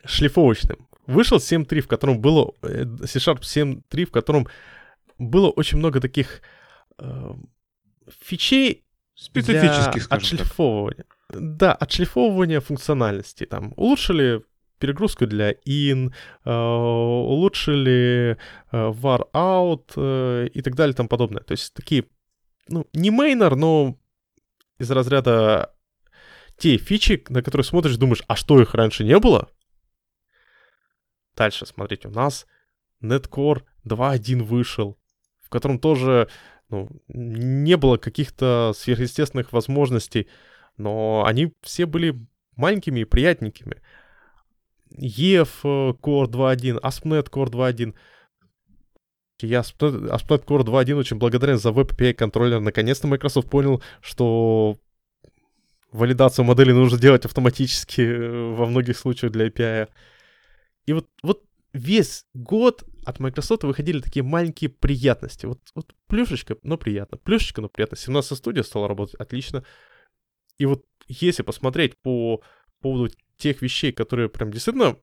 шлифовочным. 0.05 0.88
Вышел 1.07 1.38
7.3, 1.38 1.80
в 1.80 1.88
котором 1.88 2.20
было 2.20 2.53
э, 2.62 2.84
C-Sharp 3.07 3.40
7.3, 3.40 4.05
в 4.05 4.11
котором 4.11 4.48
было 5.18 5.50
очень 5.50 5.78
много 5.78 6.00
таких 6.00 6.42
э, 6.98 7.34
фичей 8.20 8.84
специфических, 9.14 10.09
для 10.09 10.16
отшлифовывания. 10.16 11.05
Так. 11.28 11.38
Да, 11.40 11.74
отшлифовывания 11.74 12.61
функциональности. 12.61 13.46
Там 13.46 13.72
улучшили 13.76 14.42
перегрузку 14.78 15.26
для 15.26 15.53
in, 15.53 16.12
э, 16.44 16.50
улучшили 16.50 18.36
э, 18.72 18.92
var 18.92 19.30
out 19.32 19.92
э, 19.96 20.48
и 20.53 20.62
так 20.62 20.74
далее 20.74 20.92
и 20.92 20.96
тому 20.96 21.09
подобное. 21.09 21.42
То 21.42 21.53
есть 21.53 21.74
такие 21.74 22.05
ну, 22.68 22.86
не 22.92 23.10
мейнер, 23.10 23.56
но 23.56 23.98
из 24.78 24.90
разряда 24.90 25.74
те 26.56 26.76
фичи, 26.76 27.24
на 27.28 27.42
которые 27.42 27.64
смотришь, 27.64 27.96
думаешь, 27.96 28.22
а 28.28 28.36
что 28.36 28.60
их 28.60 28.74
раньше 28.74 29.04
не 29.04 29.18
было? 29.18 29.48
Дальше, 31.36 31.66
смотрите, 31.66 32.08
у 32.08 32.10
нас 32.10 32.46
Netcore 33.02 33.62
2.1 33.86 34.42
вышел, 34.42 34.98
в 35.40 35.48
котором 35.48 35.78
тоже 35.78 36.28
ну, 36.68 36.88
не 37.08 37.76
было 37.76 37.96
каких-то 37.96 38.72
сверхъестественных 38.76 39.52
возможностей, 39.52 40.28
но 40.76 41.24
они 41.26 41.52
все 41.62 41.86
были 41.86 42.26
маленькими 42.56 43.00
и 43.00 43.04
приятненькими. 43.04 43.82
EF 44.94 45.62
Core 45.62 46.26
2.1, 46.26 46.80
ASP.NET 46.80 47.30
Core 47.30 47.50
2.1— 47.50 47.94
я 49.47 49.61
ASP.NET 49.61 50.45
Core 50.45 50.64
2.1 50.64 50.95
очень 50.95 51.18
благодарен 51.18 51.59
за 51.59 51.70
Web 51.70 52.14
контроллер. 52.14 52.61
Наконец-то 52.61 53.07
Microsoft 53.07 53.49
понял, 53.49 53.82
что 54.01 54.78
валидацию 55.93 56.45
модели 56.45 56.72
нужно 56.72 56.99
делать 56.99 57.24
автоматически 57.24 58.01
э, 58.01 58.55
во 58.55 58.66
многих 58.66 58.99
случаях 58.99 59.32
для 59.32 59.49
API. 59.49 59.88
И 60.86 60.93
вот, 60.93 61.09
вот 61.22 61.45
весь 61.72 62.26
год 62.34 62.84
от 63.05 63.20
Microsoft 63.20 63.64
выходили 63.64 64.01
такие 64.01 64.22
маленькие 64.22 64.70
приятности. 64.70 65.47
Вот, 65.47 65.61
вот 65.74 65.95
плюшечка, 66.07 66.57
но 66.62 66.76
приятно. 66.76 67.18
Плюшечка, 67.18 67.61
но 67.61 67.68
приятно. 67.68 67.97
17 67.97 68.38
студия 68.38 68.62
стала 68.62 68.88
работать 68.88 69.14
отлично. 69.16 69.64
И 70.59 70.66
вот 70.66 70.84
если 71.09 71.43
посмотреть 71.43 71.97
по 71.99 72.43
поводу 72.80 73.12
тех 73.36 73.62
вещей, 73.62 73.93
которые 73.93 74.28
прям 74.28 74.51
действительно, 74.51 74.97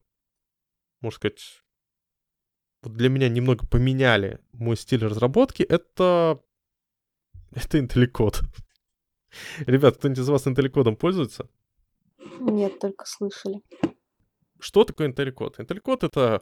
можно 1.02 1.16
сказать, 1.16 1.62
вот 2.82 2.94
для 2.94 3.10
меня 3.10 3.30
немного 3.30 3.66
поменяли 3.68 4.40
мой 4.54 4.78
стиль 4.78 5.06
разработки, 5.06 5.64
это... 5.64 6.42
Это 7.52 7.80
интелликод. 7.80 8.42
Ребят, 9.66 9.98
кто-нибудь 9.98 10.20
из 10.20 10.30
вас 10.30 10.48
интелликодом 10.48 10.96
пользуется? 10.96 11.50
Нет, 12.40 12.80
только 12.80 13.06
слышали. 13.06 13.62
Что 14.60 14.84
такое 14.84 15.08
интелликод? 15.08 15.60
Интелликод— 15.60 16.04
это 16.06 16.42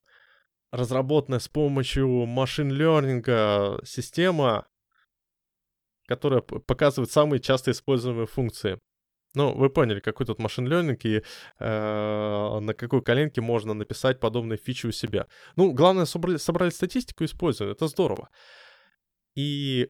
разработанная 0.72 1.40
с 1.40 1.48
помощью 1.48 2.26
машин-лернинга 2.26 3.80
система, 3.86 4.68
которая 6.08 6.42
показывает 6.42 7.12
самые 7.12 7.40
часто 7.40 7.72
используемые 7.72 8.28
функции. 8.28 8.80
Ну, 9.38 9.54
вы 9.54 9.70
поняли, 9.70 10.00
какой 10.00 10.26
тут 10.26 10.40
машин 10.40 10.68
learning 10.68 10.98
и 11.04 11.22
э, 11.60 12.60
на 12.60 12.74
какой 12.74 13.04
коленке 13.04 13.40
можно 13.40 13.76
написать 13.76 14.20
подобные 14.20 14.58
фичи 14.58 14.88
у 14.88 14.92
себя. 14.92 15.28
Ну, 15.56 15.74
главное, 15.74 16.06
собрали, 16.06 16.38
собрали 16.38 16.72
статистику 16.72 17.24
и 17.24 17.28
используем. 17.28 17.72
Это 17.72 17.88
здорово. 17.88 18.30
И 19.36 19.90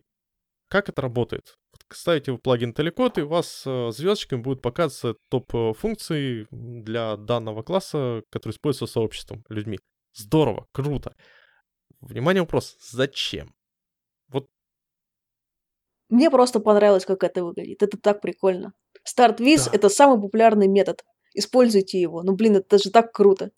как 0.67 0.89
это 0.89 1.01
работает? 1.01 1.55
Ставите 1.93 2.33
вы 2.33 2.39
плагин 2.39 2.73
Telecode, 2.73 3.19
и 3.19 3.21
у 3.21 3.29
вас 3.29 3.63
э, 3.65 3.91
звездочками 3.91 4.41
будет 4.41 4.61
показываться 4.61 5.15
топ 5.29 5.55
э, 5.55 6.45
для 6.51 7.15
данного 7.15 7.63
класса, 7.63 8.23
который 8.29 8.51
используется 8.51 8.93
сообществом, 8.93 9.45
людьми. 9.47 9.79
Здорово, 10.13 10.67
круто. 10.73 11.15
Внимание, 12.01 12.41
вопрос. 12.41 12.75
Зачем? 12.91 13.55
Вот. 14.27 14.49
Мне 16.09 16.29
просто 16.29 16.59
понравилось, 16.59 17.05
как 17.05 17.23
это 17.23 17.45
выглядит. 17.45 17.81
Это 17.81 17.97
так 17.97 18.19
прикольно. 18.19 18.73
StartWiz 19.08 19.66
да. 19.66 19.72
это 19.74 19.89
самый 19.89 20.22
популярный 20.22 20.68
метод. 20.68 21.03
Используйте 21.34 22.01
его. 22.01 22.24
Ну, 22.24 22.36
блин, 22.36 22.58
это 22.58 22.78
же 22.78 22.91
так 22.91 23.12
круто. 23.12 23.51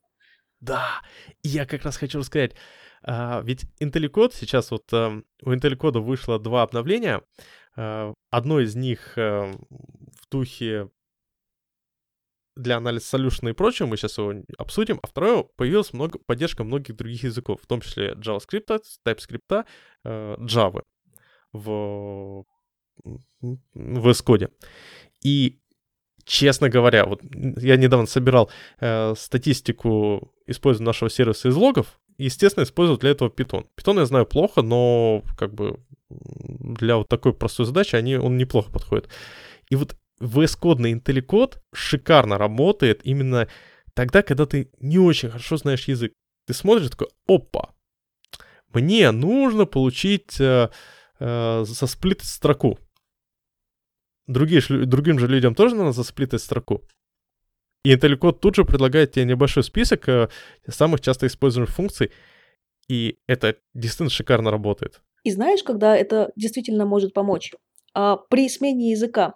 Да, 0.60 1.02
и 1.44 1.50
я 1.50 1.66
как 1.66 1.84
раз 1.84 1.98
хочу 1.98 2.20
рассказать. 2.20 2.54
А, 3.02 3.42
ведь 3.44 3.66
IntelliCode 3.82 4.34
сейчас 4.34 4.72
вот 4.72 4.92
а, 4.92 5.22
у 5.44 5.52
IntelliCode 5.52 6.00
вышло 6.00 6.38
два 6.40 6.64
обновления. 6.64 7.22
А, 7.76 8.14
одно 8.30 8.60
из 8.60 8.76
них 8.76 9.18
а, 9.18 9.52
в 9.52 10.30
духе 10.30 10.90
для 12.60 12.78
анализа 12.78 13.18
solution 13.18 13.50
и 13.50 13.54
прочего, 13.54 13.88
мы 13.88 13.98
сейчас 13.98 14.18
его 14.18 14.34
обсудим, 14.58 15.00
а 15.02 15.08
второе, 15.08 15.44
появилась 15.56 15.94
много, 15.94 16.20
поддержка 16.20 16.64
многих 16.64 16.98
других 16.98 17.24
языков, 17.24 17.62
в 17.64 17.68
том 17.68 17.80
числе 17.80 18.14
JavaScript, 18.14 18.82
TypeScript, 19.06 19.66
э, 20.04 20.36
Java 20.40 20.84
в, 21.54 22.46
в 23.74 24.10
S-коде. 24.10 24.50
И, 25.22 25.60
честно 26.24 26.70
говоря, 26.70 27.06
вот 27.06 27.22
я 27.58 27.78
недавно 27.78 28.08
собирал 28.08 28.50
э, 28.80 29.14
статистику 29.18 30.34
использования 30.48 30.88
нашего 30.88 31.10
сервиса 31.10 31.50
из 31.50 31.56
логов. 31.56 32.00
Естественно, 32.18 32.64
использую 32.64 32.98
для 32.98 33.12
этого 33.12 33.30
Python. 33.30 33.66
Python 33.78 34.00
я 34.00 34.06
знаю 34.06 34.26
плохо, 34.26 34.62
но 34.62 35.24
как 35.38 35.54
бы 35.54 35.80
для 36.10 36.98
вот 36.98 37.08
такой 37.08 37.34
простой 37.34 37.66
задачи 37.66 37.96
они, 37.96 38.16
он 38.16 38.38
неплохо 38.38 38.72
подходит. 38.72 39.10
И 39.70 39.76
вот 39.76 39.96
VS-кодный 40.20 40.94
IntelliCode 40.94 41.58
шикарно 41.74 42.38
работает 42.38 43.02
именно 43.04 43.48
тогда, 43.94 44.22
когда 44.22 44.46
ты 44.46 44.70
не 44.80 44.98
очень 44.98 45.30
хорошо 45.30 45.58
знаешь 45.58 45.88
язык. 45.88 46.14
Ты 46.46 46.54
смотришь 46.54 46.90
такой, 46.90 47.08
опа, 47.28 47.70
мне 48.74 49.12
нужно 49.12 49.66
получить 49.66 50.40
э, 50.40 50.70
э, 51.20 51.66
сосплитать 51.66 52.28
строку 52.28 52.80
другие, 54.30 54.62
другим 54.86 55.20
же 55.20 55.28
людям 55.28 55.56
тоже 55.56 55.76
надо 55.76 55.92
засплитать 55.92 56.42
строку. 56.42 56.84
И 57.84 57.94
IntelliCode 57.94 58.40
тут 58.40 58.56
же 58.56 58.66
предлагает 58.66 59.14
тебе 59.14 59.26
небольшой 59.26 59.64
список 59.64 60.08
э, 60.10 60.30
самых 60.68 61.02
часто 61.02 61.28
используемых 61.28 61.70
функций, 61.70 62.12
и 62.88 63.18
это 63.28 63.56
действительно 63.74 64.10
шикарно 64.10 64.52
работает. 64.52 65.02
И 65.24 65.32
знаешь, 65.32 65.64
когда 65.64 65.96
это 65.96 66.32
действительно 66.36 66.86
может 66.86 67.14
помочь? 67.14 67.54
А, 67.94 68.18
при 68.18 68.50
смене 68.50 68.92
языка. 68.92 69.36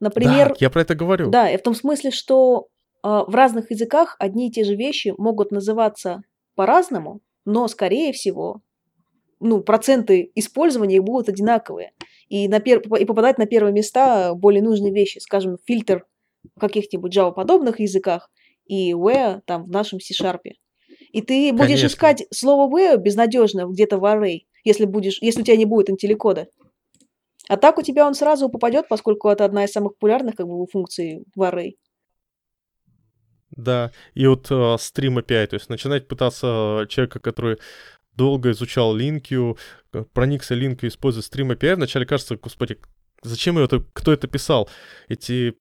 Например... 0.00 0.50
Да, 0.50 0.54
я 0.58 0.70
про 0.70 0.82
это 0.82 0.94
говорю. 0.94 1.30
Да, 1.30 1.50
и 1.50 1.56
в 1.56 1.62
том 1.62 1.74
смысле, 1.74 2.10
что 2.10 2.68
а, 3.02 3.24
в 3.24 3.34
разных 3.34 3.70
языках 3.70 4.16
одни 4.18 4.48
и 4.48 4.50
те 4.50 4.64
же 4.64 4.74
вещи 4.74 5.14
могут 5.16 5.50
называться 5.52 6.22
по-разному, 6.54 7.20
но, 7.44 7.68
скорее 7.68 8.12
всего, 8.12 8.62
ну, 9.40 9.60
проценты 9.60 10.32
использования 10.34 11.00
будут 11.00 11.28
одинаковые 11.28 11.92
и, 12.28 12.48
на 12.48 12.60
пер... 12.60 12.80
и 12.80 13.04
попадать 13.04 13.38
на 13.38 13.46
первые 13.46 13.72
места 13.72 14.34
более 14.34 14.62
нужные 14.62 14.92
вещи, 14.92 15.18
скажем, 15.18 15.58
фильтр 15.64 16.04
в 16.54 16.60
каких-нибудь 16.60 17.16
Java-подобных 17.16 17.80
языках 17.80 18.30
и 18.66 18.92
where 18.92 19.40
там 19.46 19.64
в 19.64 19.70
нашем 19.70 20.00
C-Sharp. 20.00 20.40
И 21.12 21.22
ты 21.22 21.52
будешь 21.52 21.66
Конечно. 21.66 21.86
искать 21.86 22.26
слово 22.32 22.70
where 22.70 22.96
безнадежно 22.96 23.66
где-то 23.66 23.98
в 23.98 24.04
array, 24.04 24.40
если, 24.64 24.84
будешь, 24.84 25.18
если 25.22 25.42
у 25.42 25.44
тебя 25.44 25.56
не 25.56 25.64
будет 25.64 25.90
интелликода. 25.90 26.48
А 27.48 27.56
так 27.56 27.78
у 27.78 27.82
тебя 27.82 28.06
он 28.06 28.14
сразу 28.14 28.48
попадет, 28.48 28.88
поскольку 28.88 29.28
это 29.28 29.44
одна 29.44 29.64
из 29.64 29.72
самых 29.72 29.94
популярных 29.94 30.34
как 30.34 30.46
бы, 30.46 30.66
функций 30.66 31.24
в 31.34 31.42
array. 31.42 31.76
Да, 33.50 33.92
и 34.14 34.26
вот 34.26 34.50
э, 34.50 34.76
стрим 34.78 35.18
API, 35.18 35.46
то 35.46 35.54
есть 35.54 35.70
начинать 35.70 36.08
пытаться 36.08 36.84
человека, 36.88 37.20
который 37.20 37.58
долго 38.16 38.50
изучал 38.50 38.94
линкию, 38.94 39.56
э, 39.92 40.04
проникся 40.12 40.54
линкию, 40.54 40.90
используя 40.90 41.22
стрим 41.22 41.52
API, 41.52 41.76
вначале 41.76 42.06
кажется, 42.06 42.36
господи, 42.36 42.78
зачем 43.22 43.58
это, 43.58 43.84
кто 43.92 44.12
это 44.12 44.26
писал? 44.28 44.68
Эти 45.08 45.54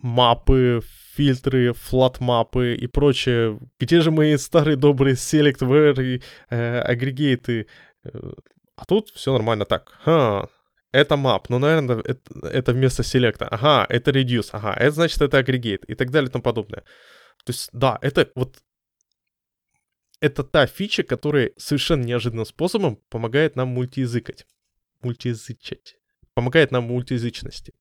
мапы, 0.00 0.82
фильтры, 1.14 1.72
флат-мапы 1.72 2.74
и 2.74 2.86
прочее. 2.86 3.58
Где 3.80 4.00
же 4.00 4.10
мои 4.10 4.36
старые 4.36 4.76
добрые 4.76 5.14
select, 5.14 6.02
и 6.02 6.22
э, 6.50 6.80
агрегейты? 6.80 7.66
Э, 8.04 8.32
а 8.76 8.84
тут 8.84 9.10
все 9.10 9.32
нормально 9.32 9.64
так. 9.64 9.92
Ха, 10.04 10.48
это 10.92 11.14
map, 11.14 11.46
ну, 11.48 11.58
наверное, 11.58 12.00
это, 12.00 12.48
это 12.48 12.72
вместо 12.72 13.02
селекта. 13.02 13.48
Ага, 13.48 13.86
это 13.88 14.10
reduce, 14.10 14.50
ага, 14.52 14.74
это 14.74 14.90
значит, 14.92 15.22
это 15.22 15.38
агрегейт 15.38 15.84
и 15.84 15.94
так 15.94 16.10
далее 16.10 16.28
и 16.28 16.32
тому 16.32 16.42
подобное. 16.42 16.84
То 17.44 17.52
есть, 17.52 17.68
да, 17.72 17.98
это 18.00 18.30
вот 18.34 18.58
это 20.24 20.42
та 20.42 20.66
фича, 20.66 21.02
которая 21.02 21.52
совершенно 21.58 22.02
неожиданным 22.02 22.46
способом 22.46 22.96
помогает 23.10 23.56
нам 23.56 23.68
мультиязыкать. 23.68 24.46
Мультиязычать. 25.02 25.98
Помогает 26.32 26.70
нам 26.70 26.84
мультиязычности. 26.84 27.74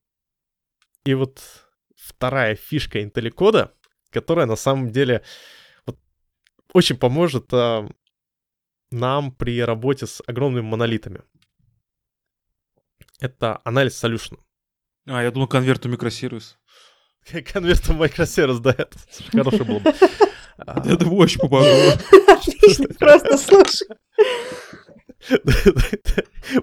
И 1.05 1.13
вот 1.13 1.41
вторая 1.95 2.55
фишка 2.55 3.01
интелликода, 3.01 3.73
которая 4.09 4.45
на 4.45 4.57
самом 4.57 4.91
деле 4.91 5.23
вот, 5.85 5.97
очень 6.73 6.97
поможет 6.97 7.45
а, 7.53 7.89
нам 8.91 9.31
при 9.31 9.63
работе 9.63 10.05
с 10.05 10.21
огромными 10.27 10.65
монолитами. 10.65 11.21
Это 13.21 13.61
анализ 13.63 14.03
solution. 14.03 14.37
А, 15.07 15.23
я 15.23 15.31
думал, 15.31 15.47
конверт 15.47 15.81
конверту 15.81 15.89
микросервис. 15.89 16.57
Конверт 17.53 17.87
в 17.87 18.01
microservice, 18.01 18.59
да, 18.59 18.75
это 18.77 18.97
хороший 19.31 19.65
был 19.65 19.79
бы. 19.79 19.93
Это 20.57 21.07
очень 21.09 21.39
помогло. 21.39 21.93
Просто 22.99 23.37
слушай. 23.37 23.87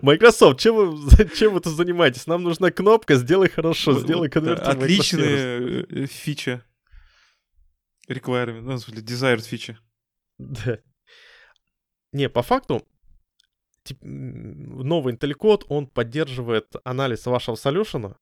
Microsoft, 0.02 0.60
чем 0.60 0.76
вы, 0.76 1.28
чем 1.36 1.54
вы 1.54 1.60
тут 1.60 1.74
занимаетесь? 1.74 2.26
Нам 2.26 2.42
нужна 2.42 2.70
кнопка 2.70 3.14
«Сделай 3.14 3.48
хорошо», 3.48 3.98
«Сделай 3.98 4.28
конверт». 4.28 4.60
Отличная 4.60 5.86
э, 5.88 6.06
фича. 6.06 6.64
Requirement, 8.08 8.60
ну, 8.60 8.72
в 8.74 8.80
смысле, 8.80 9.02
desired 9.02 9.42
фича. 9.42 9.78
Да. 10.38 10.78
Не, 12.12 12.28
по 12.28 12.42
факту, 12.42 12.86
новый 14.00 15.14
IntelliCode, 15.14 15.64
он 15.68 15.86
поддерживает 15.86 16.74
анализ 16.84 17.24
вашего 17.26 17.54
солюшена, 17.54 18.16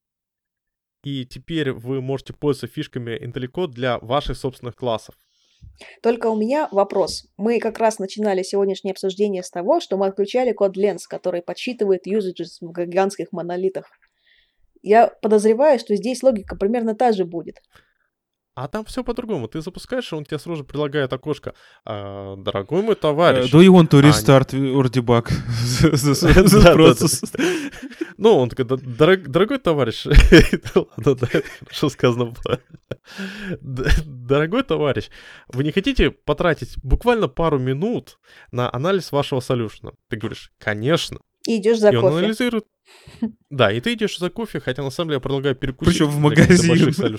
и 1.03 1.25
теперь 1.27 1.73
вы 1.73 2.01
можете 2.01 2.33
пользоваться 2.33 2.75
фишками 2.75 3.19
IntelliCode 3.19 3.69
для 3.69 3.99
ваших 3.99 4.37
собственных 4.37 4.77
классов. 4.77 5.14
Только 6.02 6.28
у 6.28 6.36
меня 6.36 6.68
вопрос. 6.72 7.26
Мы 7.36 7.61
как 7.61 7.78
раз 7.78 7.98
начинали 7.98 8.42
сегодняшнее 8.42 8.92
обсуждение 8.92 9.42
с 9.42 9.50
того, 9.50 9.80
что 9.80 9.96
мы 9.96 10.06
отключали 10.06 10.52
код 10.52 10.76
Lens, 10.76 11.02
который 11.09 11.42
подсчитывает 11.42 12.06
usages 12.06 12.59
в 12.61 12.72
гигантских 12.72 13.32
монолитах. 13.32 13.86
Я 14.82 15.09
подозреваю, 15.22 15.78
что 15.78 15.96
здесь 15.96 16.22
логика 16.22 16.56
примерно 16.56 16.94
та 16.94 17.12
же 17.12 17.24
будет. 17.24 17.62
А 18.61 18.66
там 18.66 18.84
все 18.84 19.04
по-другому. 19.04 19.46
Ты 19.46 19.61
запускаешь, 19.61 20.12
и 20.12 20.16
он 20.16 20.24
тебе 20.24 20.40
сразу 20.40 20.64
предлагает 20.64 21.12
окошко. 21.12 21.54
А, 21.84 22.34
дорогой 22.34 22.82
мой 22.82 22.96
товарищ. 22.96 23.52
Do 23.52 23.61
you 23.61 23.72
want 23.72 23.88
to 23.90 24.02
restart 24.02 24.52
or 24.52 24.90
debug 24.90 25.30
the 25.82 26.74
process? 26.74 27.22
Ну, 28.16 28.36
он 28.36 28.48
такой, 28.48 28.66
дорогой 28.66 29.59
товарищ. 29.59 30.06
Ладно, 30.74 31.14
да, 31.14 31.28
это 31.32 31.48
хорошо 31.61 31.88
сказано 31.88 32.24
было. 32.24 32.61
Дорогой 34.04 34.64
товарищ, 34.64 35.09
вы 35.52 35.62
не 35.62 35.70
хотите 35.70 36.11
потратить 36.11 36.76
буквально 36.82 37.28
пару 37.28 37.61
минут 37.61 38.18
на 38.50 38.74
анализ 38.74 39.12
вашего 39.12 39.38
солюшена? 39.38 39.92
Ты 40.09 40.16
говоришь, 40.16 40.50
конечно. 40.59 41.20
И 41.46 41.59
идешь 41.59 41.78
за 41.78 41.90
и 41.90 41.94
кофе. 41.94 42.06
он 42.06 42.18
анализирует. 42.18 42.64
Да, 43.50 43.70
и 43.70 43.80
ты 43.80 43.92
идешь 43.92 44.18
за 44.18 44.30
кофе, 44.30 44.59
хотя 44.59 44.82
на 44.82 44.90
самом 44.90 45.11
деле 45.11 45.16
я 45.16 45.20
предлагаю 45.20 45.54
перекусить. 45.54 45.94
Причем 45.94 46.09
в 46.11 46.18
магазин. 46.18 47.18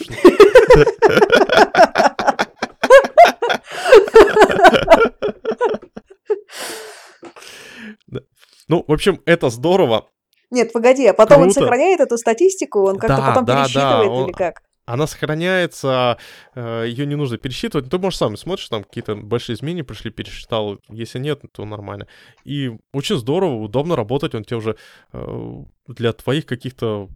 Ну, 8.68 8.86
в 8.88 8.94
общем, 8.94 9.20
это 9.26 9.50
здорово. 9.50 10.10
Нет, 10.52 10.72
погоди, 10.74 11.06
а 11.08 11.14
потом 11.14 11.42
Круто. 11.42 11.48
он 11.48 11.54
сохраняет 11.54 12.00
эту 12.00 12.18
статистику, 12.18 12.82
он 12.82 12.98
как-то 12.98 13.18
да, 13.18 13.28
потом 13.28 13.46
да, 13.46 13.64
пересчитывает 13.64 14.08
да, 14.08 14.12
он... 14.12 14.26
или 14.26 14.32
как? 14.32 14.62
Она 14.86 15.06
сохраняется, 15.06 16.18
э, 16.56 16.86
ее 16.88 17.06
не 17.06 17.14
нужно 17.14 17.38
пересчитывать. 17.38 17.90
Ты 17.92 18.00
можешь 18.00 18.18
сам 18.18 18.36
смотришь, 18.36 18.70
там 18.70 18.84
какие-то 18.84 19.16
большие 19.16 19.56
изменения 19.56 19.84
пришли, 19.84 20.10
пересчитал. 20.10 20.80
Если 20.90 21.20
нет, 21.20 21.42
то 21.52 21.64
нормально. 21.66 22.08
И 22.44 22.72
очень 22.92 23.18
здорово, 23.18 23.54
удобно 23.56 23.96
работать. 23.96 24.34
Он 24.34 24.44
тебе 24.44 24.58
уже 24.58 24.78
э, 25.14 25.64
для 25.88 26.12
твоих 26.14 26.48
каких-то 26.48 27.10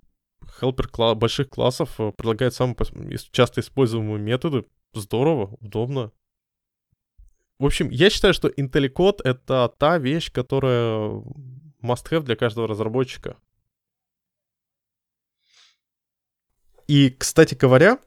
helper 0.62 0.90
кла- 0.90 1.16
больших 1.16 1.50
классов 1.50 2.00
э, 2.00 2.12
предлагает 2.12 2.54
самые 2.54 2.76
часто 3.32 3.62
используемые 3.62 4.20
методы. 4.20 4.66
Здорово, 4.94 5.58
удобно. 5.60 6.12
В 7.60 7.66
общем, 7.66 7.90
я 7.90 8.10
считаю, 8.10 8.34
что 8.34 8.50
IntelliCode— 8.50 9.22
это 9.24 9.74
та 9.78 9.98
вещь, 9.98 10.32
которая 10.32 11.24
must-have 11.82 12.24
для 12.24 12.36
каждого 12.36 12.68
разработчика. 12.68 13.38
И, 16.88 17.10
кстати 17.12 17.56
говоря, 17.56 18.00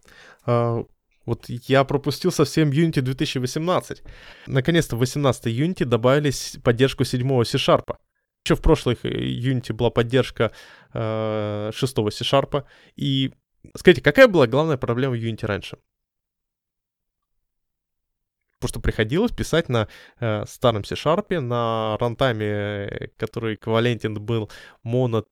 а, 0.45 0.85
вот 1.25 1.49
я 1.49 1.85
пропустил 1.85 2.31
совсем 2.31 2.71
Unity 2.71 3.01
2018. 3.01 4.03
Наконец-то 4.47 4.97
в 4.97 5.01
18 5.01 5.47
Unity 5.47 5.85
добавились 5.85 6.57
поддержку 6.63 7.05
7 7.05 7.45
C-Sharp. 7.45 7.97
Еще 8.47 8.55
в 8.55 8.63
прошлых 8.63 9.05
э, 9.05 9.09
Unity 9.09 9.73
была 9.73 9.91
поддержка 9.91 10.53
э, 10.95 11.71
6 11.75 11.95
C-Sharp. 11.97 12.65
И 12.95 13.33
скажите, 13.75 14.03
какая 14.03 14.29
была 14.29 14.47
главная 14.47 14.77
проблема 14.77 15.17
в 15.17 15.19
Unity 15.19 15.47
раньше? 15.47 15.79
Потому 18.61 18.69
что 18.69 18.81
приходилось 18.81 19.33
писать 19.33 19.69
на 19.69 19.89
э, 20.21 20.45
старом 20.47 20.85
C-Sharp, 20.85 21.41
на 21.41 21.97
рантайме, 21.99 23.11
который 23.17 23.57
эквивалентен 23.57 24.15
был 24.15 24.49
Mono 24.87 25.25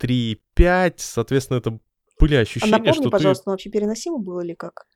3.5, 0.00 0.94
соответственно, 0.98 1.58
это 1.58 1.80
были 2.20 2.36
а 2.36 2.40
ощущения, 2.42 2.72
а 2.72 2.78
напомни, 2.78 3.00
что 3.00 3.10
пожалуйста, 3.10 3.44
ты... 3.46 3.50
вообще 3.50 3.70
переносимо 3.70 4.18
было 4.18 4.42
или 4.42 4.54
как? 4.54 4.86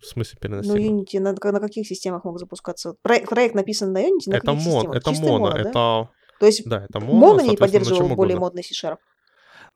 В 0.00 0.06
смысле 0.06 0.40
переносимо? 0.40 0.74
Ну, 0.74 1.02
Unity 1.02 1.20
на, 1.20 1.30
на 1.52 1.60
каких 1.60 1.86
системах 1.86 2.24
мог 2.24 2.40
запускаться? 2.40 2.96
Проект, 3.02 3.28
проект 3.28 3.54
написан 3.54 3.92
на 3.92 4.02
Unity, 4.02 4.26
на 4.26 4.34
это 4.38 4.46
каких 4.46 4.64
мон, 4.64 4.74
системах? 4.74 4.96
Это 4.96 5.10
Чистый 5.10 5.28
моно, 5.30 5.48
это... 5.50 5.72
Да? 5.72 6.10
То 6.42 6.46
есть 6.46 6.64
да, 6.64 6.86
это 6.90 6.98
моно, 6.98 7.20
моно 7.20 7.40
не 7.42 7.56
поддерживал 7.56 8.16
более 8.16 8.36
модный 8.36 8.64
C-Sharp? 8.64 8.96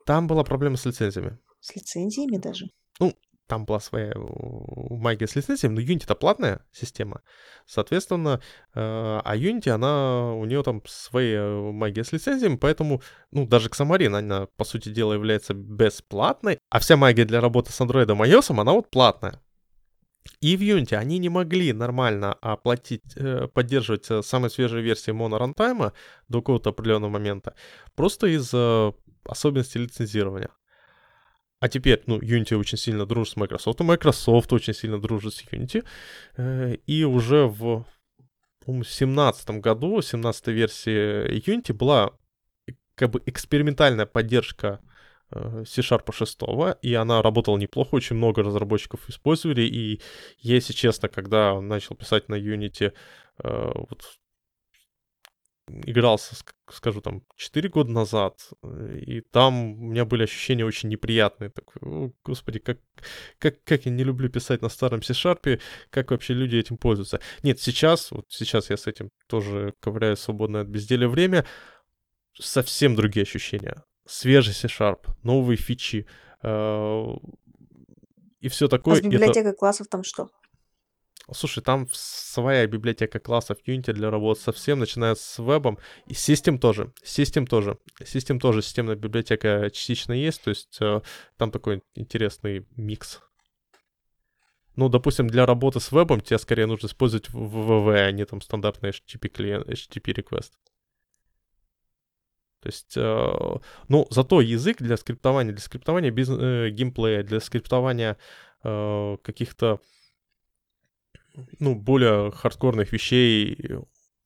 Там 0.05 0.27
была 0.27 0.43
проблема 0.43 0.75
с 0.75 0.83
лицензиями. 0.83 1.39
С 1.61 1.73
лицензиями 1.73 2.35
даже? 2.35 2.65
Ну, 2.99 3.13
там 3.47 3.63
была 3.63 3.79
своя 3.79 4.11
магия 4.17 5.27
с 5.27 5.35
лицензиями, 5.37 5.75
но 5.75 5.79
Unity 5.79 6.03
это 6.03 6.15
платная 6.15 6.59
система, 6.73 7.21
соответственно, 7.65 8.41
э, 8.75 8.81
а 8.81 9.37
Unity, 9.37 9.69
она, 9.69 10.33
у 10.33 10.43
нее 10.43 10.61
там 10.61 10.81
своя 10.85 11.47
магия 11.71 12.03
с 12.03 12.11
лицензиями, 12.11 12.57
поэтому, 12.57 13.01
ну, 13.31 13.47
даже 13.47 13.69
Xamarin, 13.69 14.17
она, 14.17 14.47
по 14.57 14.65
сути 14.65 14.89
дела, 14.89 15.13
является 15.13 15.53
бесплатной, 15.53 16.59
а 16.69 16.79
вся 16.79 16.97
магия 16.97 17.23
для 17.23 17.39
работы 17.39 17.71
с 17.71 17.79
Android 17.79 18.11
и 18.11 18.29
iOS, 18.29 18.59
она 18.59 18.73
вот 18.73 18.89
платная. 18.89 19.41
И 20.41 20.57
в 20.57 20.61
Unity 20.61 20.95
они 20.95 21.17
не 21.17 21.29
могли 21.29 21.73
нормально 21.73 22.33
оплатить, 22.33 23.03
э, 23.15 23.47
поддерживать 23.53 24.09
э, 24.09 24.21
самые 24.21 24.49
свежие 24.49 24.83
версии 24.83 25.11
Mono 25.11 25.39
Runtime 25.39 25.93
до 26.27 26.41
какого-то 26.41 26.69
определенного 26.69 27.11
момента, 27.11 27.55
просто 27.95 28.27
из-за 28.27 28.93
особенностей 29.25 29.79
лицензирования. 29.79 30.49
А 31.59 31.69
теперь, 31.69 32.03
ну, 32.05 32.19
Unity 32.19 32.55
очень 32.55 32.77
сильно 32.77 33.05
дружит 33.05 33.33
с 33.33 33.35
Microsoft, 33.35 33.79
Microsoft 33.79 34.53
очень 34.53 34.73
сильно 34.73 35.01
дружит 35.01 35.33
с 35.33 35.43
Unity. 35.43 35.83
Э, 36.37 36.75
и 36.85 37.03
уже 37.03 37.47
в, 37.47 37.85
по-моему, 38.63 38.83
17 38.83 39.49
году, 39.61 40.01
17 40.01 40.47
версии 40.47 41.39
Unity 41.39 41.73
была 41.73 42.11
как 42.95 43.11
бы 43.11 43.21
экспериментальная 43.25 44.05
поддержка 44.05 44.79
C-Sharp 45.31 46.11
6, 46.11 46.39
и 46.81 46.93
она 46.93 47.21
работала 47.21 47.57
неплохо, 47.57 47.95
очень 47.95 48.15
много 48.15 48.43
разработчиков 48.43 49.09
использовали, 49.09 49.61
и 49.61 50.01
если 50.39 50.73
честно, 50.73 51.09
когда 51.09 51.59
начал 51.59 51.95
писать 51.95 52.29
на 52.29 52.35
Unity 52.35 52.93
э, 53.43 53.71
вот 53.73 54.03
игрался, 55.67 56.35
скажу, 56.69 57.01
там, 57.01 57.23
4 57.35 57.69
года 57.69 57.91
назад, 57.91 58.39
э, 58.63 58.99
и 59.05 59.21
там 59.21 59.73
у 59.73 59.87
меня 59.89 60.05
были 60.05 60.23
ощущения 60.23 60.65
очень 60.65 60.89
неприятные. 60.89 61.49
Так, 61.49 61.65
господи, 62.23 62.59
как, 62.59 62.79
как, 63.37 63.63
как 63.63 63.85
я 63.85 63.91
не 63.91 64.03
люблю 64.03 64.29
писать 64.29 64.61
на 64.61 64.69
старом 64.69 65.03
C-Sharp, 65.03 65.59
как 65.89 66.11
вообще 66.11 66.33
люди 66.33 66.55
этим 66.55 66.77
пользуются. 66.77 67.19
Нет, 67.43 67.59
сейчас, 67.59 68.11
вот 68.11 68.25
сейчас 68.29 68.69
я 68.69 68.77
с 68.77 68.87
этим 68.87 69.09
тоже 69.27 69.73
ковыряю 69.79 70.15
свободное 70.15 70.61
от 70.61 70.67
безделия 70.67 71.07
время, 71.07 71.45
совсем 72.39 72.95
другие 72.95 73.23
ощущения. 73.23 73.83
Свежий 74.07 74.53
C-Sharp, 74.53 75.05
новые 75.23 75.57
фичи, 75.57 76.05
э, 76.43 77.05
и 78.39 78.47
все 78.49 78.65
А 78.65 78.69
такое. 78.69 78.95
с 78.95 78.97
и 78.97 79.01
это- 79.01 79.09
библиотекой 79.09 79.53
классов 79.53 79.87
там 79.87 80.03
что? 80.03 80.29
Слушай, 81.33 81.61
там 81.61 81.89
своя 81.91 82.65
библиотека 82.67 83.19
классов 83.19 83.57
Unity 83.67 83.91
для 83.91 84.09
работы 84.09 84.39
совсем, 84.39 84.79
начиная 84.79 85.13
с 85.15 85.39
вебом. 85.39 85.77
И 86.05 86.13
System 86.13 86.57
тоже. 86.57 86.93
System 87.03 87.45
тоже. 87.47 87.77
System 88.01 88.39
тоже 88.39 88.61
системная 88.61 88.95
библиотека 88.95 89.69
частично 89.73 90.13
есть, 90.13 90.41
то 90.43 90.51
есть 90.51 90.77
э, 90.79 91.01
там 91.35 91.51
такой 91.51 91.83
интересный 91.95 92.65
микс. 92.77 93.19
Ну, 94.77 94.87
допустим, 94.87 95.27
для 95.27 95.45
работы 95.45 95.81
с 95.81 95.91
вебом 95.91 96.21
тебе 96.21 96.37
скорее 96.37 96.65
нужно 96.65 96.87
использовать 96.87 97.27
www, 97.29 98.07
а 98.07 98.11
не 98.11 98.25
там 98.25 98.39
стандартный 98.39 98.91
HTTP 98.91 99.27
клиент, 99.27 99.67
HTTP 99.67 100.13
request. 100.13 100.51
То 102.61 102.67
есть, 102.67 102.97
э, 102.97 103.59
ну, 103.87 104.07
зато 104.09 104.41
язык 104.41 104.77
для 104.79 104.97
скриптования, 104.97 105.53
для 105.53 105.61
скриптования 105.61 106.11
бизнес, 106.11 106.39
э, 106.41 106.69
геймплея, 106.71 107.23
для 107.23 107.39
скриптования 107.39 108.17
э, 108.63 109.17
каких-то 109.21 109.79
ну, 111.59 111.75
более 111.75 112.31
хардкорных 112.31 112.91
вещей. 112.91 113.53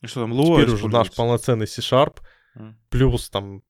И 0.02 0.08
что 0.08 0.22
там, 0.22 0.34
Lua 0.34 0.62
Теперь 0.62 0.74
уже 0.74 0.88
наш 0.88 1.12
полноценный 1.12 1.68
C-Sharp, 1.68 2.20
А. 2.56 2.74
плюс 2.90 3.30
там 3.30 3.64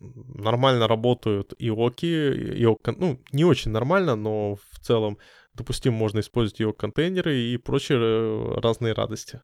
нормально 0.00 0.88
работают 0.88 1.54
и 1.58 1.70
оки, 1.70 2.32
и 2.32 2.64
ок- 2.64 2.96
ну, 2.98 3.22
не 3.32 3.44
очень 3.44 3.70
нормально, 3.70 4.16
но 4.16 4.56
в 4.56 4.78
целом 4.80 5.18
допустим, 5.54 5.92
можно 5.92 6.20
использовать 6.20 6.60
его 6.60 6.72
контейнеры 6.72 7.36
и 7.36 7.56
прочие 7.56 7.98
э, 7.98 8.60
разные 8.60 8.92
радости. 8.92 9.42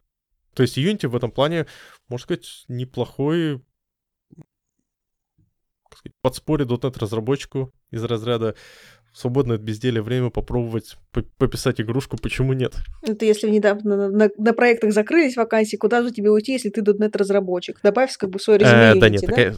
То 0.54 0.62
есть 0.62 0.78
Unity 0.78 1.08
в 1.08 1.16
этом 1.16 1.30
плане, 1.30 1.66
можно 2.08 2.24
сказать, 2.24 2.64
неплохой 2.68 3.62
как 5.96 6.12
сказать, 6.12 6.14
подспорье 6.22 6.66
.NET 6.66 6.98
разработчику 6.98 7.72
из 7.90 8.04
разряда 8.04 8.54
в 9.12 9.18
свободное 9.18 9.56
от 9.56 9.62
безделия 9.62 10.02
время 10.02 10.28
попробовать 10.30 10.96
по- 11.10 11.22
пописать 11.38 11.80
игрушку, 11.80 12.18
почему 12.18 12.52
нет? 12.52 12.74
Это 13.02 13.24
если 13.24 13.46
внедавно 13.46 13.96
на, 13.96 14.08
на- 14.10 14.30
на 14.36 14.52
проектах 14.52 14.92
закрылись 14.92 15.36
вакансии, 15.36 15.76
куда 15.76 16.02
же 16.02 16.10
тебе 16.10 16.30
уйти, 16.30 16.52
если 16.52 16.68
ты 16.70 16.82
.NET 16.82 17.16
разработчик? 17.16 17.80
Добавь 17.82 18.14
как 18.16 18.30
бы 18.30 18.38
свое 18.38 18.58
резюме 18.58 18.90
Э, 18.90 18.92
Unity, 18.94 19.00
да 19.00 19.08
нет, 19.08 19.20
да? 19.22 19.26
такая- 19.28 19.56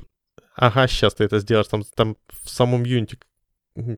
Ага, 0.55 0.86
сейчас 0.89 1.14
ты 1.14 1.24
это 1.24 1.39
сделаешь. 1.41 1.66
Там, 1.68 1.82
там 1.95 2.16
в 2.43 2.49
самом 2.49 2.82
Unity 2.84 3.18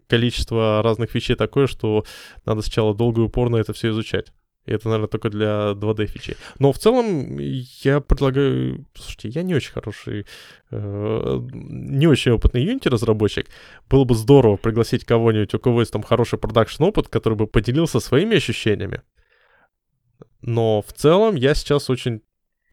количество 0.09 0.83
разных 0.83 1.15
вещей 1.15 1.37
такое, 1.37 1.67
что 1.67 2.05
надо 2.45 2.63
сначала 2.63 2.95
долго 2.95 3.23
и 3.23 3.25
упорно 3.25 3.57
это 3.57 3.73
все 3.73 3.91
изучать. 3.91 4.33
Это, 4.75 4.89
наверное, 4.89 5.09
только 5.09 5.31
для 5.31 5.73
2D 5.73 6.07
фичей. 6.07 6.37
Но 6.59 6.73
в 6.73 6.79
целом 6.79 7.39
я 7.39 8.01
предлагаю... 8.01 8.87
Слушайте, 8.95 9.29
я 9.29 9.43
не 9.43 9.55
очень 9.55 9.73
хороший, 9.73 10.27
э, 10.71 11.41
не 11.53 12.07
очень 12.07 12.33
опытный 12.33 12.65
Unity 12.65 12.89
разработчик. 12.89 13.47
Было 13.89 14.05
бы 14.05 14.15
здорово 14.15 14.57
пригласить 14.57 15.05
кого-нибудь, 15.05 15.55
у 15.55 15.59
кого 15.59 15.81
есть 15.81 15.93
там 15.93 16.03
хороший 16.03 16.39
продакшн 16.39 16.85
опыт, 16.85 17.09
который 17.09 17.35
бы 17.35 17.47
поделился 17.47 18.01
своими 18.01 18.37
ощущениями. 18.37 19.03
Но 20.43 20.83
в 20.83 20.93
целом 20.93 21.37
я 21.37 21.55
сейчас 21.55 21.91
очень 21.91 22.23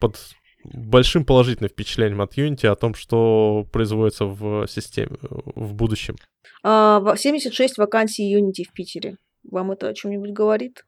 под 0.00 0.16
большим 0.64 1.24
положительным 1.24 1.70
впечатлением 1.70 2.20
от 2.20 2.36
Unity 2.36 2.66
о 2.66 2.76
том, 2.76 2.94
что 2.94 3.66
производится 3.72 4.24
в 4.24 4.66
системе 4.66 5.16
в 5.22 5.74
будущем. 5.74 6.16
А, 6.62 7.00
во- 7.00 7.16
76 7.16 7.78
вакансий 7.78 8.34
Unity 8.34 8.64
в 8.68 8.72
Питере. 8.72 9.16
Вам 9.50 9.70
это 9.72 9.88
о 9.88 9.94
чем-нибудь 9.94 10.32
говорит? 10.32 10.84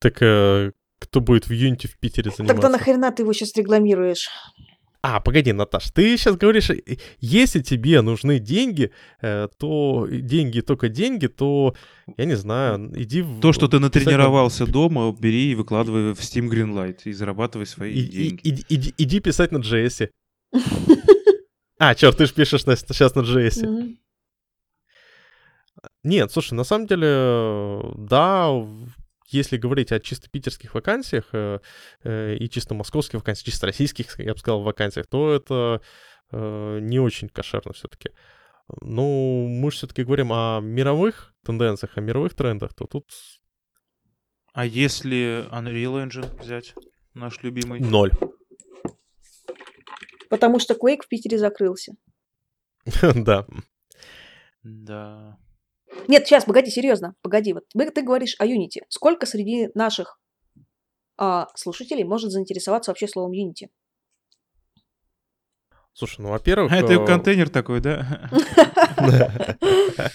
Так 0.00 0.18
э, 0.20 0.72
кто 0.98 1.20
будет 1.20 1.46
в 1.46 1.50
Unity 1.52 1.88
в 1.88 1.98
Питере 1.98 2.30
заниматься? 2.30 2.54
Тогда 2.54 2.68
нахрена 2.68 3.12
ты 3.12 3.22
его 3.22 3.32
сейчас 3.32 3.54
рекламируешь? 3.56 4.28
А, 5.02 5.20
погоди, 5.20 5.52
Наташ, 5.52 5.90
ты 5.92 6.16
сейчас 6.16 6.36
говоришь, 6.36 6.68
э, 6.70 6.80
если 7.20 7.62
тебе 7.62 8.00
нужны 8.02 8.40
деньги, 8.40 8.90
э, 9.22 9.46
то 9.58 10.08
деньги 10.10 10.60
только 10.62 10.88
деньги, 10.88 11.28
то, 11.28 11.74
я 12.16 12.24
не 12.24 12.34
знаю, 12.36 12.90
иди 13.00 13.22
в... 13.22 13.40
То, 13.40 13.52
что 13.52 13.68
ты 13.68 13.78
писать 13.78 13.80
на- 13.80 13.86
натренировался 14.02 14.66
дома, 14.66 15.12
бери 15.16 15.52
и 15.52 15.54
выкладывай 15.54 16.12
в 16.12 16.18
Steam 16.18 16.48
Greenlight 16.50 17.02
и 17.04 17.12
зарабатывай 17.12 17.66
свои 17.66 17.92
и- 17.94 18.00
и- 18.00 18.08
деньги. 18.08 18.64
иди, 18.68 18.94
иди- 18.98 19.20
писать 19.20 19.52
на 19.52 19.58
JS. 19.58 20.08
А, 21.78 21.94
черт, 21.94 22.16
ты 22.16 22.24
же 22.26 22.32
пишешь 22.32 22.64
на- 22.64 22.74
сейчас 22.74 23.14
на 23.14 23.20
JS. 23.20 23.94
Нет, 26.04 26.32
слушай, 26.32 26.54
на 26.54 26.64
самом 26.64 26.86
деле, 26.86 27.82
да, 27.96 28.50
если 29.28 29.56
говорить 29.56 29.92
о 29.92 30.00
чисто 30.00 30.28
питерских 30.30 30.74
вакансиях 30.74 31.28
э, 31.32 31.60
э, 32.04 32.36
и 32.36 32.48
чисто 32.48 32.74
московских 32.74 33.20
вакансиях, 33.20 33.46
чисто 33.46 33.66
российских, 33.66 34.18
я 34.18 34.32
бы 34.32 34.38
сказал, 34.38 34.62
вакансиях, 34.62 35.06
то 35.06 35.32
это 35.32 35.80
э, 36.30 36.78
не 36.80 36.98
очень 36.98 37.28
кошерно 37.28 37.72
все-таки. 37.72 38.10
Ну, 38.80 39.46
мы 39.48 39.70
же 39.70 39.76
все-таки 39.78 40.04
говорим 40.04 40.32
о 40.32 40.60
мировых 40.60 41.34
тенденциях, 41.44 41.96
о 41.96 42.00
мировых 42.00 42.34
трендах, 42.34 42.74
то 42.74 42.86
тут 42.86 43.10
А 44.52 44.64
если 44.66 45.46
Unreal 45.52 46.04
Engine 46.06 46.42
взять, 46.42 46.74
наш 47.14 47.42
любимый? 47.42 47.80
ноль. 47.80 48.12
Потому 50.28 50.58
что 50.58 50.74
Quake 50.74 51.02
в 51.02 51.08
Питере 51.08 51.38
закрылся. 51.38 51.92
Да. 53.14 53.46
Да. 54.62 55.38
Нет, 56.08 56.26
сейчас, 56.26 56.44
погоди, 56.44 56.70
серьезно, 56.70 57.14
погоди. 57.22 57.52
Вот 57.52 57.64
ты 57.74 58.02
говоришь 58.02 58.36
о 58.38 58.46
Unity. 58.46 58.82
Сколько 58.88 59.26
среди 59.26 59.70
наших 59.74 60.18
а, 61.18 61.48
слушателей 61.54 62.04
может 62.04 62.30
заинтересоваться 62.30 62.90
вообще 62.90 63.08
словом 63.08 63.32
Unity? 63.32 63.68
Слушай, 65.92 66.20
ну, 66.20 66.28
во-первых... 66.30 66.72
А 66.72 66.76
это 66.76 66.92
э, 66.92 67.06
контейнер 67.06 67.48
такой, 67.48 67.80
да? 67.80 68.30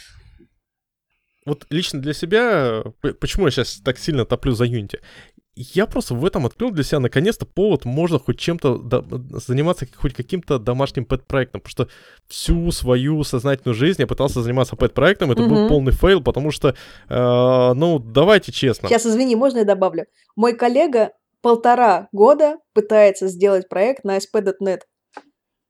Вот 1.43 1.65
лично 1.71 1.99
для 1.99 2.13
себя, 2.13 2.83
почему 3.19 3.45
я 3.45 3.51
сейчас 3.51 3.81
так 3.83 3.97
сильно 3.97 4.25
топлю 4.25 4.51
за 4.53 4.65
Unity? 4.65 5.01
Я 5.73 5.85
просто 5.85 6.15
в 6.15 6.25
этом 6.25 6.45
открыл 6.45 6.71
для 6.71 6.83
себя 6.83 6.99
наконец-то 6.99 7.45
повод, 7.45 7.85
можно 7.85 8.19
хоть 8.19 8.39
чем-то 8.39 8.77
до- 8.77 9.03
заниматься 9.39 9.87
хоть 9.95 10.13
каким-то 10.13 10.59
домашним 10.59 11.05
pet-проектом, 11.05 11.61
потому 11.61 11.71
что 11.71 11.87
всю 12.27 12.71
свою 12.71 13.23
сознательную 13.23 13.75
жизнь 13.75 14.01
я 14.01 14.07
пытался 14.07 14.41
заниматься 14.41 14.75
pet-проектом, 14.75 15.31
это 15.31 15.43
был 15.43 15.61
Мгм. 15.61 15.69
полный 15.69 15.91
fail, 15.91 16.21
потому 16.21 16.51
что, 16.51 16.69
э, 16.69 16.73
ну, 17.73 17.99
давайте 17.99 18.51
честно. 18.51 18.89
Сейчас, 18.89 19.05
извини, 19.05 19.35
можно 19.35 19.59
я 19.59 19.65
добавлю? 19.65 20.05
Мой 20.35 20.53
коллега 20.53 21.11
полтора 21.41 22.07
года 22.11 22.57
пытается 22.73 23.27
сделать 23.27 23.69
проект 23.69 24.03
на 24.03 24.17
ASP.NET. 24.17 24.81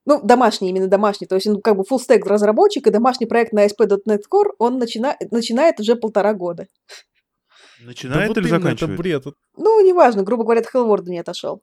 Ну, 0.04 0.20
домашний, 0.22 0.70
именно 0.70 0.88
домашний. 0.88 1.26
То 1.26 1.36
есть 1.36 1.46
он 1.46 1.60
как 1.60 1.76
бы 1.76 1.84
full 1.90 1.98
stack 1.98 2.20
разработчик, 2.26 2.86
и 2.86 2.90
домашний 2.90 3.26
проект 3.26 3.52
на 3.52 3.64
ASP.NET 3.64 4.22
Core 4.32 4.50
он 4.58 4.78
начина... 4.78 5.16
начинает 5.30 5.78
уже 5.80 5.96
полтора 5.96 6.34
года. 6.34 6.66
Да 7.82 7.88
Начинает 7.88 8.28
вот 8.28 8.36
или 8.38 8.44
именно, 8.48 8.56
это 8.56 8.62
заканчивает? 8.64 8.98
бред. 8.98 9.24
Ну, 9.56 9.86
неважно, 9.86 10.22
грубо 10.22 10.44
говоря, 10.44 10.60
от 10.60 10.66
Хеллворда 10.66 11.10
не 11.10 11.18
отошел. 11.18 11.62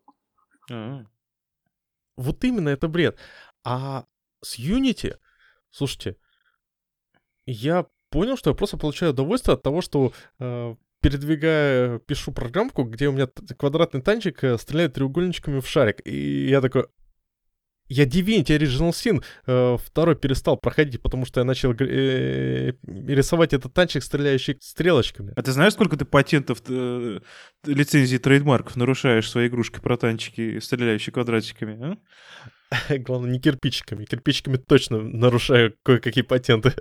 А, 0.71 1.05
Вот 2.17 2.43
именно 2.43 2.69
это 2.69 2.87
бред. 2.87 3.17
А 3.63 4.05
с 4.41 4.59
Unity, 4.59 5.17
слушайте, 5.71 6.17
я 7.45 7.85
понял, 8.09 8.37
что 8.37 8.49
я 8.49 8.55
просто 8.55 8.77
получаю 8.77 9.11
удовольствие 9.13 9.55
от 9.55 9.63
того, 9.63 9.81
что 9.81 10.13
э, 10.39 10.75
передвигая, 11.01 11.99
пишу 11.99 12.31
программку, 12.31 12.83
где 12.83 13.07
у 13.07 13.11
меня 13.11 13.27
квадратный 13.57 14.01
танчик 14.01 14.43
э, 14.43 14.57
стреляет 14.57 14.93
треугольничками 14.93 15.59
в 15.59 15.67
шарик. 15.67 16.05
И 16.05 16.47
я 16.49 16.61
такой... 16.61 16.87
Я 17.89 18.05
Divinity 18.05 18.57
Original 18.57 18.91
Sin 18.91 19.23
э, 19.47 19.77
второй 19.83 20.15
перестал 20.15 20.57
проходить, 20.57 21.01
потому 21.01 21.25
что 21.25 21.41
я 21.41 21.43
начал 21.43 21.73
э, 21.73 22.73
рисовать 22.85 23.53
этот 23.53 23.73
танчик, 23.73 24.03
стреляющий 24.03 24.57
стрелочками. 24.61 25.33
А 25.35 25.41
ты 25.41 25.51
знаешь, 25.51 25.73
сколько 25.73 25.97
ты 25.97 26.05
патентов, 26.05 26.61
э, 26.69 27.19
лицензий, 27.65 28.19
трейдмарков 28.19 28.75
нарушаешь 28.75 29.29
своей 29.29 29.49
игрушкой 29.49 29.81
про 29.81 29.97
танчики, 29.97 30.59
стреляющие 30.59 31.11
квадратиками? 31.11 31.97
а? 32.69 32.97
Главное, 32.99 33.31
не 33.31 33.39
кирпичиками. 33.39 34.05
Кирпичиками 34.05 34.57
точно 34.57 35.01
нарушаю 35.01 35.75
кое-какие 35.83 36.23
патенты. 36.23 36.73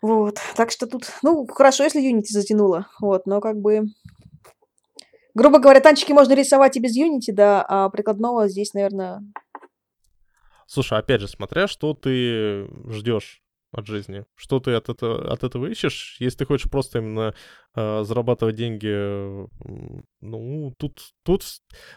Вот, 0.00 0.38
так 0.56 0.70
что 0.70 0.86
тут, 0.86 1.10
ну, 1.22 1.46
хорошо, 1.46 1.82
если 1.82 2.00
Unity 2.00 2.26
затянуло, 2.28 2.86
вот, 3.00 3.26
но 3.26 3.40
как 3.40 3.56
бы, 3.56 3.86
грубо 5.38 5.58
говоря, 5.58 5.80
танчики 5.80 6.12
можно 6.12 6.34
рисовать 6.34 6.76
и 6.76 6.80
без 6.80 6.96
Unity, 6.98 7.32
да, 7.32 7.64
а 7.66 7.88
прикладного 7.88 8.48
здесь, 8.48 8.74
наверное, 8.74 9.22
Слушай, 10.70 10.98
опять 10.98 11.22
же, 11.22 11.28
смотря 11.28 11.66
что 11.66 11.94
ты 11.94 12.68
ждешь 12.90 13.42
от 13.72 13.86
жизни, 13.86 14.26
что 14.34 14.60
ты 14.60 14.72
от 14.74 14.90
этого, 14.90 15.32
от 15.32 15.42
этого 15.42 15.66
ищешь, 15.66 16.16
если 16.20 16.38
ты 16.38 16.44
хочешь 16.44 16.70
просто 16.70 16.98
именно 16.98 17.34
э, 17.74 18.02
зарабатывать 18.04 18.56
деньги, 18.56 19.48
ну, 20.20 20.74
тут, 20.78 21.00
тут 21.22 21.42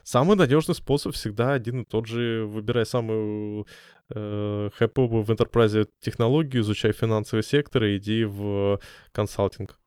самый 0.04 0.38
надежный 0.38 0.76
способ 0.76 1.14
всегда 1.16 1.52
один 1.52 1.82
и 1.82 1.86
тот 1.86 2.08
же. 2.08 2.46
Выбирай 2.46 2.86
самую 2.86 3.68
э, 4.10 4.70
хайповую 4.74 5.24
в 5.24 5.32
enterprise 5.32 5.90
технологию, 6.00 6.62
изучай 6.62 6.94
финансовый 6.94 7.44
сектор 7.44 7.84
и 7.84 7.98
иди 7.98 8.24
в 8.24 8.80
консалтинг. 9.12 9.81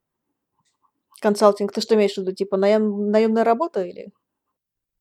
Консалтинг, 1.25 1.73
ты 1.73 1.81
что 1.81 1.95
имеешь 1.95 2.15
в 2.15 2.19
виду, 2.19 2.33
типа 2.33 2.57
наем, 2.57 3.11
наемная 3.11 3.45
работа 3.45 3.83
или? 3.85 4.13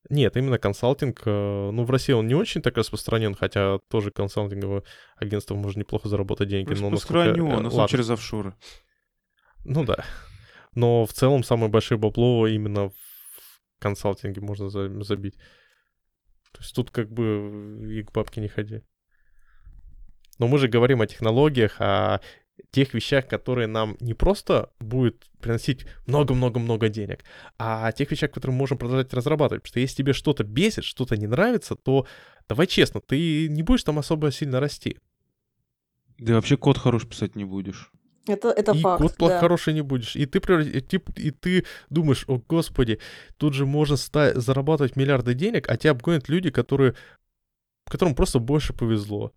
Нет, 0.09 0.35
именно 0.37 0.57
консалтинг. 0.57 1.21
э, 1.25 1.69
Ну, 1.71 1.83
в 1.85 1.91
России 1.91 2.13
он 2.13 2.27
не 2.27 2.35
очень 2.35 2.61
так 2.61 2.77
распространен, 2.77 3.35
хотя 3.35 3.79
тоже 3.89 4.11
консалтинговое 4.11 4.83
агентство 5.15 5.55
может 5.55 5.77
неплохо 5.77 6.09
заработать 6.09 6.49
деньги. 6.49 6.73
но 6.73 6.89
насколько, 6.89 7.23
Распространен, 7.25 7.63
но 7.63 7.69
ладно. 7.69 7.87
через 7.87 8.09
офшоры. 8.09 8.53
Ну 9.65 9.85
да. 9.85 10.03
Но 10.75 11.05
в 11.05 11.13
целом 11.13 11.43
самое 11.43 11.69
большое 11.71 11.99
бабло 11.99 12.47
именно 12.47 12.89
в 12.89 12.93
консалтинге 13.79 14.41
можно 14.41 14.69
за- 14.69 15.03
забить. 15.03 15.35
То 16.51 16.59
есть 16.61 16.75
тут 16.75 16.91
как 16.91 17.09
бы 17.11 17.87
и 17.99 18.03
к 18.03 18.11
бабке 18.11 18.41
не 18.41 18.47
ходи. 18.47 18.81
Но 20.39 20.47
мы 20.47 20.57
же 20.57 20.67
говорим 20.67 21.01
о 21.01 21.07
технологиях, 21.07 21.75
о 21.79 22.19
тех 22.71 22.93
вещах, 22.93 23.27
которые 23.27 23.67
нам 23.67 23.97
не 23.99 24.13
просто 24.13 24.71
будет 24.79 25.25
приносить 25.39 25.85
много-много-много 26.07 26.89
денег, 26.89 27.23
а 27.57 27.87
о 27.87 27.91
тех 27.91 28.09
вещах, 28.11 28.31
которые 28.31 28.53
мы 28.53 28.59
можем 28.59 28.77
продолжать 28.77 29.13
разрабатывать. 29.13 29.63
Потому 29.63 29.71
что 29.71 29.79
если 29.79 29.97
тебе 29.97 30.13
что-то 30.13 30.43
бесит, 30.43 30.83
что-то 30.83 31.17
не 31.17 31.27
нравится, 31.27 31.75
то 31.75 32.07
давай 32.47 32.67
честно, 32.67 33.01
ты 33.01 33.47
не 33.47 33.63
будешь 33.63 33.83
там 33.83 33.99
особо 33.99 34.31
сильно 34.31 34.59
расти. 34.59 34.97
Да 36.17 36.33
и 36.33 36.35
вообще 36.35 36.57
код 36.57 36.77
хорош 36.77 37.07
писать 37.07 37.35
не 37.35 37.45
будешь. 37.45 37.91
Это, 38.25 38.49
это 38.49 38.71
и 38.71 38.79
факт, 38.79 39.01
код 39.01 39.17
плохо 39.17 39.33
да. 39.33 39.39
хороший 39.41 39.73
не 39.73 39.81
будешь. 39.81 40.15
И 40.15 40.25
ты, 40.25 40.39
и, 40.63 40.79
ты, 40.79 41.01
и 41.17 41.31
ты 41.31 41.65
думаешь, 41.89 42.23
о 42.27 42.37
господи, 42.37 42.99
тут 43.37 43.53
же 43.53 43.65
можно 43.65 43.97
ста- 43.97 44.39
зарабатывать 44.39 44.95
миллиарды 44.95 45.33
денег, 45.33 45.69
а 45.69 45.75
тебя 45.75 45.91
обгонят 45.91 46.29
люди, 46.29 46.49
которые, 46.49 46.95
которым 47.85 48.15
просто 48.15 48.39
больше 48.39 48.73
повезло. 48.73 49.33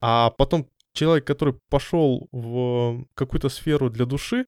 А 0.00 0.30
потом 0.30 0.70
человек, 0.92 1.26
который 1.26 1.54
пошел 1.68 2.28
в 2.32 3.04
какую-то 3.14 3.48
сферу 3.48 3.90
для 3.90 4.06
души, 4.06 4.46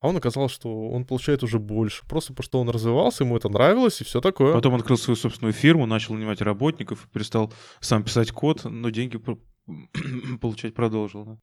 а 0.00 0.08
он 0.08 0.16
оказался, 0.16 0.54
что 0.54 0.90
он 0.90 1.06
получает 1.06 1.42
уже 1.42 1.58
больше. 1.58 2.06
Просто 2.06 2.34
потому 2.34 2.44
что 2.44 2.60
он 2.60 2.68
развивался, 2.68 3.24
ему 3.24 3.36
это 3.36 3.48
нравилось 3.48 4.00
и 4.00 4.04
все 4.04 4.20
такое. 4.20 4.52
Потом 4.52 4.74
открыл 4.74 4.98
свою 4.98 5.16
собственную 5.16 5.54
фирму, 5.54 5.86
начал 5.86 6.12
нанимать 6.14 6.42
работников, 6.42 7.08
перестал 7.12 7.52
сам 7.80 8.04
писать 8.04 8.30
код, 8.30 8.64
но 8.64 8.90
деньги 8.90 9.18
получать 10.40 10.74
продолжил. 10.74 11.24
да. 11.24 11.38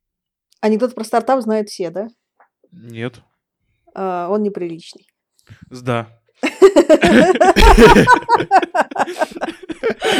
Анекдот 0.60 0.94
про 0.94 1.04
стартап 1.04 1.42
знают 1.42 1.70
все, 1.70 1.90
да? 1.90 2.08
Нет. 2.72 3.24
А, 3.96 4.30
он 4.30 4.44
неприличный. 4.44 5.08
Да. 5.70 6.08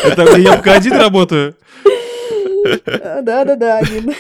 Это 0.04 0.38
я 0.38 0.58
пока 0.58 0.74
один 0.74 0.94
работаю. 0.94 1.56
Да-да-да, 2.86 3.80
один. 3.80 4.12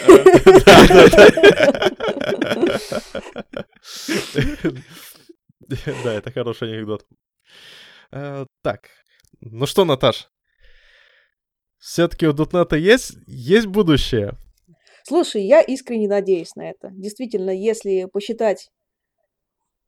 Да, 6.04 6.14
это 6.14 6.32
хороший 6.32 6.74
анекдот. 6.74 7.06
Э, 8.12 8.46
Так, 8.62 8.89
ну 9.39 9.66
что, 9.66 9.86
Наташ? 9.86 10.30
Все-таки 11.78 12.28
у 12.28 12.34
Дотнета 12.34 12.76
есть, 12.76 13.14
есть 13.26 13.68
будущее? 13.68 14.34
Слушай, 15.04 15.44
я 15.44 15.62
искренне 15.62 16.08
надеюсь 16.08 16.56
на 16.56 16.70
это. 16.70 16.89
Действительно, 16.92 17.50
если 17.50 18.06
посчитать, 18.06 18.70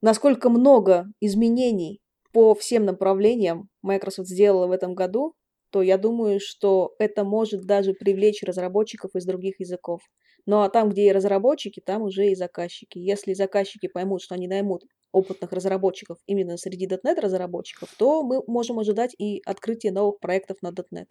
насколько 0.01 0.49
много 0.49 1.05
изменений 1.19 2.01
по 2.31 2.55
всем 2.55 2.85
направлениям 2.85 3.69
Microsoft 3.83 4.27
сделала 4.27 4.65
в 4.67 4.71
этом 4.71 4.95
году, 4.95 5.35
то 5.73 5.81
я 5.81 5.97
думаю, 5.97 6.39
что 6.39 6.93
это 6.99 7.23
может 7.23 7.65
даже 7.65 7.93
привлечь 7.93 8.43
разработчиков 8.43 9.15
из 9.15 9.25
других 9.25 9.59
языков. 9.59 10.01
Ну 10.45 10.61
а 10.61 10.69
там, 10.69 10.89
где 10.89 11.07
и 11.07 11.11
разработчики, 11.11 11.81
там 11.83 12.03
уже 12.03 12.27
и 12.27 12.35
заказчики. 12.35 12.99
Если 12.99 13.33
заказчики 13.33 13.87
поймут, 13.87 14.21
что 14.21 14.35
они 14.35 14.47
наймут 14.47 14.83
опытных 15.11 15.51
разработчиков 15.51 16.19
именно 16.27 16.57
среди 16.57 16.85
.NET 16.85 17.19
разработчиков, 17.19 17.89
то 17.97 18.21
мы 18.21 18.43
можем 18.45 18.77
ожидать 18.77 19.15
и 19.17 19.41
открытия 19.45 19.91
новых 19.91 20.19
проектов 20.19 20.57
на 20.61 20.67
.NET. 20.67 21.07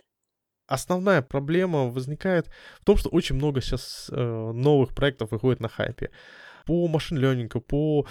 Основная 0.69 1.23
проблема 1.23 1.91
возникает 1.91 2.47
в 2.81 2.85
том, 2.85 2.97
что 2.97 3.09
очень 3.09 3.35
много 3.35 3.61
сейчас 3.61 4.11
э, 4.13 4.15
новых 4.15 4.95
проектов 4.95 5.33
выходит 5.33 5.59
на 5.59 5.69
хайпе. 5.69 6.11
По 6.67 6.89
machine 6.89 7.19
learning 7.19 7.52
у, 7.52 7.61
по... 7.61 8.07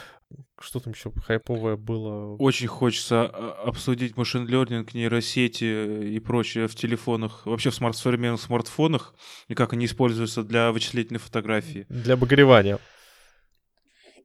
Что 0.59 0.79
там 0.79 0.93
еще 0.93 1.11
хайповое 1.11 1.75
было? 1.75 2.35
Очень 2.37 2.67
хочется 2.67 3.25
а, 3.25 3.63
обсудить 3.65 4.15
machine 4.15 4.47
learning, 4.47 4.89
нейросети 4.93 6.05
и 6.15 6.19
прочее 6.19 6.67
в 6.67 6.75
телефонах, 6.75 7.45
вообще 7.45 7.69
в 7.69 7.75
смарт 7.75 7.97
современных 7.97 8.41
смартфонах, 8.41 9.13
и 9.47 9.55
как 9.55 9.73
они 9.73 9.85
используются 9.85 10.43
для 10.43 10.71
вычислительной 10.71 11.19
фотографии. 11.19 11.85
Для 11.89 12.13
обогревания. 12.13 12.79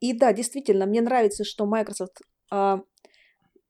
И 0.01 0.13
да, 0.13 0.33
действительно, 0.33 0.87
мне 0.87 1.01
нравится, 1.01 1.45
что 1.45 1.67
Microsoft 1.67 2.21
а, 2.51 2.81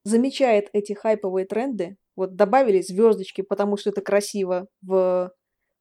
замечает 0.04 0.68
эти 0.72 0.92
хайповые 0.92 1.46
тренды. 1.46 1.96
Вот 2.16 2.34
добавили 2.36 2.80
звездочки, 2.80 3.42
потому 3.42 3.76
что 3.76 3.90
это 3.90 4.00
красиво 4.00 4.66
в 4.82 5.32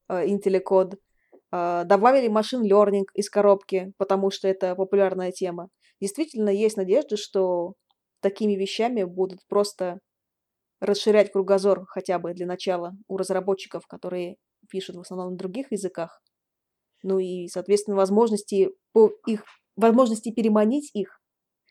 а, 0.08 0.26
IntelliCode. 0.26 0.96
А, 1.58 1.86
добавили 1.86 2.28
машин 2.28 2.70
learning 2.70 3.06
из 3.14 3.30
коробки, 3.30 3.94
потому 3.98 4.30
что 4.30 4.50
это 4.50 4.76
популярная 4.76 5.32
тема. 5.32 5.70
Действительно, 6.02 6.50
есть 6.50 6.76
надежда, 6.76 7.16
что 7.16 7.76
такими 8.22 8.56
вещами 8.56 9.04
будут 9.04 9.40
просто 9.48 10.00
расширять 10.82 11.32
кругозор 11.32 11.86
хотя 11.88 12.20
бы 12.20 12.34
для 12.34 12.46
начала 12.46 12.92
у 13.08 13.16
разработчиков, 13.16 13.88
которые 13.88 14.36
пишут 14.70 14.98
в 14.98 15.00
основном 15.00 15.32
на 15.32 15.38
других 15.38 15.72
языках. 15.72 16.22
Ну 17.04 17.20
и, 17.20 17.48
соответственно, 17.48 17.96
возможности 17.96 18.72
по 18.92 19.14
их 19.26 19.46
возможности 19.78 20.32
переманить 20.32 20.92
их, 20.94 21.22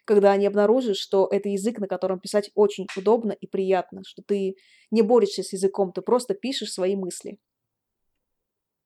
когда 0.07 0.33
они 0.33 0.47
обнаружат, 0.47 0.97
что 0.97 1.29
это 1.31 1.51
язык, 1.51 1.79
на 1.79 1.89
котором 1.89 2.21
писать 2.21 2.51
очень 2.55 2.87
удобно 2.97 3.33
и 3.33 3.47
приятно, 3.47 4.01
что 4.07 4.23
ты 4.27 4.55
не 4.91 5.03
борешься 5.03 5.43
с 5.43 5.53
языком, 5.53 5.93
ты 5.93 6.01
просто 6.01 6.33
пишешь 6.33 6.73
свои 6.73 6.97
мысли. 6.97 7.39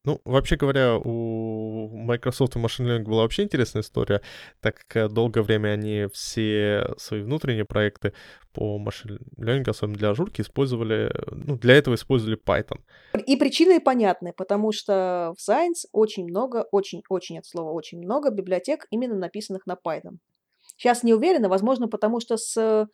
Ну, 0.04 0.20
вообще 0.24 0.56
говоря, 0.56 0.96
у 0.96 1.88
Microsoft 1.88 2.56
и 2.56 2.58
Machine 2.58 2.86
Learning 2.86 3.04
была 3.04 3.22
вообще 3.22 3.42
интересная 3.42 3.82
история, 3.82 4.22
так 4.60 4.84
как 4.86 5.12
долгое 5.12 5.42
время 5.42 5.70
они 5.70 6.06
все 6.12 6.94
свои 6.96 7.22
внутренние 7.22 7.64
проекты 7.64 8.14
по 8.52 8.78
Machine 8.78 9.18
Learning, 9.36 9.68
особенно 9.68 9.98
для 9.98 10.10
ажурки, 10.10 10.40
использовали, 10.40 11.12
ну, 11.30 11.56
для 11.58 11.74
этого 11.74 11.96
использовали 11.96 12.38
Python. 12.38 12.80
И 13.26 13.36
причины 13.36 13.80
понятны, 13.80 14.32
потому 14.36 14.72
что 14.72 15.34
в 15.36 15.50
Science 15.50 15.86
очень 15.92 16.24
много, 16.24 16.66
очень-очень 16.70 17.38
от 17.38 17.46
слова 17.46 17.72
очень 17.72 17.98
много 17.98 18.30
библиотек, 18.30 18.86
именно 18.90 19.16
написанных 19.16 19.66
на 19.66 19.74
Python. 19.74 20.18
Сейчас 20.76 21.02
не 21.02 21.12
уверена, 21.12 21.48
возможно, 21.48 21.88
потому 21.88 22.20
что 22.20 22.36
с 22.36 22.86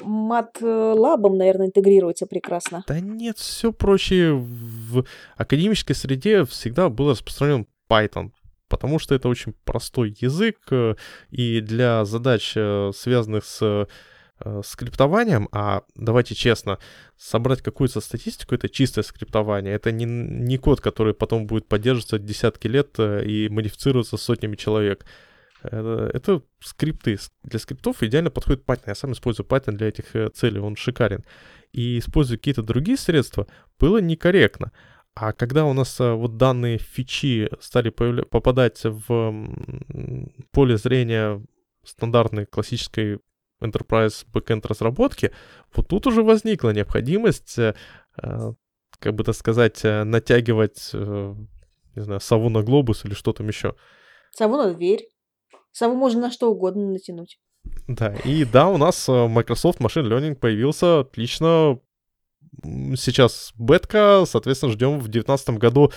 MATLAB, 0.00 1.36
наверное, 1.36 1.66
интегрируется 1.66 2.26
прекрасно. 2.26 2.84
Да 2.86 3.00
нет, 3.00 3.38
все 3.38 3.72
проще. 3.72 4.32
В 4.32 5.04
академической 5.36 5.94
среде 5.94 6.44
всегда 6.44 6.88
был 6.88 7.10
распространен 7.10 7.66
Python, 7.88 8.30
потому 8.68 8.98
что 8.98 9.14
это 9.14 9.28
очень 9.28 9.54
простой 9.64 10.16
язык, 10.20 10.58
э, 10.70 10.94
и 11.30 11.60
для 11.60 12.04
задач, 12.04 12.52
э, 12.56 12.90
связанных 12.94 13.44
с 13.44 13.60
э, 13.62 13.86
скриптованием, 14.64 15.48
а 15.52 15.82
давайте 15.94 16.34
честно, 16.34 16.78
собрать 17.18 17.62
какую-то 17.62 18.00
статистику, 18.00 18.54
это 18.54 18.68
чистое 18.68 19.04
скриптование, 19.04 19.74
это 19.74 19.92
не, 19.92 20.04
не 20.04 20.56
код, 20.56 20.80
который 20.80 21.14
потом 21.14 21.46
будет 21.46 21.66
поддерживаться 21.66 22.18
десятки 22.18 22.66
лет 22.66 22.94
э, 22.98 23.24
и 23.24 23.48
модифицироваться 23.48 24.16
сотнями 24.16 24.56
человек. 24.56 25.04
Это, 25.62 26.10
это 26.12 26.42
скрипты. 26.60 27.18
Для 27.42 27.58
скриптов 27.58 28.02
идеально 28.02 28.30
подходит 28.30 28.64
Python. 28.64 28.84
Я 28.86 28.94
сам 28.94 29.12
использую 29.12 29.46
Python 29.46 29.72
для 29.72 29.88
этих 29.88 30.14
э, 30.16 30.28
целей, 30.30 30.60
он 30.60 30.76
шикарен. 30.76 31.24
И 31.72 31.98
использовать 31.98 32.40
какие-то 32.40 32.62
другие 32.62 32.96
средства 32.96 33.46
было 33.78 33.98
некорректно. 33.98 34.72
А 35.14 35.32
когда 35.32 35.64
у 35.64 35.72
нас 35.72 36.00
э, 36.00 36.12
вот 36.12 36.36
данные 36.36 36.78
фичи 36.78 37.50
стали 37.60 37.90
появля- 37.90 38.24
попадать 38.24 38.80
в 38.84 39.34
поле 40.52 40.76
зрения 40.76 41.44
стандартной 41.84 42.46
классической 42.46 43.18
enterprise 43.62 44.24
backend 44.32 44.66
разработки, 44.66 45.32
вот 45.74 45.88
тут 45.88 46.06
уже 46.06 46.22
возникла 46.22 46.70
необходимость, 46.70 47.58
э, 47.58 47.74
э, 48.22 48.52
как 48.98 49.14
бы 49.14 49.24
так 49.24 49.34
сказать, 49.34 49.84
э, 49.84 50.04
натягивать, 50.04 50.90
э, 50.94 51.34
не 51.96 52.02
знаю, 52.02 52.20
сову 52.20 52.48
на 52.48 52.62
глобус 52.62 53.04
или 53.04 53.14
что 53.14 53.32
там 53.32 53.48
еще. 53.48 53.74
Сову 54.32 54.56
на 54.56 54.72
дверь. 54.72 55.09
Сову 55.72 55.94
можно 55.94 56.22
на 56.22 56.30
что 56.30 56.50
угодно 56.50 56.86
натянуть. 56.90 57.38
Да, 57.86 58.14
и 58.24 58.44
да, 58.44 58.68
у 58.68 58.76
нас 58.76 59.08
э, 59.08 59.28
Microsoft 59.28 59.80
Machine 59.80 60.08
Learning 60.08 60.34
появился 60.34 61.00
отлично. 61.00 61.78
Сейчас 62.62 63.52
бетка, 63.56 64.24
соответственно, 64.26 64.72
ждем 64.72 64.98
в 64.98 65.08
2019 65.08 65.50
году 65.50 65.92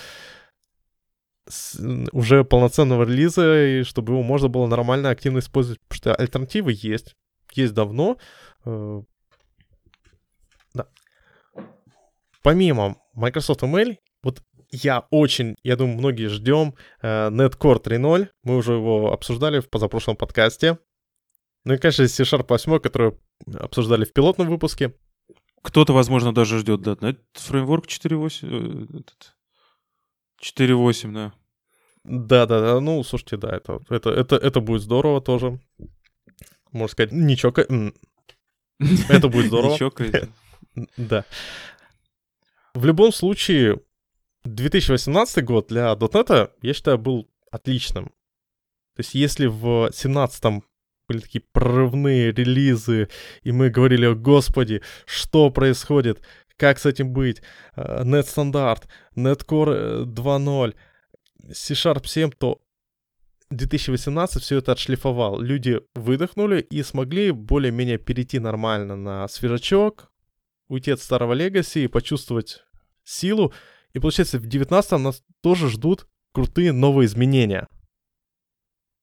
уже 2.14 2.44
полноценного 2.46 3.04
релиза, 3.04 3.66
и 3.66 3.84
чтобы 3.84 4.14
его 4.14 4.24
можно 4.24 4.48
было 4.48 4.66
нормально, 4.68 5.10
активно 5.10 5.40
использовать, 5.40 5.82
потому 5.82 5.98
что 5.98 6.16
альтернативы 6.16 6.74
есть, 6.76 7.16
есть 7.54 7.74
давно. 7.74 8.18
Э, 8.66 9.02
Да. 10.74 10.88
Помимо 12.42 12.98
Microsoft 13.14 13.64
ML, 13.64 13.98
я 14.74 15.06
очень, 15.12 15.56
я 15.64 15.76
думаю, 15.76 15.98
многие 15.98 16.28
ждем 16.30 16.74
э, 17.02 17.30
Netcore 17.30 17.82
3.0. 17.82 18.30
Мы 18.44 18.58
уже 18.58 18.74
его 18.74 19.14
обсуждали 19.14 19.60
в 19.60 19.70
позапрошлом 19.70 20.16
подкасте. 20.16 20.80
Ну 21.64 21.76
и, 21.76 21.78
конечно, 21.78 22.08
C-Sharp 22.08 22.48
8, 22.50 22.80
которую 22.80 23.22
обсуждали 23.54 24.04
в 24.04 24.14
пилотном 24.14 24.50
выпуске. 24.50 24.96
Кто-то, 25.62 25.94
возможно, 25.94 26.34
даже 26.34 26.58
ждет 26.58 26.82
.NET 26.82 27.20
фреймворк 27.34 27.86
4.8. 27.86 28.90
э, 28.96 29.00
этот, 29.00 29.36
4.8, 30.42 31.14
да. 31.14 31.34
Да-да-да, 32.04 32.80
ну, 32.82 33.04
слушайте, 33.04 33.38
да, 33.38 33.56
это, 33.56 33.80
это, 33.90 34.10
это, 34.10 34.36
это 34.36 34.60
будет 34.60 34.82
здорово 34.82 35.22
тоже. 35.22 35.60
Можно 36.72 36.92
сказать, 36.92 37.12
ничего, 37.12 37.54
это 39.10 39.30
будет 39.30 39.46
здорово. 39.46 39.74
Ничего. 39.74 39.92
Да. 40.98 41.24
В 42.74 42.84
любом 42.86 43.14
случае, 43.14 43.80
2018 44.44 45.44
год 45.44 45.68
для 45.68 45.94
.NET, 45.94 46.52
я 46.62 46.74
считаю, 46.74 46.98
был 46.98 47.30
отличным. 47.52 48.06
То 48.96 49.00
есть 49.00 49.16
если 49.16 49.48
в 49.48 49.90
17 49.94 50.64
были 51.08 51.20
такие 51.20 51.44
прорывные 51.52 52.32
релизы, 52.32 53.10
и 53.44 53.52
мы 53.52 53.70
говорили, 53.70 54.06
о 54.06 54.16
господи, 54.16 54.82
что 55.06 55.50
происходит, 55.50 56.22
как 56.58 56.80
с 56.80 56.86
этим 56.86 57.12
быть, 57.14 57.42
Э, 57.76 58.04
Net 58.04 58.24
стандарт, 58.24 58.88
Netcore 59.16 60.04
э, 60.04 60.06
2.0, 60.06 60.76
C-Sharp 61.52 62.08
7, 62.08 62.32
то 62.32 62.62
2018 63.50 64.42
все 64.42 64.58
это 64.58 64.72
отшлифовал. 64.72 65.40
Люди 65.40 65.82
выдохнули 65.96 66.62
и 66.62 66.84
смогли 66.84 67.32
более-менее 67.32 67.98
перейти 67.98 68.40
нормально 68.40 68.96
на 68.96 69.28
свежачок, 69.28 70.12
уйти 70.68 70.92
от 70.92 71.02
старого 71.02 71.34
легаси 71.34 71.80
и 71.80 71.88
почувствовать 71.88 72.64
силу. 73.04 73.54
И 73.94 74.00
получается, 74.00 74.40
в 74.40 74.46
19 74.46 74.92
нас 75.00 75.24
тоже 75.42 75.70
ждут 75.70 76.08
крутые 76.32 76.72
новые 76.72 77.06
изменения. 77.06 77.68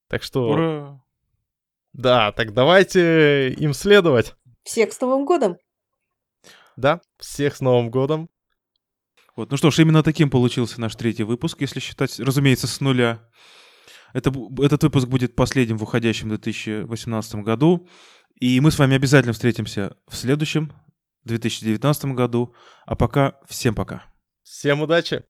Так 0.09 0.23
что, 0.23 0.49
Ура! 0.49 1.03
да, 1.93 2.31
так 2.33 2.53
давайте 2.53 3.53
им 3.53 3.73
следовать. 3.73 4.35
Всех 4.63 4.91
с 4.91 4.99
Новым 4.99 5.25
годом! 5.25 5.57
Да, 6.75 7.01
всех 7.17 7.55
с 7.55 7.61
Новым 7.61 7.89
годом. 7.89 8.29
Вот, 9.35 9.49
ну 9.49 9.57
что 9.57 9.71
ж, 9.71 9.79
именно 9.79 10.03
таким 10.03 10.29
получился 10.29 10.81
наш 10.81 10.95
третий 10.95 11.23
выпуск, 11.23 11.61
если 11.61 11.79
считать, 11.79 12.19
разумеется, 12.19 12.67
с 12.67 12.81
нуля. 12.81 13.29
Это, 14.13 14.33
этот 14.59 14.83
выпуск 14.83 15.07
будет 15.07 15.35
последним 15.35 15.77
в 15.77 15.83
уходящем 15.83 16.27
2018 16.29 17.35
году. 17.35 17.87
И 18.35 18.59
мы 18.59 18.71
с 18.71 18.79
вами 18.79 18.95
обязательно 18.95 19.31
встретимся 19.31 19.95
в 20.09 20.15
следующем, 20.17 20.73
2019 21.23 22.05
году. 22.05 22.53
А 22.85 22.95
пока 22.95 23.39
всем 23.47 23.73
пока. 23.73 24.10
Всем 24.51 24.81
удачи! 24.81 25.23